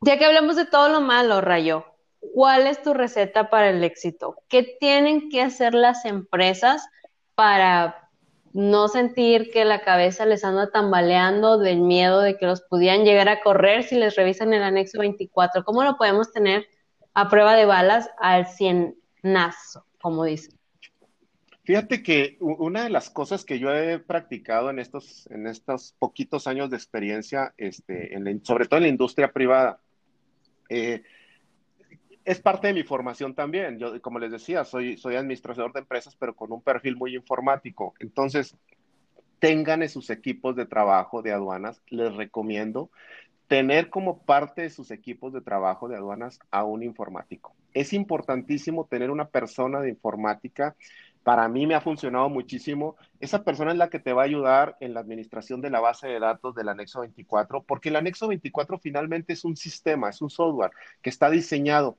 Ya 0.00 0.18
que 0.18 0.24
hablamos 0.24 0.56
de 0.56 0.66
todo 0.66 0.88
lo 0.88 1.00
malo, 1.00 1.40
Rayo, 1.40 1.84
¿cuál 2.32 2.66
es 2.66 2.82
tu 2.82 2.94
receta 2.94 3.50
para 3.50 3.70
el 3.70 3.82
éxito? 3.82 4.36
¿Qué 4.48 4.62
tienen 4.78 5.28
que 5.28 5.42
hacer 5.42 5.74
las 5.74 6.04
empresas 6.04 6.86
para 7.34 8.08
no 8.52 8.88
sentir 8.88 9.50
que 9.50 9.64
la 9.64 9.82
cabeza 9.82 10.26
les 10.26 10.44
anda 10.44 10.70
tambaleando 10.70 11.58
del 11.58 11.80
miedo 11.80 12.20
de 12.20 12.36
que 12.36 12.46
los 12.46 12.62
pudieran 12.62 13.04
llegar 13.04 13.28
a 13.28 13.40
correr 13.40 13.84
si 13.84 13.96
les 13.96 14.16
revisan 14.16 14.52
el 14.52 14.62
anexo 14.62 14.98
24. 14.98 15.64
¿Cómo 15.64 15.84
lo 15.84 15.96
podemos 15.96 16.32
tener 16.32 16.66
a 17.14 17.28
prueba 17.28 17.54
de 17.54 17.66
balas 17.66 18.10
al 18.18 18.46
cienazo, 18.46 19.84
como 20.00 20.24
dicen? 20.24 20.58
Fíjate 21.64 22.02
que 22.02 22.38
una 22.40 22.84
de 22.84 22.90
las 22.90 23.10
cosas 23.10 23.44
que 23.44 23.58
yo 23.58 23.70
he 23.74 23.98
practicado 23.98 24.70
en 24.70 24.78
estos, 24.78 25.26
en 25.30 25.46
estos 25.46 25.94
poquitos 25.98 26.46
años 26.46 26.70
de 26.70 26.76
experiencia, 26.76 27.52
este, 27.58 28.10
sobre 28.42 28.66
todo 28.66 28.78
en 28.78 28.84
la 28.84 28.88
industria 28.88 29.32
privada, 29.32 29.78
eh, 30.68 31.02
es 32.24 32.40
parte 32.40 32.66
de 32.66 32.74
mi 32.74 32.82
formación 32.82 33.34
también. 33.34 33.78
Yo, 33.78 34.00
como 34.02 34.18
les 34.18 34.30
decía, 34.30 34.64
soy, 34.64 34.96
soy 34.98 35.16
administrador 35.16 35.72
de 35.72 35.80
empresas, 35.80 36.14
pero 36.16 36.34
con 36.34 36.52
un 36.52 36.60
perfil 36.60 36.96
muy 36.96 37.16
informático. 37.16 37.94
Entonces, 38.00 38.54
tengan 39.38 39.82
en 39.82 39.88
sus 39.88 40.10
equipos 40.10 40.56
de 40.56 40.66
trabajo 40.66 41.22
de 41.22 41.32
aduanas, 41.32 41.80
les 41.88 42.14
recomiendo 42.14 42.90
tener 43.46 43.88
como 43.88 44.18
parte 44.18 44.62
de 44.62 44.70
sus 44.70 44.90
equipos 44.90 45.32
de 45.32 45.40
trabajo 45.40 45.88
de 45.88 45.96
aduanas 45.96 46.38
a 46.50 46.64
un 46.64 46.82
informático. 46.82 47.54
Es 47.72 47.94
importantísimo 47.94 48.84
tener 48.84 49.10
una 49.10 49.28
persona 49.28 49.80
de 49.80 49.88
informática. 49.88 50.76
Para 51.28 51.46
mí 51.46 51.66
me 51.66 51.74
ha 51.74 51.82
funcionado 51.82 52.30
muchísimo. 52.30 52.96
Esa 53.20 53.44
persona 53.44 53.72
es 53.72 53.76
la 53.76 53.90
que 53.90 53.98
te 53.98 54.14
va 54.14 54.22
a 54.22 54.24
ayudar 54.24 54.78
en 54.80 54.94
la 54.94 55.00
administración 55.00 55.60
de 55.60 55.68
la 55.68 55.78
base 55.78 56.08
de 56.08 56.18
datos 56.18 56.54
del 56.54 56.70
anexo 56.70 57.00
24, 57.00 57.64
porque 57.64 57.90
el 57.90 57.96
anexo 57.96 58.28
24 58.28 58.78
finalmente 58.78 59.34
es 59.34 59.44
un 59.44 59.54
sistema, 59.54 60.08
es 60.08 60.22
un 60.22 60.30
software 60.30 60.70
que 61.02 61.10
está 61.10 61.28
diseñado 61.28 61.98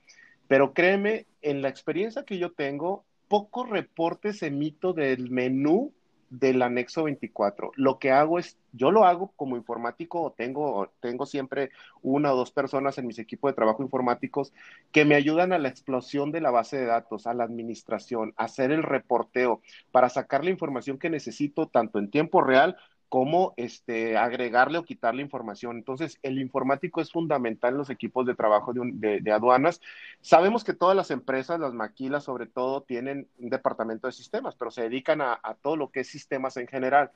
pero 0.50 0.74
créeme, 0.74 1.28
en 1.42 1.62
la 1.62 1.68
experiencia 1.68 2.24
que 2.24 2.36
yo 2.36 2.50
tengo, 2.50 3.04
pocos 3.28 3.70
reportes 3.70 4.42
emito 4.42 4.92
del 4.92 5.30
menú 5.30 5.94
del 6.30 6.62
anexo 6.62 7.04
24. 7.04 7.72
Lo 7.76 7.98
que 7.98 8.12
hago 8.12 8.38
es, 8.38 8.56
yo 8.72 8.92
lo 8.92 9.04
hago 9.04 9.32
como 9.36 9.56
informático 9.56 10.32
tengo, 10.36 10.92
tengo 11.00 11.26
siempre 11.26 11.70
una 12.02 12.32
o 12.32 12.36
dos 12.36 12.52
personas 12.52 12.96
en 12.98 13.06
mis 13.06 13.18
equipos 13.18 13.50
de 13.50 13.56
trabajo 13.56 13.82
informáticos 13.82 14.52
que 14.92 15.04
me 15.04 15.16
ayudan 15.16 15.52
a 15.52 15.58
la 15.58 15.68
explosión 15.68 16.30
de 16.30 16.40
la 16.40 16.50
base 16.50 16.78
de 16.78 16.86
datos, 16.86 17.26
a 17.26 17.34
la 17.34 17.44
administración, 17.44 18.32
a 18.36 18.44
hacer 18.44 18.70
el 18.70 18.84
reporteo 18.84 19.60
para 19.90 20.08
sacar 20.08 20.44
la 20.44 20.50
información 20.50 20.98
que 20.98 21.10
necesito 21.10 21.66
tanto 21.66 21.98
en 21.98 22.10
tiempo 22.10 22.40
real 22.42 22.76
cómo 23.10 23.54
este, 23.56 24.16
agregarle 24.16 24.78
o 24.78 24.84
quitarle 24.84 25.20
información. 25.20 25.76
Entonces, 25.76 26.18
el 26.22 26.38
informático 26.40 27.00
es 27.00 27.10
fundamental 27.10 27.72
en 27.72 27.78
los 27.78 27.90
equipos 27.90 28.24
de 28.24 28.36
trabajo 28.36 28.72
de, 28.72 29.32
aduanas. 29.32 29.80
Sabemos 30.20 30.62
que 30.62 30.74
todas 30.74 30.96
las 30.96 31.10
empresas, 31.10 31.58
las 31.58 31.74
maquilas 31.74 32.24
sobre 32.24 32.46
todo, 32.46 32.82
tienen 32.82 33.28
un 33.38 33.50
departamento 33.50 34.06
de 34.06 34.12
sistemas, 34.12 34.54
pero 34.54 34.70
se 34.70 34.82
dedican 34.82 35.20
a, 35.20 35.40
todo 35.60 35.76
lo 35.76 35.90
que 35.90 36.00
es 36.00 36.08
sistemas 36.08 36.56
en 36.56 36.68
general 36.68 37.10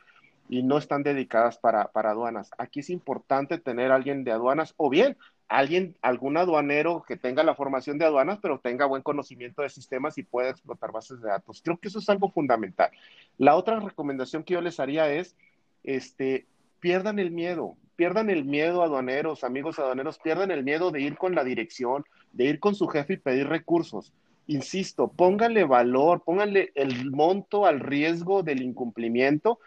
y 0.48 0.64
no 0.64 0.78
están 0.78 1.04
dedicadas 1.04 1.59
para, 1.59 1.87
para, 1.92 2.11
aduanas. 2.11 2.50
Aquí 2.59 2.80
es 2.80 2.90
importante 2.90 3.59
tener 3.59 3.92
alguien 3.92 4.24
de 4.24 4.33
aduanas 4.33 4.74
o 4.76 4.90
bien 4.90 5.16
alguien, 5.48 5.96
algún 6.02 6.37
aduanero 6.37 7.04
que 7.07 7.16
tenga 7.16 7.44
la 7.44 7.54
formación 7.54 7.98
de 7.98 8.07
aduanas, 8.07 8.38
pero 8.42 8.59
tenga 8.59 8.87
buen 8.87 9.02
conocimiento 9.02 9.62
de 9.62 9.68
sistemas 9.68 10.18
y 10.18 10.24
pueda 10.24 10.50
explotar 10.50 10.90
bases 10.90 11.20
de 11.20 11.28
datos. 11.28 11.61
Creo 11.62 11.78
que 11.78 11.88
eso 11.88 12.00
es 12.00 12.09
algo 12.09 12.30
fundamental. 12.30 12.90
La 13.38 13.54
otra 13.54 13.78
recomendación 13.78 14.42
que 14.42 14.54
yo 14.54 14.61
les 14.61 14.80
haría 14.80 15.09
es 15.12 15.37
este, 15.84 16.46
pierdan 16.80 17.18
el 17.18 17.30
miedo, 17.30 17.76
pierdan 17.96 18.30
el 18.30 18.44
miedo 18.44 18.82
aduaneros, 18.82 19.44
amigos 19.44 19.78
aduaneros, 19.78 20.18
pierdan 20.18 20.50
el 20.50 20.64
miedo 20.64 20.90
de 20.90 21.00
ir 21.00 21.16
con 21.16 21.34
la 21.34 21.44
dirección, 21.44 22.04
de 22.32 22.44
ir 22.44 22.60
con 22.60 22.74
su 22.74 22.88
jefe 22.88 23.14
y 23.14 23.18
pedir 23.18 23.46
recursos. 23.46 24.12
Insisto, 24.46 25.08
pónganle 25.08 25.64
valor, 25.64 26.22
pónganle 26.24 26.72
el 26.74 27.10
monto 27.10 27.64
al 27.64 27.80
riesgo 27.80 28.42
del 28.42 28.62
incumplimiento, 28.62 29.58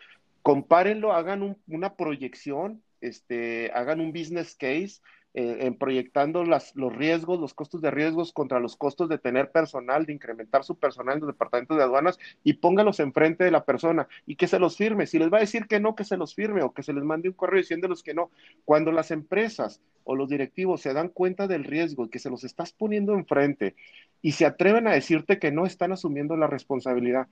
compárenlo, 0.43 1.13
hagan 1.13 1.57
una 1.67 1.95
proyección, 1.95 2.81
este, 3.01 3.71
hagan 3.73 4.01
un 4.01 4.11
business 4.11 4.55
case 4.55 4.99
eh, 5.33 5.57
en 5.61 5.77
proyectando 5.77 6.43
las, 6.43 6.75
los 6.75 6.95
riesgos, 6.95 7.39
los 7.39 7.53
costos 7.53 7.81
de 7.81 7.91
riesgos 7.91 8.33
contra 8.33 8.59
los 8.59 8.75
costos 8.75 9.07
de 9.09 9.19
tener 9.19 9.51
personal, 9.51 10.05
de 10.05 10.13
incrementar 10.13 10.63
su 10.63 10.75
personal 10.75 11.15
en 11.15 11.21
los 11.21 11.27
departamentos 11.27 11.77
de 11.77 11.83
aduanas 11.83 12.17
y 12.43 12.53
póngalos 12.53 12.99
enfrente 12.99 13.43
de 13.43 13.51
la 13.51 13.63
persona 13.63 14.07
y 14.25 14.35
que 14.35 14.47
se 14.47 14.57
los 14.57 14.77
firme. 14.77 15.05
Si 15.05 15.19
les 15.19 15.31
va 15.31 15.37
a 15.37 15.41
decir 15.41 15.67
que 15.67 15.79
no, 15.79 15.95
que 15.95 16.05
se 16.05 16.17
los 16.17 16.33
firme 16.33 16.63
o 16.63 16.73
que 16.73 16.81
se 16.81 16.93
les 16.93 17.03
mande 17.03 17.29
un 17.29 17.35
correo 17.35 17.59
diciéndoles 17.59 18.01
que 18.01 18.13
no. 18.13 18.31
Cuando 18.65 18.91
las 18.91 19.11
empresas 19.11 19.81
o 20.03 20.15
los 20.15 20.29
directivos 20.29 20.81
se 20.81 20.93
dan 20.93 21.09
cuenta 21.09 21.47
del 21.47 21.65
riesgo 21.65 22.05
y 22.05 22.09
que 22.09 22.19
se 22.19 22.29
los 22.29 22.43
estás 22.43 22.71
poniendo 22.71 23.13
enfrente 23.13 23.75
y 24.21 24.31
se 24.31 24.45
atreven 24.45 24.87
a 24.87 24.93
decirte 24.93 25.37
que 25.37 25.51
no 25.51 25.65
están 25.65 25.91
asumiendo 25.91 26.35
la 26.37 26.47
responsabilidad. 26.47 27.27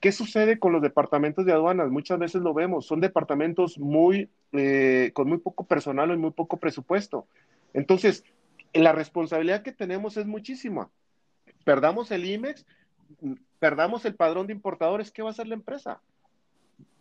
¿Qué 0.00 0.12
sucede 0.12 0.58
con 0.58 0.72
los 0.72 0.82
departamentos 0.82 1.44
de 1.44 1.52
aduanas? 1.52 1.90
Muchas 1.90 2.18
veces 2.18 2.42
lo 2.42 2.54
vemos, 2.54 2.86
son 2.86 3.00
departamentos 3.00 3.78
muy, 3.78 4.28
eh, 4.52 5.10
con 5.12 5.28
muy 5.28 5.38
poco 5.38 5.64
personal 5.64 6.12
y 6.12 6.16
muy 6.16 6.30
poco 6.30 6.56
presupuesto. 6.56 7.26
Entonces, 7.74 8.24
la 8.72 8.92
responsabilidad 8.92 9.62
que 9.62 9.72
tenemos 9.72 10.16
es 10.16 10.26
muchísima. 10.26 10.88
Perdamos 11.64 12.10
el 12.12 12.24
IMEX, 12.24 12.64
perdamos 13.58 14.04
el 14.04 14.14
padrón 14.14 14.46
de 14.46 14.52
importadores, 14.52 15.10
¿qué 15.10 15.22
va 15.22 15.30
a 15.30 15.32
hacer 15.32 15.48
la 15.48 15.54
empresa? 15.54 16.00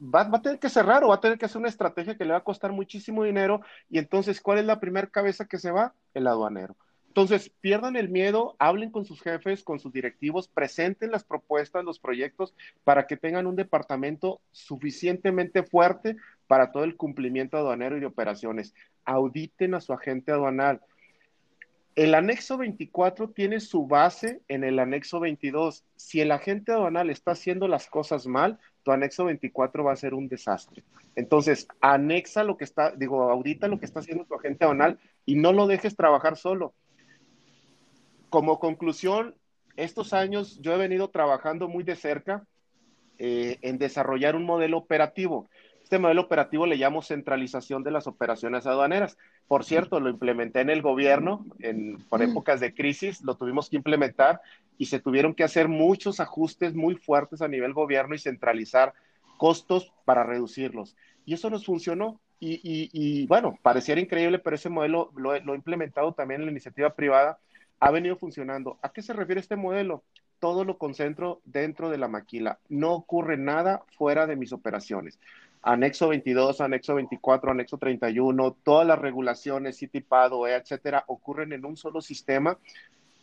Va, 0.01 0.23
va, 0.23 0.39
a 0.39 0.41
tener 0.41 0.59
que 0.59 0.69
cerrar 0.69 1.03
o 1.03 1.09
va 1.09 1.15
a 1.15 1.21
tener 1.21 1.37
que 1.37 1.45
hacer 1.45 1.59
una 1.59 1.69
estrategia 1.69 2.17
que 2.17 2.25
le 2.25 2.31
va 2.31 2.37
a 2.37 2.43
costar 2.43 2.71
muchísimo 2.71 3.23
dinero. 3.23 3.61
Y 3.91 3.99
entonces, 3.99 4.41
¿cuál 4.41 4.57
es 4.57 4.65
la 4.65 4.79
primera 4.79 5.07
cabeza 5.07 5.45
que 5.45 5.59
se 5.59 5.69
va? 5.69 5.93
El 6.15 6.25
aduanero. 6.25 6.75
Entonces, 7.17 7.51
pierdan 7.61 7.95
el 7.95 8.09
miedo, 8.09 8.55
hablen 8.59 8.91
con 8.91 9.03
sus 9.03 9.23
jefes, 9.23 9.63
con 9.63 9.79
sus 9.79 9.91
directivos, 9.91 10.47
presenten 10.47 11.09
las 11.09 11.23
propuestas, 11.23 11.83
los 11.83 11.97
proyectos, 11.97 12.53
para 12.83 13.07
que 13.07 13.17
tengan 13.17 13.47
un 13.47 13.55
departamento 13.55 14.39
suficientemente 14.51 15.63
fuerte 15.63 16.17
para 16.45 16.71
todo 16.71 16.83
el 16.83 16.95
cumplimiento 16.95 17.57
aduanero 17.57 17.97
y 17.97 18.01
de 18.01 18.05
operaciones. 18.05 18.75
Auditen 19.03 19.73
a 19.73 19.81
su 19.81 19.93
agente 19.93 20.31
aduanal. 20.31 20.81
el 21.95 22.13
anexo 22.13 22.55
24 22.59 23.31
tiene 23.31 23.61
su 23.61 23.87
base 23.87 24.41
en 24.47 24.63
el 24.63 24.77
anexo 24.77 25.19
22. 25.19 25.85
Si 25.95 26.21
el 26.21 26.31
agente 26.31 26.71
aduanal 26.71 27.09
está 27.09 27.31
haciendo 27.31 27.67
las 27.67 27.87
cosas 27.87 28.27
mal, 28.27 28.59
tu 28.83 28.91
anexo 28.91 29.25
24 29.25 29.83
va 29.83 29.93
a 29.93 29.95
ser 29.95 30.13
un 30.13 30.27
desastre. 30.27 30.83
Entonces, 31.15 31.67
anexa 31.81 32.43
lo 32.43 32.57
que 32.57 32.63
está, 32.63 32.91
digo, 32.91 33.31
audita 33.31 33.67
lo 33.67 33.79
que 33.79 33.87
está 33.87 34.01
haciendo 34.01 34.25
tu 34.25 34.35
agente 34.35 34.65
aduanal 34.65 34.99
y 35.25 35.33
no 35.33 35.51
lo 35.51 35.65
dejes 35.65 35.95
trabajar 35.95 36.37
solo. 36.37 36.75
Como 38.29 38.59
conclusión, 38.59 39.35
estos 39.75 40.13
años 40.13 40.59
yo 40.61 40.73
he 40.73 40.77
venido 40.77 41.09
trabajando 41.09 41.67
muy 41.67 41.83
de 41.83 41.95
cerca 41.95 42.45
eh, 43.19 43.57
en 43.61 43.77
desarrollar 43.77 44.35
un 44.35 44.43
modelo 44.43 44.77
operativo. 44.77 45.49
Este 45.81 45.99
modelo 45.99 46.23
operativo 46.23 46.65
le 46.65 46.75
llamo 46.75 47.01
centralización 47.01 47.81
de 47.81 47.91
las 47.91 48.07
operaciones 48.07 48.67
aduaneras. 48.67 49.17
Por 49.47 49.63
cierto, 49.63 50.01
lo 50.01 50.09
implementé 50.09 50.59
en 50.59 50.69
el 50.69 50.81
gobierno 50.81 51.45
en, 51.59 51.97
por 52.09 52.21
épocas 52.21 52.59
de 52.59 52.73
crisis, 52.73 53.21
lo 53.21 53.35
tuvimos 53.35 53.69
que 53.69 53.77
implementar 53.77 54.41
y 54.77 54.87
se 54.87 54.99
tuvieron 54.99 55.33
que 55.33 55.45
hacer 55.45 55.69
muchos 55.69 56.19
ajustes 56.19 56.75
muy 56.75 56.95
fuertes 56.95 57.41
a 57.41 57.47
nivel 57.47 57.71
gobierno 57.71 58.15
y 58.15 58.19
centralizar 58.19 58.93
costos 59.37 59.93
para 60.03 60.23
reducirlos. 60.23 60.97
Y 61.25 61.33
eso 61.35 61.49
nos 61.49 61.65
funcionó. 61.65 62.19
Y, 62.39 63.25
bueno, 63.27 63.57
pareciera 63.63 64.01
increíble, 64.01 64.39
pero 64.39 64.57
ese 64.57 64.69
modelo 64.69 65.11
lo, 65.15 65.39
lo 65.39 65.53
he 65.53 65.55
implementado 65.55 66.13
también 66.13 66.41
en 66.41 66.47
la 66.47 66.51
iniciativa 66.51 66.93
privada. 66.93 67.39
Ha 67.79 67.91
venido 67.91 68.15
funcionando. 68.17 68.77
¿A 68.81 68.91
qué 68.91 69.01
se 69.01 69.13
refiere 69.13 69.41
este 69.41 69.55
modelo? 69.55 70.03
todo 70.39 70.63
lo 70.63 70.77
concentro 70.77 71.41
dentro 71.45 71.89
de 71.89 71.97
la 71.97 72.07
maquila. 72.07 72.59
No 72.69 72.93
ocurre 72.93 73.37
nada 73.37 73.83
fuera 73.97 74.27
de 74.27 74.35
mis 74.35 74.53
operaciones 74.53 75.17
anexo 75.67 76.07
22, 76.09 76.61
anexo 76.61 76.95
24, 76.95 77.51
anexo 77.51 77.77
31, 77.77 78.57
todas 78.63 78.87
las 78.87 78.99
regulaciones, 78.99 79.77
CITIPADO, 79.77 80.47
etcétera, 80.47 81.03
ocurren 81.07 81.53
en 81.53 81.65
un 81.65 81.75
solo 81.75 82.01
sistema, 82.01 82.57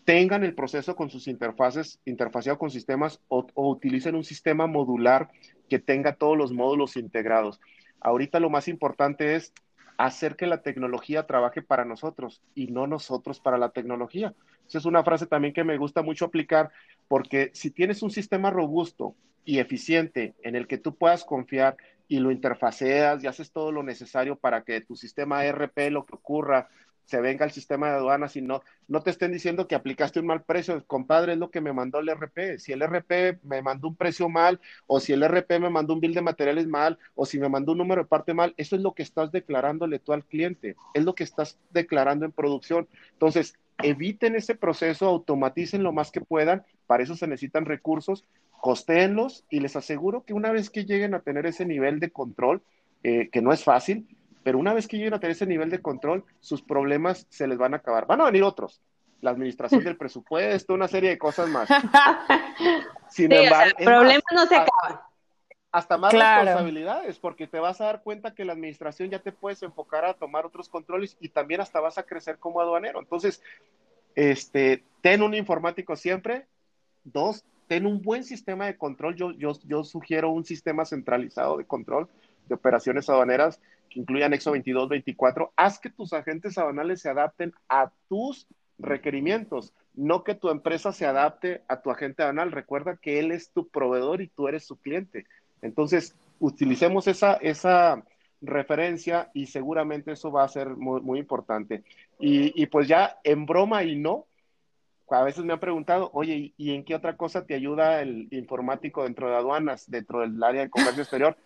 tengan 0.04 0.44
el 0.44 0.54
proceso 0.54 0.94
con 0.94 1.08
sus 1.08 1.26
interfaces, 1.26 2.00
interfaceado 2.04 2.58
con 2.58 2.70
sistemas 2.70 3.20
o, 3.28 3.46
utilicen 3.54 4.14
un 4.14 4.24
sistema 4.24 4.66
modular 4.66 5.30
que 5.68 5.78
tenga 5.78 6.16
todos 6.16 6.36
los 6.36 6.52
módulos 6.52 6.96
integrados. 6.96 7.60
Ahorita 8.00 8.40
lo 8.40 8.50
más 8.50 8.68
importante 8.68 9.34
es 9.34 9.54
hacer 9.96 10.36
que 10.36 10.46
la 10.46 10.62
tecnología 10.62 11.26
trabaje 11.26 11.62
para 11.62 11.84
nosotros 11.84 12.42
y 12.54 12.68
no 12.68 12.86
nosotros 12.86 13.40
para 13.40 13.58
la 13.58 13.70
tecnología. 13.70 14.34
Esa 14.66 14.78
es 14.78 14.84
una 14.84 15.04
frase 15.04 15.26
también 15.26 15.54
que 15.54 15.64
me 15.64 15.76
gusta 15.76 16.02
mucho 16.02 16.24
aplicar 16.24 16.70
porque 17.08 17.50
si 17.54 17.70
tienes 17.70 18.02
un 18.02 18.10
sistema 18.10 18.50
robusto 18.50 19.14
y 19.44 19.58
eficiente 19.58 20.34
en 20.42 20.56
el 20.56 20.66
que 20.66 20.78
tú 20.78 20.96
puedas 20.96 21.24
confiar 21.24 21.76
y 22.08 22.18
lo 22.18 22.30
interfaceas 22.30 23.22
y 23.22 23.26
haces 23.26 23.50
todo 23.50 23.72
lo 23.72 23.82
necesario 23.82 24.36
para 24.36 24.62
que 24.62 24.80
tu 24.80 24.96
sistema 24.96 25.44
ERP, 25.44 25.90
lo 25.90 26.04
que 26.04 26.14
ocurra, 26.14 26.68
se 27.04 27.20
venga 27.20 27.44
al 27.44 27.52
sistema 27.52 27.88
de 27.88 27.96
aduanas 27.96 28.36
y 28.36 28.42
no, 28.42 28.62
no 28.88 29.02
te 29.02 29.10
estén 29.10 29.32
diciendo 29.32 29.68
que 29.68 29.74
aplicaste 29.74 30.20
un 30.20 30.26
mal 30.26 30.42
precio. 30.42 30.84
Compadre, 30.86 31.34
es 31.34 31.38
lo 31.38 31.50
que 31.50 31.60
me 31.60 31.72
mandó 31.72 31.98
el 31.98 32.08
RP. 32.08 32.58
Si 32.58 32.72
el 32.72 32.82
RP 32.82 33.38
me 33.42 33.62
mandó 33.62 33.88
un 33.88 33.96
precio 33.96 34.28
mal, 34.28 34.60
o 34.86 35.00
si 35.00 35.12
el 35.12 35.22
RP 35.22 35.60
me 35.60 35.70
mandó 35.70 35.94
un 35.94 36.00
bill 36.00 36.14
de 36.14 36.22
materiales 36.22 36.66
mal, 36.66 36.98
o 37.14 37.26
si 37.26 37.38
me 37.38 37.48
mandó 37.48 37.72
un 37.72 37.78
número 37.78 38.02
de 38.02 38.08
parte 38.08 38.34
mal, 38.34 38.54
eso 38.56 38.76
es 38.76 38.82
lo 38.82 38.94
que 38.94 39.02
estás 39.02 39.32
declarándole 39.32 39.98
tú 39.98 40.12
al 40.12 40.24
cliente. 40.24 40.76
Es 40.94 41.04
lo 41.04 41.14
que 41.14 41.24
estás 41.24 41.58
declarando 41.70 42.24
en 42.24 42.32
producción. 42.32 42.88
Entonces, 43.12 43.54
eviten 43.82 44.34
ese 44.36 44.54
proceso, 44.54 45.06
automaticen 45.06 45.82
lo 45.82 45.92
más 45.92 46.10
que 46.10 46.20
puedan. 46.20 46.64
Para 46.86 47.02
eso 47.02 47.16
se 47.16 47.26
necesitan 47.26 47.64
recursos 47.64 48.24
costéenlos 48.64 49.44
y 49.50 49.60
les 49.60 49.76
aseguro 49.76 50.24
que 50.24 50.32
una 50.32 50.50
vez 50.50 50.70
que 50.70 50.86
lleguen 50.86 51.12
a 51.12 51.20
tener 51.20 51.44
ese 51.44 51.66
nivel 51.66 52.00
de 52.00 52.08
control, 52.08 52.62
eh, 53.02 53.28
que 53.30 53.42
no 53.42 53.52
es 53.52 53.62
fácil, 53.62 54.06
pero 54.44 54.58
una 54.58 54.74
vez 54.74 54.86
que 54.86 54.98
lleguen 54.98 55.14
a 55.14 55.18
tener 55.18 55.34
ese 55.34 55.46
nivel 55.46 55.70
de 55.70 55.80
control, 55.80 56.22
sus 56.38 56.62
problemas 56.62 57.26
se 57.30 57.48
les 57.48 57.58
van 57.58 57.72
a 57.72 57.78
acabar. 57.78 58.06
Van 58.06 58.20
a 58.20 58.26
venir 58.26 58.44
otros, 58.44 58.80
la 59.22 59.30
administración 59.30 59.82
del 59.82 59.96
presupuesto, 59.96 60.74
una 60.74 60.86
serie 60.86 61.10
de 61.10 61.18
cosas 61.18 61.48
más. 61.48 61.66
Sin 63.08 63.32
embargo, 63.32 63.74
problemas 63.82 64.22
no 64.32 64.46
se 64.46 64.56
acaban. 64.56 65.00
Hasta 65.72 65.96
más 65.96 66.12
responsabilidades, 66.12 67.18
porque 67.18 67.48
te 67.48 67.58
vas 67.58 67.80
a 67.80 67.86
dar 67.86 68.02
cuenta 68.02 68.34
que 68.34 68.44
la 68.44 68.52
administración 68.52 69.10
ya 69.10 69.18
te 69.18 69.32
puedes 69.32 69.62
enfocar 69.64 70.04
a 70.04 70.14
tomar 70.14 70.46
otros 70.46 70.68
controles 70.68 71.16
y 71.20 71.30
también 71.30 71.62
hasta 71.62 71.80
vas 71.80 71.98
a 71.98 72.04
crecer 72.04 72.38
como 72.38 72.60
aduanero. 72.60 73.00
Entonces, 73.00 73.42
este, 74.14 74.84
ten 75.00 75.22
un 75.22 75.34
informático 75.34 75.96
siempre. 75.96 76.46
Dos, 77.02 77.44
ten 77.66 77.86
un 77.86 78.02
buen 78.02 78.22
sistema 78.22 78.66
de 78.66 78.76
control. 78.76 79.16
Yo, 79.16 79.32
yo, 79.32 79.52
yo 79.64 79.82
sugiero 79.84 80.30
un 80.30 80.44
sistema 80.44 80.84
centralizado 80.84 81.56
de 81.56 81.64
control 81.64 82.08
de 82.46 82.54
operaciones 82.54 83.08
aduaneras 83.08 83.58
que 83.94 84.00
incluya 84.00 84.26
anexo 84.26 84.50
22, 84.50 84.88
24. 84.88 85.52
Haz 85.56 85.78
que 85.78 85.88
tus 85.88 86.12
agentes 86.12 86.58
aduanales 86.58 87.00
se 87.00 87.08
adapten 87.08 87.54
a 87.68 87.92
tus 88.08 88.46
requerimientos, 88.78 89.72
no 89.94 90.24
que 90.24 90.34
tu 90.34 90.50
empresa 90.50 90.90
se 90.90 91.06
adapte 91.06 91.62
a 91.68 91.80
tu 91.80 91.90
agente 91.90 92.22
aduanal. 92.22 92.50
Recuerda 92.50 92.98
que 93.00 93.20
él 93.20 93.30
es 93.30 93.50
tu 93.50 93.68
proveedor 93.68 94.20
y 94.20 94.28
tú 94.28 94.48
eres 94.48 94.64
su 94.64 94.76
cliente. 94.76 95.26
Entonces, 95.62 96.16
utilicemos 96.40 97.06
esa, 97.06 97.34
esa 97.34 98.04
referencia 98.42 99.30
y 99.32 99.46
seguramente 99.46 100.12
eso 100.12 100.32
va 100.32 100.42
a 100.42 100.48
ser 100.48 100.70
muy, 100.70 101.00
muy 101.00 101.20
importante. 101.20 101.84
Y, 102.18 102.60
y, 102.60 102.66
pues 102.66 102.88
ya 102.88 103.18
en 103.22 103.46
broma 103.46 103.84
y 103.84 103.94
no, 103.94 104.26
a 105.10 105.22
veces 105.22 105.44
me 105.44 105.52
han 105.52 105.60
preguntado, 105.60 106.10
oye, 106.12 106.54
¿y 106.56 106.74
en 106.74 106.84
qué 106.84 106.94
otra 106.94 107.16
cosa 107.16 107.44
te 107.44 107.54
ayuda 107.54 108.00
el 108.00 108.28
informático 108.30 109.04
dentro 109.04 109.28
de 109.28 109.36
aduanas, 109.36 109.90
dentro 109.90 110.20
del 110.20 110.42
área 110.42 110.62
de 110.62 110.70
comercio 110.70 111.02
exterior? 111.02 111.36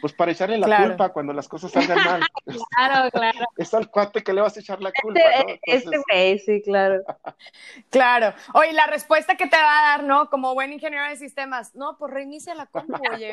Pues 0.00 0.12
para 0.12 0.30
echarle 0.30 0.58
la 0.58 0.84
culpa 0.84 1.08
cuando 1.08 1.32
las 1.32 1.48
cosas 1.48 1.72
salgan 1.72 1.98
mal. 2.04 2.22
claro, 2.76 3.10
claro. 3.10 3.38
Es 3.56 3.74
al 3.74 3.90
cuate 3.90 4.22
que 4.22 4.32
le 4.32 4.40
vas 4.40 4.56
a 4.56 4.60
echar 4.60 4.80
la 4.80 4.92
culpa, 4.92 5.20
¿no? 5.20 5.54
Este 5.62 5.98
güey, 6.08 6.38
sí, 6.38 6.62
claro. 6.62 7.02
claro. 7.90 8.34
Oye, 8.54 8.72
la 8.72 8.86
respuesta 8.86 9.36
que 9.36 9.46
te 9.46 9.56
va 9.56 9.78
a 9.78 9.82
dar, 9.82 10.04
¿no? 10.04 10.30
Como 10.30 10.54
buen 10.54 10.72
ingeniero 10.72 11.04
de 11.08 11.16
sistemas, 11.16 11.74
no, 11.74 11.96
pues 11.98 12.12
reinicia 12.12 12.54
la 12.54 12.66
compu, 12.66 12.94
oye. 13.12 13.32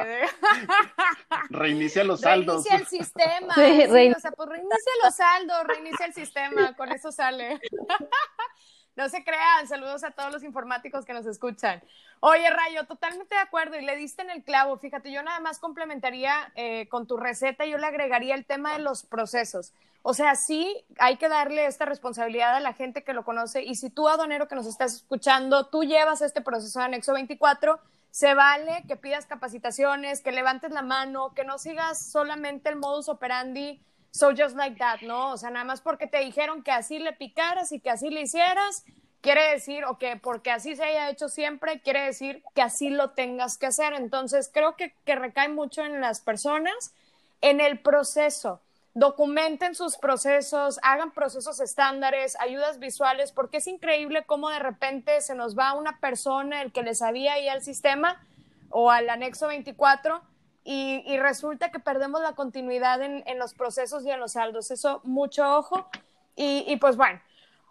reinicia 1.50 2.04
los 2.04 2.22
saldos. 2.22 2.66
Reinicia 2.66 2.78
el 2.78 2.88
sistema. 2.88 3.54
Sí, 3.54 4.12
o 4.16 4.20
sea, 4.20 4.32
pues 4.32 4.50
reinicia 4.50 4.92
los 5.04 5.16
saldos, 5.16 5.68
reinicia 5.68 6.06
el 6.06 6.14
sistema, 6.14 6.76
con 6.76 6.92
eso 6.92 7.12
sale. 7.12 7.60
No 8.96 9.10
se 9.10 9.24
crean, 9.24 9.68
saludos 9.68 10.04
a 10.04 10.12
todos 10.12 10.32
los 10.32 10.44
informáticos 10.44 11.06
que 11.06 11.14
nos 11.14 11.26
escuchan. 11.26 11.84
Oye, 12.22 12.50
Rayo, 12.50 12.86
totalmente 12.86 13.36
de 13.36 13.42
acuerdo 13.42 13.78
y 13.78 13.86
le 13.86 13.96
diste 13.98 14.22
en 14.22 14.30
el 14.30 14.44
clavo. 14.44 14.78
Fíjate, 14.78 15.12
yo 15.12 15.22
nada 15.22 15.40
más 15.42 15.60
complementaría 15.60 16.52
eh, 16.56 16.88
con 16.88 17.06
tu 17.06 17.18
receta, 17.18 17.66
yo 17.66 17.78
le 17.78 17.88
agregaría 17.88 18.36
el 18.36 18.46
tema 18.46 18.74
de 18.74 18.80
los 18.80 19.04
procesos. 19.04 19.74
O 20.02 20.14
sea, 20.14 20.36
sí 20.36 20.86
hay 20.98 21.18
que 21.18 21.28
darle 21.28 21.66
esta 21.66 21.86
responsabilidad 21.86 22.56
a 22.56 22.60
la 22.60 22.74
gente 22.74 23.04
que 23.04 23.14
lo 23.14 23.26
conoce 23.26 23.64
y 23.64 23.76
si 23.76 23.90
tú, 23.90 24.08
aduanero 24.08 24.48
que 24.48 24.56
nos 24.56 24.68
estás 24.68 24.96
escuchando, 24.96 25.68
tú 25.68 25.84
llevas 25.84 26.22
este 26.22 26.42
proceso 26.42 26.80
de 26.80 26.86
anexo 26.86 27.12
24, 27.14 27.80
se 28.12 28.34
vale 28.34 28.86
que 28.88 28.96
pidas 28.96 29.26
capacitaciones, 29.26 30.22
que 30.22 30.32
levantes 30.32 30.72
la 30.72 30.84
mano, 30.84 31.34
que 31.34 31.44
no 31.44 31.58
sigas 31.58 32.12
solamente 32.12 32.70
el 32.70 32.78
modus 32.78 33.10
operandi 33.10 33.82
So 34.16 34.30
just 34.32 34.56
like 34.56 34.78
that, 34.78 35.02
¿no? 35.02 35.34
O 35.34 35.38
sea, 35.38 35.50
nada 35.50 35.66
más 35.66 35.82
porque 35.82 36.08
te 36.08 36.20
dijeron 36.20 36.64
que 36.64 36.72
así 36.72 37.00
le 37.00 37.12
picaras 37.12 37.74
y 37.74 37.82
que 37.82 37.90
así 37.90 38.10
le 38.10 38.22
hicieras, 38.22 38.86
quiere 39.20 39.52
decir, 39.52 39.84
o 39.84 39.98
que 39.98 40.16
porque 40.16 40.52
así 40.52 40.74
se 40.78 40.86
haya 40.86 41.10
hecho 41.10 41.28
siempre, 41.28 41.82
quiere 41.82 42.06
decir 42.06 42.42
que 42.54 42.62
así 42.62 42.90
lo 42.90 43.10
tengas 43.10 43.58
que 43.58 43.66
hacer. 43.66 43.92
Entonces, 43.92 44.50
creo 44.54 44.78
que, 44.78 44.94
que 45.04 45.18
recae 45.18 45.50
mucho 45.50 45.84
en 45.84 46.00
las 46.00 46.22
personas, 46.22 46.94
en 47.42 47.60
el 47.60 47.78
proceso. 47.78 48.62
Documenten 48.94 49.76
sus 49.76 49.98
procesos, 49.98 50.80
hagan 50.82 51.12
procesos 51.12 51.60
estándares, 51.60 52.40
ayudas 52.40 52.80
visuales, 52.80 53.34
porque 53.34 53.58
es 53.58 53.68
increíble 53.68 54.24
cómo 54.26 54.50
de 54.50 54.60
repente 54.60 55.20
se 55.20 55.36
nos 55.36 55.60
va 55.60 55.74
una 55.74 56.00
persona, 56.00 56.62
el 56.62 56.72
que 56.72 56.84
le 56.84 56.96
sabía 56.96 57.38
ir 57.40 57.50
al 57.50 57.64
sistema 57.64 58.26
o 58.70 58.92
al 58.92 59.10
anexo 59.10 59.48
24 59.48 60.22
y, 60.68 61.18
resulta 61.20 61.70
que 61.70 61.80
perdemos 61.80 62.22
la 62.22 62.34
continuidad 62.34 63.00
en, 63.04 63.38
los 63.38 63.54
procesos 63.54 64.04
y 64.04 64.10
en 64.10 64.20
los 64.20 64.32
saldos. 64.32 64.72
Eso, 64.72 65.00
mucho 65.04 65.58
ojo. 65.58 65.88
Y, 66.36 66.76
pues 66.78 66.98
bueno, 66.98 67.22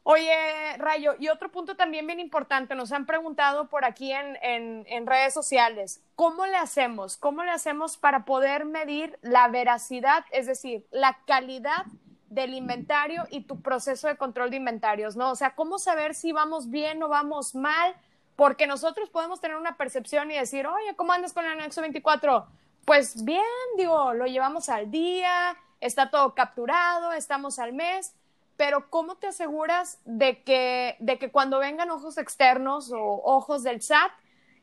oye, 0.04 0.32
Rayo, 0.78 1.16
y 1.18 1.28
otro 1.28 1.50
punto 1.50 1.74
también 1.76 2.06
bien 2.06 2.20
importante, 2.20 2.76
nos 2.76 2.92
han 2.92 3.04
preguntado 3.04 3.68
por 3.68 3.84
aquí 3.84 4.12
en, 4.12 4.38
en 4.40 5.06
redes 5.06 5.34
sociales, 5.34 6.02
¿cómo 6.14 6.46
le 6.46 6.56
hacemos? 6.56 7.16
¿Cómo 7.16 7.42
le 7.42 7.50
hacemos 7.50 7.96
para 7.96 8.24
poder 8.24 8.64
medir 8.64 9.18
la 9.22 9.48
veracidad, 9.48 10.24
es 10.30 10.46
decir, 10.46 10.86
la 10.92 11.18
calidad 11.26 11.86
del 12.28 12.54
inventario 12.54 13.24
y 13.30 13.42
tu 13.42 13.60
proceso 13.60 14.06
de 14.06 14.16
control 14.16 14.50
de 14.50 14.56
inventarios, 14.56 15.16
¿no? 15.16 15.32
O 15.32 15.36
sea, 15.36 15.56
¿cómo 15.56 15.78
saber 15.78 16.14
si 16.14 16.30
vamos 16.30 16.70
bien 16.70 17.02
o 17.02 17.08
vamos 17.08 17.56
mal? 17.56 17.94
Porque 18.36 18.68
nosotros 18.68 19.10
podemos 19.10 19.40
tener 19.40 19.56
una 19.56 19.76
percepción 19.76 20.30
y 20.30 20.34
decir, 20.36 20.66
oye, 20.66 20.94
¿cómo 20.96 21.12
andas 21.12 21.32
con 21.32 21.44
el 21.44 21.52
anexo 21.52 21.80
24? 21.80 22.46
Pues 22.84 23.24
bien, 23.24 23.42
digo, 23.76 24.14
lo 24.14 24.26
llevamos 24.26 24.68
al 24.68 24.90
día, 24.90 25.56
está 25.80 26.10
todo 26.10 26.34
capturado, 26.34 27.12
estamos 27.12 27.58
al 27.58 27.72
mes, 27.72 28.14
pero 28.56 28.90
¿cómo 28.90 29.16
te 29.16 29.28
aseguras 29.28 30.00
de 30.04 30.42
que, 30.42 30.96
de 31.00 31.18
que 31.18 31.30
cuando 31.30 31.58
vengan 31.58 31.90
ojos 31.90 32.18
externos 32.18 32.92
o 32.92 33.22
ojos 33.24 33.62
del 33.62 33.80
SAT, 33.80 34.12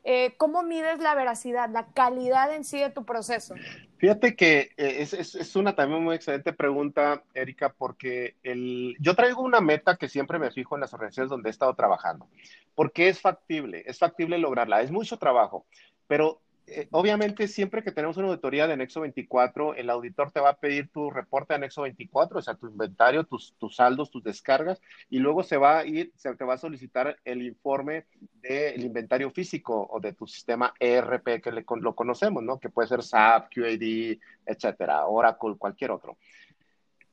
Eh, 0.03 0.33
¿Cómo 0.37 0.63
mides 0.63 0.99
la 0.99 1.13
veracidad, 1.13 1.69
la 1.69 1.85
calidad 1.93 2.51
en 2.55 2.63
sí 2.63 2.79
de 2.79 2.89
tu 2.89 3.05
proceso? 3.05 3.53
Fíjate 3.97 4.35
que 4.35 4.71
eh, 4.75 4.95
es, 4.97 5.13
es, 5.13 5.35
es, 5.35 5.55
una 5.55 5.75
también 5.75 6.03
muy 6.03 6.15
excelente 6.15 6.53
pregunta, 6.53 7.21
Erika, 7.35 7.71
porque 7.77 8.33
el, 8.41 8.95
yo 8.99 9.13
traigo 9.13 9.43
una 9.43 9.61
meta 9.61 9.97
que 9.97 10.09
siempre 10.09 10.39
me 10.39 10.49
fijo 10.49 10.73
en 10.75 10.81
las 10.81 10.93
organizaciones 10.95 11.29
donde 11.29 11.49
he 11.49 11.51
estado 11.51 11.75
trabajando, 11.75 12.27
porque 12.73 13.09
es 13.09 13.21
factible, 13.21 13.83
es 13.85 13.99
factible 13.99 14.39
lograrla, 14.39 14.81
es 14.81 14.89
mucho 14.89 15.17
trabajo, 15.17 15.67
pero 16.07 16.41
eh, 16.73 16.87
obviamente 16.91 17.47
siempre 17.49 17.83
que 17.83 17.91
tenemos 17.91 18.15
una 18.15 18.29
auditoría 18.29 18.65
de 18.65 18.73
anexo 18.73 19.01
24, 19.01 19.75
el 19.75 19.89
auditor 19.89 20.31
te 20.31 20.39
va 20.39 20.51
a 20.51 20.57
pedir 20.57 20.89
tu 20.89 21.09
reporte 21.09 21.53
de 21.53 21.57
anexo 21.57 21.81
24, 21.81 22.39
o 22.39 22.41
sea, 22.41 22.55
tu 22.55 22.67
inventario, 22.67 23.25
tus, 23.25 23.53
tus 23.57 23.75
saldos, 23.75 24.09
tus 24.09 24.23
descargas, 24.23 24.81
y 25.09 25.19
luego 25.19 25.43
se 25.43 25.57
va 25.57 25.79
a 25.79 25.85
ir, 25.85 26.13
se 26.15 26.33
te 26.35 26.45
va 26.45 26.53
a 26.53 26.57
solicitar 26.57 27.17
el 27.25 27.41
informe 27.41 28.05
del 28.41 28.83
inventario 28.85 29.29
físico 29.31 29.85
o 29.91 29.99
de 29.99 30.13
tu 30.13 30.25
sistema 30.25 30.73
ERP 30.79 31.41
que 31.41 31.51
le, 31.51 31.65
lo 31.81 31.93
conocemos, 31.93 32.41
¿no? 32.41 32.57
Que 32.59 32.69
puede 32.69 32.87
ser 32.87 33.03
SAP, 33.03 33.53
QAD, 33.53 34.17
etcétera, 34.45 35.05
Oracle, 35.07 35.55
cualquier 35.57 35.91
otro. 35.91 36.17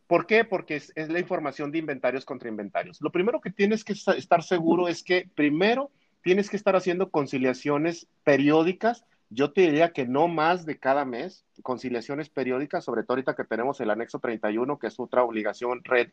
¿Por 0.06 0.26
qué? 0.26 0.44
Porque 0.44 0.76
es, 0.76 0.92
es 0.94 1.08
la 1.08 1.18
información 1.18 1.72
de 1.72 1.78
inventarios 1.78 2.24
contra 2.24 2.48
inventarios. 2.48 3.00
Lo 3.00 3.10
primero 3.10 3.40
que 3.40 3.50
tienes 3.50 3.84
que 3.84 3.92
estar 3.92 4.42
seguro 4.42 4.88
es 4.88 5.02
que 5.02 5.28
primero 5.34 5.90
tienes 6.22 6.48
que 6.48 6.56
estar 6.56 6.76
haciendo 6.76 7.10
conciliaciones 7.10 8.06
periódicas 8.22 9.04
yo 9.30 9.52
te 9.52 9.62
diría 9.62 9.92
que 9.92 10.06
no 10.06 10.28
más 10.28 10.64
de 10.64 10.78
cada 10.78 11.04
mes, 11.04 11.44
conciliaciones 11.62 12.30
periódicas, 12.30 12.84
sobre 12.84 13.02
todo 13.02 13.14
ahorita 13.14 13.34
que 13.34 13.44
tenemos 13.44 13.80
el 13.80 13.90
anexo 13.90 14.18
31, 14.18 14.78
que 14.78 14.86
es 14.86 14.98
otra 14.98 15.22
obligación 15.22 15.82
red 15.84 16.08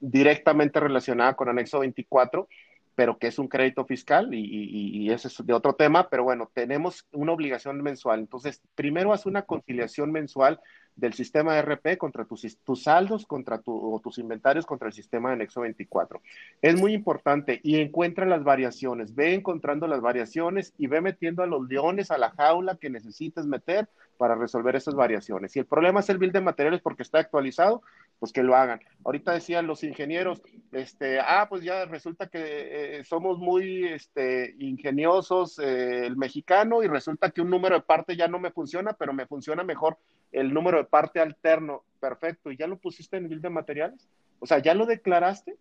directamente 0.00 0.80
relacionada 0.80 1.34
con 1.34 1.48
anexo 1.48 1.80
24, 1.80 2.48
pero 2.96 3.18
que 3.18 3.28
es 3.28 3.38
un 3.38 3.46
crédito 3.46 3.84
fiscal 3.84 4.34
y, 4.34 4.40
y, 4.40 5.04
y, 5.04 5.10
ese 5.12 5.28
es 5.28 5.36
de 5.44 5.52
otro 5.52 5.74
tema, 5.74 6.08
pero 6.08 6.24
bueno, 6.24 6.50
tenemos 6.52 7.06
una 7.12 7.32
obligación 7.32 7.82
mensual. 7.82 8.20
Entonces, 8.20 8.62
primero 8.74 9.12
haz 9.12 9.26
una 9.26 9.42
conciliación 9.42 10.10
mensual 10.10 10.58
del 10.96 11.12
sistema 11.12 11.60
RP 11.60 11.98
contra 11.98 12.24
tus, 12.24 12.58
tus 12.64 12.84
saldos, 12.84 13.26
contra 13.26 13.60
tu, 13.60 13.94
o 13.94 14.00
tus 14.00 14.16
inventarios 14.16 14.64
contra 14.64 14.88
el 14.88 14.94
sistema 14.94 15.28
de 15.28 15.34
anexo 15.34 15.60
24. 15.60 16.22
Es 16.62 16.80
muy 16.80 16.94
importante 16.94 17.60
y 17.62 17.80
encuentra 17.80 18.24
las 18.24 18.42
variaciones, 18.42 19.14
ve 19.14 19.34
encontrando 19.34 19.86
las 19.86 20.00
variaciones 20.00 20.72
y 20.78 20.86
ve 20.86 21.02
metiendo 21.02 21.42
a 21.42 21.46
los 21.46 21.68
leones 21.68 22.10
a 22.10 22.16
la 22.16 22.30
jaula 22.30 22.76
que 22.76 22.88
necesites 22.88 23.44
meter 23.44 23.88
para 24.16 24.34
resolver 24.34 24.74
esas 24.74 24.94
variaciones. 24.94 25.52
Si 25.52 25.58
el 25.58 25.66
problema 25.66 26.00
es 26.00 26.08
el 26.08 26.16
bill 26.16 26.32
de 26.32 26.40
materiales 26.40 26.80
porque 26.80 27.02
está 27.02 27.18
actualizado, 27.18 27.82
pues 28.18 28.32
que 28.32 28.42
lo 28.42 28.56
hagan. 28.56 28.80
Ahorita 29.04 29.32
decían 29.32 29.66
los 29.66 29.84
ingenieros, 29.84 30.42
este, 30.72 31.20
ah, 31.20 31.46
pues 31.48 31.62
ya 31.62 31.84
resulta 31.84 32.28
que 32.28 32.98
eh, 32.98 33.04
somos 33.04 33.38
muy 33.38 33.84
este, 33.86 34.54
ingeniosos 34.58 35.58
eh, 35.58 36.06
el 36.06 36.16
mexicano 36.16 36.82
y 36.82 36.88
resulta 36.88 37.30
que 37.30 37.42
un 37.42 37.50
número 37.50 37.76
de 37.76 37.82
parte 37.82 38.16
ya 38.16 38.28
no 38.28 38.38
me 38.38 38.50
funciona, 38.50 38.94
pero 38.94 39.12
me 39.12 39.26
funciona 39.26 39.64
mejor 39.64 39.98
el 40.32 40.52
número 40.52 40.78
de 40.78 40.84
parte 40.84 41.20
alterno. 41.20 41.84
Perfecto, 42.00 42.50
¿y 42.50 42.56
ya 42.56 42.66
lo 42.66 42.78
pusiste 42.78 43.16
en 43.16 43.30
el 43.32 43.40
de 43.40 43.50
materiales? 43.50 44.08
O 44.38 44.46
sea, 44.46 44.58
¿ya 44.58 44.74
lo 44.74 44.86
declaraste? 44.86 45.56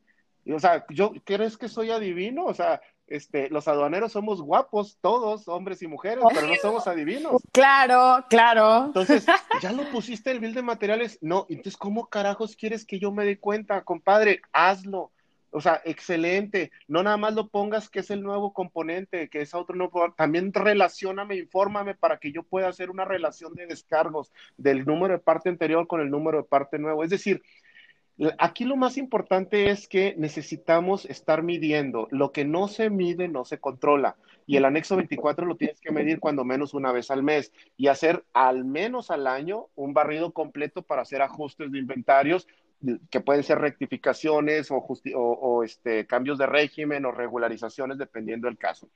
O 0.53 0.59
sea, 0.59 0.85
¿yo 0.89 1.11
crees 1.23 1.57
que 1.57 1.69
soy 1.69 1.91
adivino? 1.91 2.45
O 2.45 2.53
sea, 2.53 2.81
este, 3.07 3.49
los 3.49 3.67
aduaneros 3.67 4.11
somos 4.11 4.41
guapos, 4.41 4.97
todos, 5.01 5.47
hombres 5.47 5.81
y 5.81 5.87
mujeres, 5.87 6.23
pero 6.33 6.47
no 6.47 6.55
somos 6.55 6.87
adivinos. 6.87 7.41
Claro, 7.51 8.25
claro. 8.29 8.85
Entonces, 8.85 9.25
¿ya 9.61 9.71
lo 9.71 9.83
pusiste 9.91 10.31
el 10.31 10.39
bill 10.39 10.53
de 10.53 10.61
materiales? 10.61 11.19
No, 11.21 11.45
entonces, 11.49 11.77
¿cómo 11.77 12.07
carajos 12.07 12.55
quieres 12.55 12.85
que 12.85 12.99
yo 12.99 13.11
me 13.11 13.25
dé 13.25 13.39
cuenta? 13.39 13.83
Compadre, 13.83 14.41
hazlo. 14.51 15.11
O 15.51 15.61
sea, 15.61 15.81
excelente. 15.85 16.71
No 16.89 17.01
nada 17.01 17.15
más 17.15 17.33
lo 17.33 17.47
pongas 17.47 17.89
que 17.89 18.01
es 18.01 18.11
el 18.11 18.21
nuevo 18.21 18.51
componente, 18.51 19.29
que 19.29 19.39
es 19.41 19.53
otro 19.53 19.73
nuevo. 19.77 20.13
También 20.17 20.51
relacioname, 20.51 21.37
infórmame 21.37 21.95
para 21.95 22.17
que 22.17 22.33
yo 22.33 22.43
pueda 22.43 22.67
hacer 22.67 22.89
una 22.89 23.05
relación 23.05 23.53
de 23.53 23.65
descargos 23.65 24.33
del 24.57 24.85
número 24.85 25.13
de 25.13 25.19
parte 25.19 25.47
anterior 25.47 25.87
con 25.87 26.01
el 26.01 26.09
número 26.09 26.39
de 26.39 26.43
parte 26.43 26.77
nuevo. 26.77 27.05
Es 27.05 27.09
decir, 27.09 27.41
Aquí 28.37 28.63
lo 28.63 28.77
más 28.77 28.97
importante 28.97 29.69
es 29.69 29.89
que 29.89 30.15
necesitamos 30.17 31.05
estar 31.05 31.43
midiendo. 31.43 32.07
Lo 32.11 32.31
que 32.31 32.45
no 32.45 32.69
se 32.69 32.89
mide 32.89 33.27
no 33.27 33.43
se 33.43 33.59
controla. 33.59 34.15
Y 34.47 34.55
el 34.55 34.65
anexo 34.65 34.95
24 34.95 35.45
lo 35.45 35.57
tienes 35.57 35.81
que 35.81 35.91
medir 35.91 36.19
cuando 36.19 36.45
menos 36.45 36.73
una 36.73 36.93
vez 36.93 37.11
al 37.11 37.23
mes 37.23 37.51
y 37.75 37.87
hacer 37.87 38.23
al 38.33 38.63
menos 38.63 39.11
al 39.11 39.27
año 39.27 39.67
un 39.75 39.93
barrido 39.93 40.31
completo 40.31 40.81
para 40.81 41.01
hacer 41.01 41.21
ajustes 41.21 41.71
de 41.71 41.79
inventarios 41.79 42.47
que 43.09 43.19
pueden 43.19 43.43
ser 43.43 43.59
rectificaciones 43.59 44.69
o, 44.71 45.63
este, 45.63 46.05
cambios 46.05 46.37
de 46.37 46.45
régimen 46.45 47.05
o 47.05 47.11
regularizaciones 47.11 47.97
dependiendo 47.97 48.47
del 48.47 48.57
caso. 48.57 48.89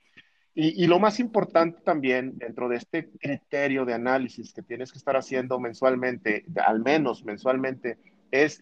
Y, 0.55 0.87
lo 0.87 0.99
más 0.99 1.19
importante 1.19 1.79
también 1.81 2.37
dentro 2.37 2.67
de 2.67 2.77
este 2.77 3.09
criterio 3.11 3.85
de 3.85 3.93
análisis 3.93 4.51
que 4.51 4.61
tienes 4.61 4.91
que 4.91 4.97
estar 4.97 5.15
haciendo 5.15 5.59
mensualmente, 5.59 6.43
al 6.65 6.81
menos 6.81 7.23
mensualmente, 7.23 7.97
es 8.31 8.61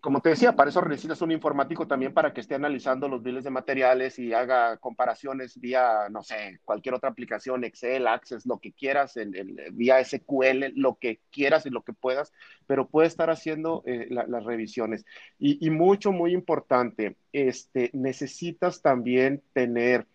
como 0.00 0.20
te 0.20 0.30
decía, 0.30 0.52
para 0.52 0.68
eso 0.68 0.82
necesitas 0.82 1.22
un 1.22 1.32
informático 1.32 1.86
también 1.86 2.12
para 2.12 2.32
que 2.34 2.42
esté 2.42 2.54
analizando 2.54 3.08
los 3.08 3.22
biles 3.22 3.42
de 3.44 3.50
materiales 3.50 4.18
y 4.18 4.34
haga 4.34 4.76
comparaciones 4.76 5.58
vía, 5.58 6.08
no 6.10 6.22
sé, 6.22 6.60
cualquier 6.64 6.94
otra 6.94 7.08
aplicación, 7.08 7.64
Excel, 7.64 8.06
Access, 8.06 8.44
lo 8.44 8.58
que 8.58 8.72
quieras, 8.72 9.16
el, 9.16 9.34
el, 9.34 9.72
vía 9.72 10.04
SQL, 10.04 10.72
lo 10.74 10.98
que 10.98 11.20
quieras 11.30 11.64
y 11.64 11.70
lo 11.70 11.82
que 11.82 11.94
puedas, 11.94 12.32
pero 12.66 12.88
puede 12.88 13.08
estar 13.08 13.30
haciendo 13.30 13.82
eh, 13.86 14.08
la, 14.10 14.26
las 14.26 14.44
revisiones. 14.44 15.06
Y, 15.38 15.64
y, 15.66 15.70
mucho, 15.70 16.12
muy 16.12 16.34
importante, 16.34 17.16
este, 17.32 17.90
necesitas 17.94 18.82
también 18.82 19.42
tener 19.54 20.06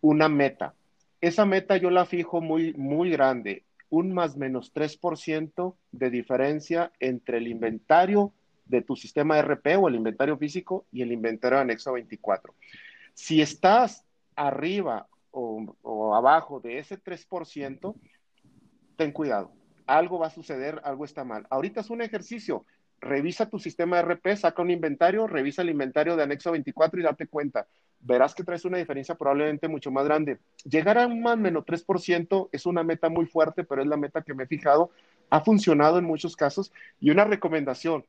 una 0.00 0.28
meta. 0.28 0.74
Esa 1.20 1.46
meta 1.46 1.76
yo 1.76 1.90
la 1.90 2.04
fijo 2.04 2.40
muy, 2.40 2.74
muy 2.74 3.10
grande, 3.10 3.64
un 3.90 4.12
más 4.12 4.36
menos 4.36 4.72
3% 4.74 5.76
de 5.92 6.10
diferencia 6.10 6.90
entre 6.98 7.38
el 7.38 7.46
inventario 7.46 8.32
de 8.66 8.82
tu 8.82 8.96
sistema 8.96 9.40
RP 9.40 9.76
o 9.78 9.88
el 9.88 9.94
inventario 9.94 10.36
físico 10.36 10.86
y 10.90 11.02
el 11.02 11.12
inventario 11.12 11.58
anexo 11.58 11.92
24. 11.92 12.54
Si 13.14 13.40
estás 13.40 14.04
arriba 14.36 15.06
o, 15.30 16.14
abajo 16.14 16.60
de 16.60 16.78
ese 16.78 17.02
3%, 17.02 17.94
ten 18.96 19.12
cuidado. 19.12 19.52
Algo 19.86 20.18
va 20.18 20.28
a 20.28 20.30
suceder, 20.30 20.80
algo 20.84 21.04
está 21.04 21.24
mal. 21.24 21.46
Ahorita 21.50 21.80
es 21.80 21.90
un 21.90 22.02
ejercicio. 22.02 22.64
Revisa 23.00 23.50
tu 23.50 23.58
sistema 23.58 24.00
RP, 24.00 24.36
saca 24.36 24.62
un 24.62 24.70
inventario, 24.70 25.26
revisa 25.26 25.62
el 25.62 25.70
inventario 25.70 26.16
de 26.16 26.22
anexo 26.22 26.52
24 26.52 27.00
y 27.00 27.02
date 27.02 27.26
cuenta. 27.26 27.66
Verás 28.00 28.34
que 28.34 28.44
traes 28.44 28.64
una 28.64 28.78
diferencia 28.78 29.14
probablemente 29.14 29.68
mucho 29.68 29.90
más 29.90 30.04
grande. 30.04 30.38
Llegar 30.64 30.98
a 30.98 31.06
un 31.06 31.22
más 31.22 31.36
menos 31.36 31.64
3% 31.64 32.48
es 32.52 32.66
una 32.66 32.82
meta 32.82 33.08
muy 33.08 33.26
fuerte, 33.26 33.64
pero 33.64 33.82
es 33.82 33.88
la 33.88 33.96
meta 33.96 34.22
que 34.22 34.34
me 34.34 34.44
he 34.44 34.46
fijado. 34.46 34.90
Ha 35.30 35.40
funcionado 35.40 35.98
en 35.98 36.04
muchos 36.04 36.36
casos. 36.36 36.72
Y 37.00 37.10
una 37.10 37.24
recomendación, 37.24 38.04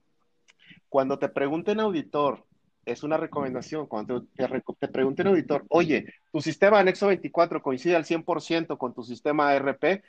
cuando 0.96 1.20
te 1.20 1.28
pregunten 1.28 1.82
auditor, 1.82 2.46
es 2.86 3.04
una 3.04 3.18
recomendación, 3.18 3.86
cuando 3.86 4.24
te, 4.34 4.48
te, 4.80 4.88
pregunten 4.88 5.28
auditor, 5.28 5.66
oye, 5.68 6.06
tu 6.32 6.40
sistema 6.40 6.80
anexo 6.80 7.08
24 7.08 7.62
coincide 7.62 7.98
al 7.98 8.06
100% 8.06 8.78
con 8.78 8.94
tu 8.94 9.04
sistema 9.04 9.50
ARP, 9.50 10.02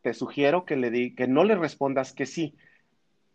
te 0.00 0.14
sugiero 0.14 0.64
que, 0.64 0.76
le 0.76 0.90
di, 0.90 1.14
que 1.14 1.28
no 1.28 1.44
le 1.44 1.54
respondas 1.54 2.14
que 2.14 2.24
sí. 2.24 2.54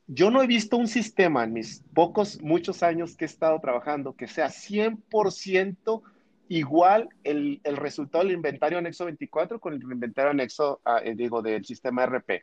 Yo 0.08 0.32
no 0.32 0.41
he 0.41 0.48
visto 0.48 0.76
un 0.76 0.88
sistema 0.88 1.43
en 1.43 1.54
mis 1.54 1.84
pocos, 1.93 2.41
muchos 2.41 2.82
años 2.82 3.16
que 3.16 3.26
he 3.26 3.28
estado 3.28 3.60
trabajando 3.62 4.16
que 4.16 4.28
sea 4.28 4.48
100% 4.48 6.02
igual 6.48 7.10
el, 7.24 7.62
el, 7.64 7.78
resultado 7.78 8.24
del 8.24 8.34
inventario 8.34 8.80
anexo 8.80 9.06
24 9.06 9.60
con 9.60 9.74
el 9.74 9.84
inventario 9.84 10.32
anexo, 10.32 10.82
uh, 10.84 11.16
digo, 11.16 11.43
del 11.43 11.64
sistema 11.64 12.08
RP 12.08 12.41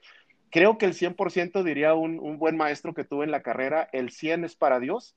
creo 0.50 0.78
que 0.78 0.86
el 0.86 0.94
100% 0.94 1.62
diría 1.62 1.94
un, 1.94 2.18
un, 2.20 2.38
buen 2.38 2.56
maestro 2.56 2.94
que 2.94 3.04
tuve 3.04 3.24
en 3.24 3.30
la 3.30 3.42
carrera, 3.42 3.88
el 3.92 4.10
100 4.10 4.44
es 4.44 4.56
para 4.56 4.80
Dios 4.80 5.14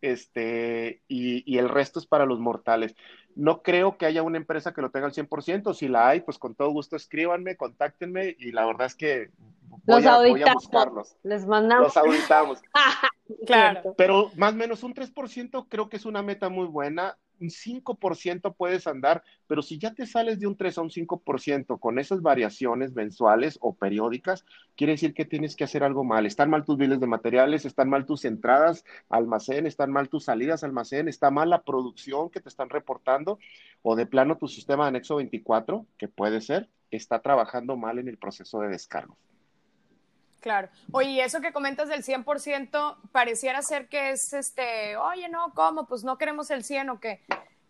este, 0.00 1.02
y, 1.08 1.42
y, 1.50 1.58
el 1.58 1.68
resto 1.68 1.98
es 1.98 2.06
para 2.06 2.26
los 2.26 2.38
mortales. 2.38 2.94
No 3.34 3.62
creo 3.62 3.96
que 3.96 4.06
haya 4.06 4.22
una 4.22 4.36
empresa 4.36 4.72
que 4.72 4.82
lo 4.82 4.90
tenga 4.90 5.06
al 5.06 5.12
100%, 5.12 5.74
si 5.74 5.88
la 5.88 6.08
hay, 6.08 6.20
pues 6.20 6.38
con 6.38 6.54
todo 6.54 6.70
gusto 6.70 6.96
escríbanme, 6.96 7.56
contáctenme 7.56 8.36
y 8.38 8.52
la 8.52 8.66
verdad 8.66 8.86
es 8.86 8.94
que 8.94 9.30
voy, 9.84 10.02
los 10.02 10.06
a, 10.06 10.18
voy 10.18 10.42
a 10.42 10.52
buscarlos. 10.52 11.16
Les 11.22 11.46
mandamos. 11.46 11.86
Los 11.86 11.96
auditamos. 11.96 12.60
claro. 13.46 13.94
Pero 13.96 14.30
más 14.36 14.52
o 14.52 14.56
menos 14.56 14.82
un 14.82 14.94
3% 14.94 15.66
creo 15.68 15.88
que 15.88 15.96
es 15.96 16.06
una 16.06 16.22
meta 16.22 16.48
muy 16.48 16.66
buena 16.66 17.16
un 17.40 17.50
5% 17.50 18.54
puedes 18.54 18.86
andar, 18.86 19.22
pero 19.46 19.62
si 19.62 19.78
ya 19.78 19.94
te 19.94 20.06
sales 20.06 20.38
de 20.38 20.46
un 20.46 20.56
3 20.56 20.78
a 20.78 20.82
un 20.82 20.90
5% 20.90 21.78
con 21.78 21.98
esas 21.98 22.22
variaciones 22.22 22.94
mensuales 22.94 23.58
o 23.60 23.74
periódicas, 23.74 24.44
quiere 24.76 24.92
decir 24.92 25.14
que 25.14 25.24
tienes 25.24 25.56
que 25.56 25.64
hacer 25.64 25.82
algo 25.82 26.04
mal. 26.04 26.26
Están 26.26 26.50
mal 26.50 26.64
tus 26.64 26.76
biles 26.76 27.00
de 27.00 27.06
materiales, 27.06 27.64
están 27.64 27.88
mal 27.88 28.06
tus 28.06 28.24
entradas 28.24 28.84
almacén, 29.08 29.66
están 29.66 29.92
mal 29.92 30.08
tus 30.08 30.24
salidas 30.24 30.64
almacén, 30.64 31.08
está 31.08 31.30
mal 31.30 31.50
la 31.50 31.62
producción 31.62 32.30
que 32.30 32.40
te 32.40 32.48
están 32.48 32.70
reportando 32.70 33.38
o 33.82 33.96
de 33.96 34.06
plano 34.06 34.36
tu 34.36 34.48
sistema 34.48 34.84
de 34.84 34.88
anexo 34.88 35.16
24, 35.16 35.86
que 35.98 36.08
puede 36.08 36.40
ser, 36.40 36.68
está 36.90 37.20
trabajando 37.20 37.76
mal 37.76 37.98
en 37.98 38.08
el 38.08 38.18
proceso 38.18 38.60
de 38.60 38.68
descargo. 38.68 39.16
Claro. 40.40 40.68
Oye, 40.92 41.24
eso 41.24 41.40
que 41.40 41.52
comentas 41.52 41.88
del 41.88 42.04
100%, 42.04 42.96
pareciera 43.12 43.62
ser 43.62 43.88
que 43.88 44.10
es 44.10 44.32
este, 44.32 44.96
oye, 44.96 45.28
no, 45.28 45.52
¿cómo? 45.54 45.86
Pues 45.86 46.04
no 46.04 46.18
queremos 46.18 46.50
el 46.50 46.62
100 46.62 46.90
o 46.90 47.00
qué. 47.00 47.20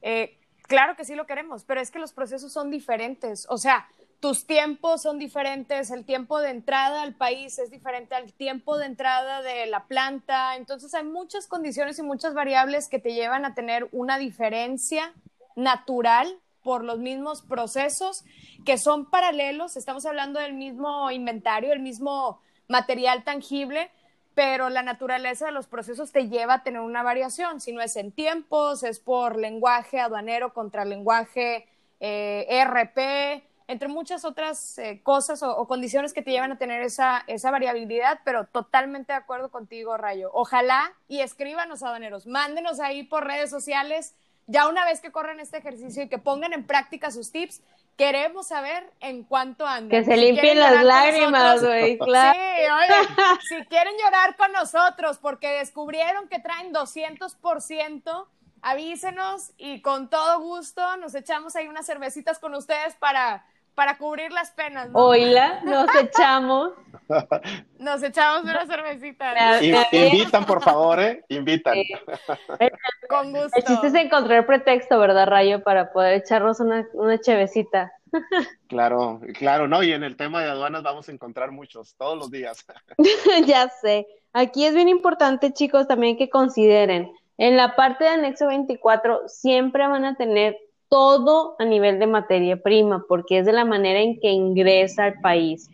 Eh, 0.03 0.39
claro 0.63 0.97
que 0.97 1.05
sí 1.05 1.15
lo 1.15 1.27
queremos, 1.27 1.65
pero 1.65 1.81
es 1.81 1.91
que 1.91 1.99
los 1.99 2.13
procesos 2.13 2.53
son 2.53 2.71
diferentes. 2.71 3.47
O 3.49 3.57
sea, 3.57 3.89
tus 4.21 4.47
tiempos 4.47 5.03
son 5.03 5.19
diferentes, 5.19 5.91
el 5.91 6.05
tiempo 6.05 6.41
de 6.41 6.51
entrada 6.51 7.03
al 7.03 7.15
país 7.15 7.59
es 7.59 7.71
diferente 7.71 8.15
al 8.15 8.33
tiempo 8.33 8.79
de 8.79 8.87
entrada 8.87 9.43
de 9.43 9.67
la 9.67 9.87
planta. 9.87 10.57
Entonces 10.57 10.95
hay 10.95 11.05
muchas 11.05 11.47
condiciones 11.47 11.99
y 11.99 12.03
muchas 12.03 12.35
variables 12.35 12.89
que 12.89 12.99
te 12.99 13.15
llevan 13.15 13.45
a 13.45 13.55
tener 13.55 13.89
una 13.93 14.19
diferencia 14.19 15.13
natural 15.55 16.41
por 16.63 16.83
los 16.83 16.99
mismos 16.99 17.43
procesos 17.43 18.25
que 18.65 18.79
son 18.79 19.09
paralelos. 19.09 19.77
Estamos 19.77 20.05
hablando 20.07 20.41
del 20.41 20.55
mismo 20.55 21.11
inventario, 21.11 21.73
el 21.73 21.81
mismo 21.81 22.41
material 22.69 23.25
tangible, 23.25 23.91
pero 24.35 24.69
la 24.69 24.83
naturaleza 24.83 25.47
de 25.47 25.53
los 25.53 25.67
procesos 25.67 26.13
te 26.13 26.29
lleva 26.29 26.55
a 26.55 26.63
tener 26.63 26.83
una 26.83 27.03
variación. 27.03 27.61
Si 27.61 27.73
no 27.73 27.81
es 27.81 27.97
en 27.97 28.13
tiempos, 28.13 28.83
es 28.83 29.01
por 29.01 29.37
lenguaje 29.37 29.99
aduanero 29.99 30.53
contra 30.53 30.85
lenguaje 30.85 31.67
eh, 32.01 32.65
RP, 32.65 33.43
entre 33.69 33.89
muchas 33.89 34.25
otras 34.25 34.79
eh, 34.79 35.01
cosas 35.03 35.43
o, 35.43 35.67
condiciones 35.67 36.13
que 36.13 36.23
te 36.23 36.31
llevan 36.31 36.53
a 36.53 36.59
tener 36.59 36.83
esa, 36.83 37.25
esa 37.27 37.51
variabilidad, 37.51 38.21
pero 38.25 38.45
totalmente 38.45 39.13
de 39.13 39.19
acuerdo 39.19 39.51
contigo, 39.51 39.97
Rayo. 39.97 40.31
Ojalá 40.33 40.93
y 41.09 41.21
escríbanos, 41.21 41.83
aduaneros, 41.83 42.27
mándenos 42.27 42.79
ahí 42.79 43.03
por 43.03 43.27
redes 43.27 43.51
sociales, 43.51 44.15
ya 44.47 44.69
una 44.69 44.85
vez 44.85 45.01
que 45.01 45.11
corren 45.11 45.41
este 45.41 45.59
ejercicio 45.59 46.03
y 46.03 46.09
que 46.09 46.19
pongan 46.19 46.53
en 46.53 46.67
práctica 46.67 47.11
sus 47.11 47.33
tips, 47.33 47.63
queremos 47.97 48.49
saber 48.49 48.91
en 49.01 49.25
cuánto 49.25 49.67
andan. 49.67 49.89
Que 49.89 50.05
se 50.05 50.17
limpien 50.17 50.59
las 50.61 50.85
lágrimas, 50.85 51.65
güey, 51.65 51.99
claro. 51.99 52.39
Sí, 52.39 52.63
oye, 52.73 53.39
si 53.49 53.65
quieren 53.67 53.95
llorar 54.03 54.37
con 54.37 54.53
nosotros 54.53 55.19
porque 55.19 55.49
descubrieron 55.49 56.29
que 56.29 56.39
traen 56.39 56.73
200%, 56.73 58.27
avísenos 58.63 59.53
y 59.57 59.81
con 59.81 60.11
todo 60.11 60.41
gusto 60.41 60.97
nos 60.99 61.15
echamos 61.15 61.57
ahí 61.57 61.69
unas 61.69 61.87
cervecitas 61.87 62.39
con 62.39 62.55
ustedes 62.55 62.95
para 62.97 63.45
para 63.77 63.99
cubrir 63.99 64.33
las 64.33 64.51
penas. 64.51 64.91
¿no? 64.91 64.99
Oila, 64.99 65.61
nos 65.63 65.87
echamos. 66.01 66.73
Nos 67.79 68.03
echamos 68.03 68.43
una 68.43 68.67
cervecita. 68.67 69.63
Invitan, 69.93 70.45
por 70.45 70.61
favor, 70.61 70.99
¿eh? 70.99 71.23
Invitan. 71.29 71.77
Con 73.09 73.33
gusto. 73.33 73.51
El 73.55 73.65
chiste 73.65 73.87
es 73.87 73.95
encontrar 73.95 74.47
pretexto, 74.47 74.99
¿verdad, 74.99 75.29
Rayo? 75.29 75.63
Para 75.63 75.93
poder 75.93 76.15
echarnos 76.15 76.59
una, 76.59 76.89
una 76.95 77.21
chevecita. 77.21 77.93
Claro, 78.69 79.21
claro, 79.39 79.69
¿no? 79.69 79.83
Y 79.85 79.93
en 79.93 80.03
el 80.03 80.17
tema 80.17 80.43
de 80.43 80.51
aduanas 80.51 80.83
vamos 80.83 81.09
a 81.09 81.13
encontrar 81.13 81.53
muchos, 81.53 81.95
todos 81.97 82.19
los 82.19 82.31
días. 82.33 82.65
ya 83.47 83.69
sé. 83.69 84.07
Aquí 84.33 84.65
es 84.65 84.75
bien 84.75 84.89
importante, 84.89 85.53
chicos, 85.53 85.87
también 85.87 86.17
que 86.17 86.29
consideren. 86.29 87.13
En 87.39 87.57
la 87.57 87.77
parte 87.77 88.05
de 88.05 88.11
anexo 88.11 88.49
24 88.49 89.29
siempre 89.29 89.87
van 89.87 90.05
a 90.05 90.17
tener 90.17 90.57
todo 90.89 91.57
a 91.59 91.65
nivel 91.65 91.99
de 91.99 92.07
materia 92.07 92.57
prima, 92.57 93.05
porque 93.09 93.39
es 93.39 93.47
de 93.47 93.53
la 93.53 93.65
manera 93.65 94.01
en 94.01 94.19
que 94.21 94.31
ingresa 94.31 95.05
al 95.05 95.21
país. 95.21 95.69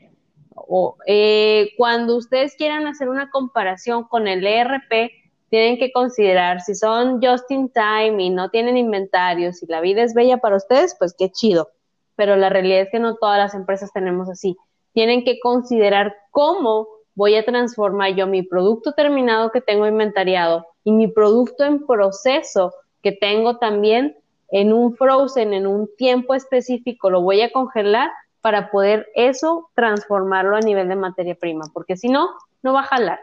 O, 0.54 0.96
eh, 1.06 1.70
cuando 1.76 2.16
ustedes 2.16 2.54
quieran 2.56 2.86
hacer 2.86 3.08
una 3.08 3.30
comparación 3.30 4.04
con 4.04 4.26
el 4.28 4.46
ERP, 4.46 5.10
tienen 5.50 5.78
que 5.78 5.92
considerar 5.92 6.62
si 6.62 6.74
son 6.74 7.20
just 7.22 7.50
in 7.50 7.70
time 7.70 8.22
y 8.22 8.30
no 8.30 8.48
tienen 8.48 8.76
inventario, 8.76 9.52
si 9.52 9.66
la 9.66 9.82
vida 9.82 10.02
es 10.02 10.14
bella 10.14 10.38
para 10.38 10.56
ustedes, 10.56 10.96
pues 10.98 11.14
qué 11.18 11.30
chido. 11.30 11.68
Pero 12.16 12.36
la 12.36 12.48
realidad 12.48 12.80
es 12.80 12.88
que 12.90 12.98
no 12.98 13.16
todas 13.16 13.38
las 13.38 13.54
empresas 13.54 13.92
tenemos 13.92 14.30
así. 14.30 14.56
Tienen 14.94 15.24
que 15.24 15.40
considerar 15.40 16.16
cómo 16.30 16.88
voy 17.14 17.34
a 17.34 17.44
transformar 17.44 18.14
yo 18.14 18.26
mi 18.26 18.42
producto 18.42 18.92
terminado 18.92 19.50
que 19.50 19.60
tengo 19.60 19.86
inventariado 19.86 20.66
y 20.84 20.92
mi 20.92 21.08
producto 21.08 21.64
en 21.64 21.86
proceso 21.86 22.72
que 23.02 23.12
tengo 23.12 23.58
también 23.58 24.16
en 24.53 24.72
un 24.72 24.94
frozen, 24.94 25.55
en 25.55 25.66
un 25.66 25.90
tiempo 25.96 26.34
específico, 26.34 27.11
lo 27.11 27.22
voy 27.22 27.40
a 27.40 27.50
congelar 27.50 28.11
para 28.42 28.70
poder 28.70 29.09
eso 29.14 29.70
transformarlo 29.74 30.57
a 30.57 30.61
nivel 30.61 30.88
de 30.88 30.96
materia 30.96 31.34
prima, 31.34 31.64
porque 31.72 31.96
si 31.96 32.09
no, 32.09 32.28
no 32.62 32.72
va 32.72 32.80
a 32.80 32.84
jalar. 32.84 33.20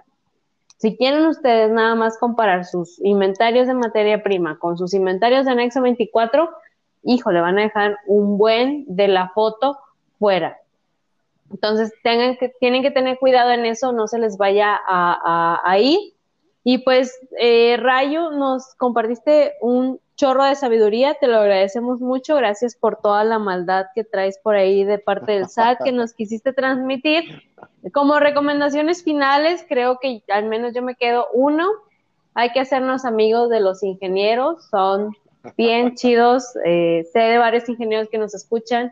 Si 0.78 0.98
quieren 0.98 1.26
ustedes 1.28 1.72
nada 1.72 1.94
más 1.94 2.18
comparar 2.18 2.66
sus 2.66 3.00
inventarios 3.04 3.68
de 3.68 3.76
materia 3.76 4.24
prima 4.24 4.58
con 4.58 4.78
sus 4.78 4.94
inventarios 4.94 5.46
de 5.46 5.52
anexo 5.52 5.82
24, 5.82 6.50
híjole, 7.04 7.42
van 7.42 7.60
a 7.60 7.64
dejar 7.64 7.98
un 8.08 8.38
buen 8.38 8.86
de 8.88 9.08
la 9.08 9.30
foto 9.30 9.78
fuera. 10.18 10.58
Entonces, 11.52 11.94
tengan 12.04 12.38
tienen 12.60 12.82
que 12.82 12.92
tener 12.92 13.20
cuidado 13.20 13.52
en 13.52 13.66
eso, 13.66 13.92
no 13.92 14.08
se 14.08 14.20
les 14.20 14.38
vaya 14.38 14.80
a, 14.88 15.62
a, 15.64 15.80
ir. 15.80 16.00
Y 16.64 16.80
pues, 16.80 17.18
eh, 17.40 17.78
Rayo, 17.78 18.32
nos 18.32 18.76
compartiste 18.76 19.54
un 19.62 20.00
chorro 20.16 20.44
de 20.44 20.56
sabiduría, 20.56 21.14
te 21.14 21.28
lo 21.28 21.38
agradecemos 21.38 22.02
mucho, 22.02 22.36
gracias 22.36 22.76
por 22.76 22.98
toda 22.98 23.24
la 23.24 23.40
maldad 23.40 23.86
que 23.96 24.04
traes 24.04 24.38
por 24.44 24.56
ahí 24.56 24.84
de 24.84 25.00
parte 25.00 25.32
del 25.32 25.48
SAT 25.48 25.82
que 25.82 25.94
nos 25.94 26.14
quisiste 26.14 26.52
transmitir. 26.52 27.44
Como 27.94 28.20
recomendaciones 28.20 29.02
finales, 29.02 29.66
creo 29.70 29.98
que 30.02 30.22
al 30.28 30.46
menos 30.46 30.74
yo 30.74 30.82
me 30.82 30.96
quedo 30.96 31.28
uno, 31.34 31.70
hay 32.34 32.52
que 32.52 32.60
hacernos 32.60 33.06
amigos 33.06 33.50
de 33.50 33.62
los 33.62 33.82
ingenieros, 33.82 34.66
son 34.70 35.16
bien 35.56 35.96
chidos, 35.96 36.54
eh, 36.66 37.08
sé 37.14 37.20
de 37.20 37.38
varios 37.38 37.70
ingenieros 37.70 38.10
que 38.10 38.18
nos 38.18 38.36
escuchan 38.36 38.92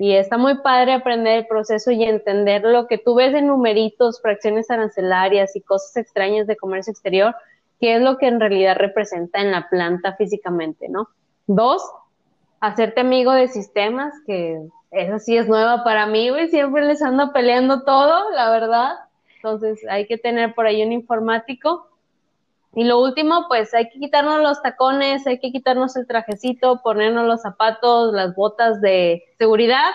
y 0.00 0.14
está 0.14 0.38
muy 0.38 0.58
padre 0.58 0.92
aprender 0.92 1.38
el 1.38 1.46
proceso 1.48 1.90
y 1.90 2.04
entender 2.04 2.62
lo 2.62 2.86
que 2.86 2.98
tú 2.98 3.16
ves 3.16 3.34
en 3.34 3.48
numeritos, 3.48 4.22
fracciones 4.22 4.70
arancelarias 4.70 5.56
y 5.56 5.60
cosas 5.60 5.96
extrañas 5.96 6.46
de 6.46 6.56
comercio 6.56 6.92
exterior, 6.92 7.34
qué 7.80 7.96
es 7.96 8.00
lo 8.00 8.16
que 8.16 8.28
en 8.28 8.38
realidad 8.38 8.76
representa 8.76 9.40
en 9.40 9.50
la 9.50 9.68
planta 9.68 10.14
físicamente, 10.14 10.88
¿no? 10.88 11.08
Dos, 11.48 11.82
hacerte 12.60 13.00
amigo 13.00 13.32
de 13.32 13.48
sistemas, 13.48 14.14
que 14.24 14.60
esa 14.92 15.18
sí 15.18 15.36
es 15.36 15.48
nueva 15.48 15.82
para 15.82 16.06
mí, 16.06 16.30
güey, 16.30 16.48
siempre 16.48 16.84
les 16.84 17.02
ando 17.02 17.32
peleando 17.32 17.82
todo, 17.82 18.30
la 18.30 18.50
verdad. 18.50 18.94
Entonces 19.34 19.80
hay 19.90 20.06
que 20.06 20.16
tener 20.16 20.54
por 20.54 20.66
ahí 20.66 20.80
un 20.80 20.92
informático. 20.92 21.87
Y 22.74 22.84
lo 22.84 23.00
último, 23.00 23.46
pues 23.48 23.72
hay 23.74 23.88
que 23.88 23.98
quitarnos 23.98 24.40
los 24.40 24.62
tacones, 24.62 25.26
hay 25.26 25.38
que 25.38 25.50
quitarnos 25.50 25.96
el 25.96 26.06
trajecito, 26.06 26.80
ponernos 26.82 27.26
los 27.26 27.42
zapatos, 27.42 28.12
las 28.12 28.34
botas 28.34 28.80
de 28.80 29.24
seguridad, 29.38 29.90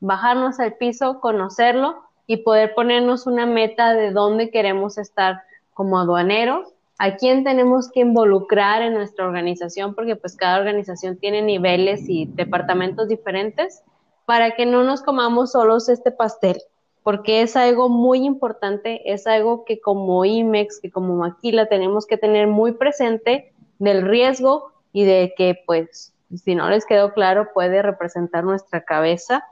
bajarnos 0.00 0.58
al 0.60 0.74
piso, 0.74 1.20
conocerlo 1.20 2.02
y 2.26 2.38
poder 2.38 2.74
ponernos 2.74 3.26
una 3.26 3.46
meta 3.46 3.94
de 3.94 4.10
dónde 4.10 4.50
queremos 4.50 4.98
estar 4.98 5.42
como 5.74 5.98
aduaneros 5.98 6.68
a 6.98 7.16
quién 7.16 7.42
tenemos 7.42 7.90
que 7.90 7.98
involucrar 7.98 8.80
en 8.82 8.94
nuestra 8.94 9.26
organización, 9.26 9.94
porque 9.96 10.14
pues 10.14 10.36
cada 10.36 10.58
organización 10.58 11.16
tiene 11.16 11.42
niveles 11.42 12.08
y 12.08 12.26
departamentos 12.26 13.08
diferentes, 13.08 13.82
para 14.24 14.52
que 14.52 14.66
no 14.66 14.84
nos 14.84 15.02
comamos 15.02 15.50
solos 15.50 15.88
este 15.88 16.12
pastel, 16.12 16.62
porque 17.02 17.42
es 17.42 17.56
algo 17.56 17.88
muy 17.88 18.24
importante, 18.24 19.12
es 19.12 19.26
algo 19.26 19.64
que 19.64 19.80
como 19.80 20.24
IMEX, 20.24 20.80
que 20.80 20.90
como 20.90 21.16
Maquila 21.16 21.66
tenemos 21.66 22.06
que 22.06 22.16
tener 22.16 22.46
muy 22.46 22.72
presente 22.72 23.52
del 23.78 24.02
riesgo 24.02 24.72
y 24.92 25.04
de 25.04 25.34
que 25.36 25.58
pues 25.66 26.12
si 26.34 26.54
no 26.54 26.68
les 26.70 26.86
quedó 26.86 27.12
claro 27.12 27.48
puede 27.52 27.82
representar 27.82 28.44
nuestra 28.44 28.84
cabeza 28.84 29.44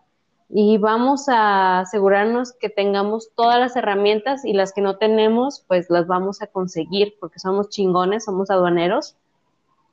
y 0.53 0.79
vamos 0.79 1.29
a 1.29 1.81
asegurarnos 1.81 2.53
que 2.53 2.69
tengamos 2.69 3.31
todas 3.37 3.61
las 3.61 3.77
herramientas 3.77 4.45
y 4.45 4.53
las 4.53 4.73
que 4.73 4.81
no 4.81 4.97
tenemos, 4.97 5.65
pues 5.69 5.89
las 5.91 6.09
vamos 6.09 6.43
a 6.43 6.49
conseguir 6.49 7.15
porque 7.21 7.39
somos 7.39 7.69
chingones, 7.69 8.25
somos 8.25 8.51
aduaneros. 8.51 9.17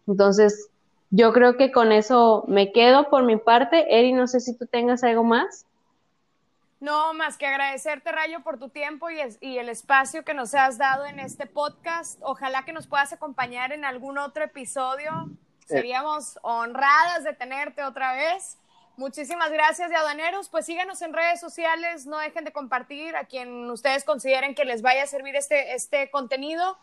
Entonces, 0.08 0.70
yo 1.12 1.32
creo 1.32 1.58
que 1.58 1.72
con 1.72 1.92
eso 1.92 2.44
me 2.48 2.72
quedo 2.72 3.10
por 3.12 3.24
mi 3.24 3.38
parte. 3.38 4.00
Eri, 4.00 4.14
no 4.14 4.26
sé 4.26 4.40
si 4.40 4.58
tú 4.58 4.66
tengas 4.66 5.04
algo 5.04 5.24
más. 5.24 5.67
No, 6.80 7.14
más 7.14 7.38
que 7.38 7.48
agradecerte, 7.48 8.12
Rayo, 8.12 8.42
por 8.42 8.60
tu 8.60 8.70
tiempo 8.70 9.10
y, 9.10 9.20
y, 9.42 9.58
el 9.58 9.68
espacio 9.70 10.24
que 10.24 10.36
nos 10.36 10.54
has 10.54 10.78
dado 10.78 11.06
en 11.06 11.20
este 11.20 11.48
podcast. 11.48 12.20
Ojalá 12.22 12.66
que 12.66 12.74
nos 12.74 12.86
puedas 12.86 13.12
acompañar 13.14 13.72
en 13.72 13.84
algún 13.84 14.18
otro 14.20 14.44
episodio. 14.44 15.30
Seríamos 15.66 16.40
honradas 16.44 17.24
de 17.24 17.34
tenerte 17.34 17.84
otra 17.84 18.14
vez. 18.14 18.58
Muchísimas 18.96 19.52
gracias, 19.52 19.90
de 19.90 19.96
aduaneros. 19.96 20.50
Pues 20.50 20.66
síganos 20.66 21.02
en 21.02 21.14
redes 21.14 21.40
sociales, 21.40 22.06
no 22.06 22.18
dejen 22.20 22.46
de 22.46 22.52
compartir 22.52 23.16
a 23.16 23.26
quien 23.26 23.70
ustedes 23.70 24.04
consideren 24.04 24.56
que 24.56 24.66
les 24.66 24.82
vaya 24.82 25.04
a 25.04 25.08
servir 25.08 25.36
este, 25.36 25.74
este 25.74 26.10
contenido. 26.10 26.78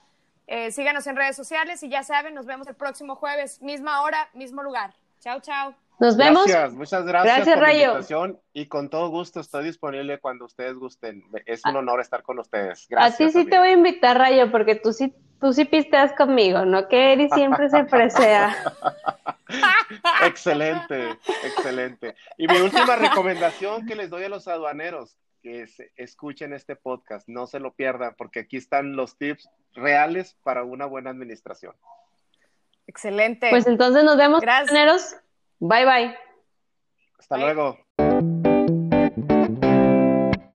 Eh, 0.47 0.71
síganos 0.73 1.07
en 1.07 1.17
redes 1.17 1.37
sociales 1.37 1.83
y 1.83 1.89
ya 1.89 2.03
saben, 2.03 2.35
nos 2.35 2.47
vemos 2.47 2.67
el 2.67 2.75
próximo 2.75 3.17
jueves, 3.17 3.63
misma 3.63 4.03
hora, 4.03 4.29
mismo 4.35 4.63
lugar. 4.63 4.95
Chao, 5.21 5.41
chao. 5.41 5.84
Nos 6.01 6.17
vemos. 6.17 6.47
Gracias, 6.47 6.75
muchas 6.75 7.05
gracias, 7.05 7.49
por 7.49 7.63
la 7.63 7.73
invitación 7.73 8.41
y 8.53 8.67
con 8.67 8.91
todo 8.91 9.09
gusto 9.11 9.41
estoy 9.41 9.65
disponible 9.65 10.19
cuando 10.19 10.45
ustedes 10.45 10.75
gusten. 10.75 11.23
Es 11.47 11.65
un 11.65 11.77
honor 11.77 12.01
estar 12.01 12.23
con 12.23 12.39
ustedes. 12.39 12.87
Gracias. 12.89 13.15
A 13.15 13.17
ti 13.17 13.31
sí 13.31 13.49
te 13.49 13.59
voy 13.59 13.69
a 13.69 13.73
invitar, 13.73 14.19
Rayo, 14.19 14.51
porque 14.51 14.75
tú 14.75 14.93
sí, 14.93 15.15
tú 15.41 15.53
sí 15.53 15.65
pisteas 15.65 16.13
conmigo, 16.13 16.65
¿no? 16.65 16.89
Que 16.89 17.13
Eri 17.13 17.29
siempre 17.31 17.69
se 17.69 17.85
presea. 17.91 18.57
excelente, 20.27 21.11
excelente. 21.45 22.17
Y 22.37 22.49
mi 22.49 22.59
última 22.59 22.97
recomendación 22.97 23.87
que 23.87 23.95
les 23.95 24.11
doy 24.11 24.25
a 24.25 24.29
los 24.29 24.49
aduaneros, 24.49 25.17
que 25.43 25.69
escuchen 25.97 26.55
este 26.55 26.75
podcast, 26.75 27.29
no 27.29 27.47
se 27.47 27.61
lo 27.61 27.75
pierdan, 27.75 28.15
porque 28.17 28.41
aquí 28.41 28.57
están 28.57 28.97
los 28.97 29.17
tips 29.17 29.49
reales 29.75 30.37
para 30.43 30.65
una 30.65 30.87
buena 30.87 31.11
administración. 31.11 31.75
Excelente. 32.87 33.51
Pues 33.51 33.67
entonces 33.67 34.05
nos 34.05 34.17
vemos, 34.17 34.43
aduaneros. 34.43 35.17
Bye 35.61 35.85
bye. 35.85 36.19
Hasta 37.19 37.37
luego. 37.39 37.79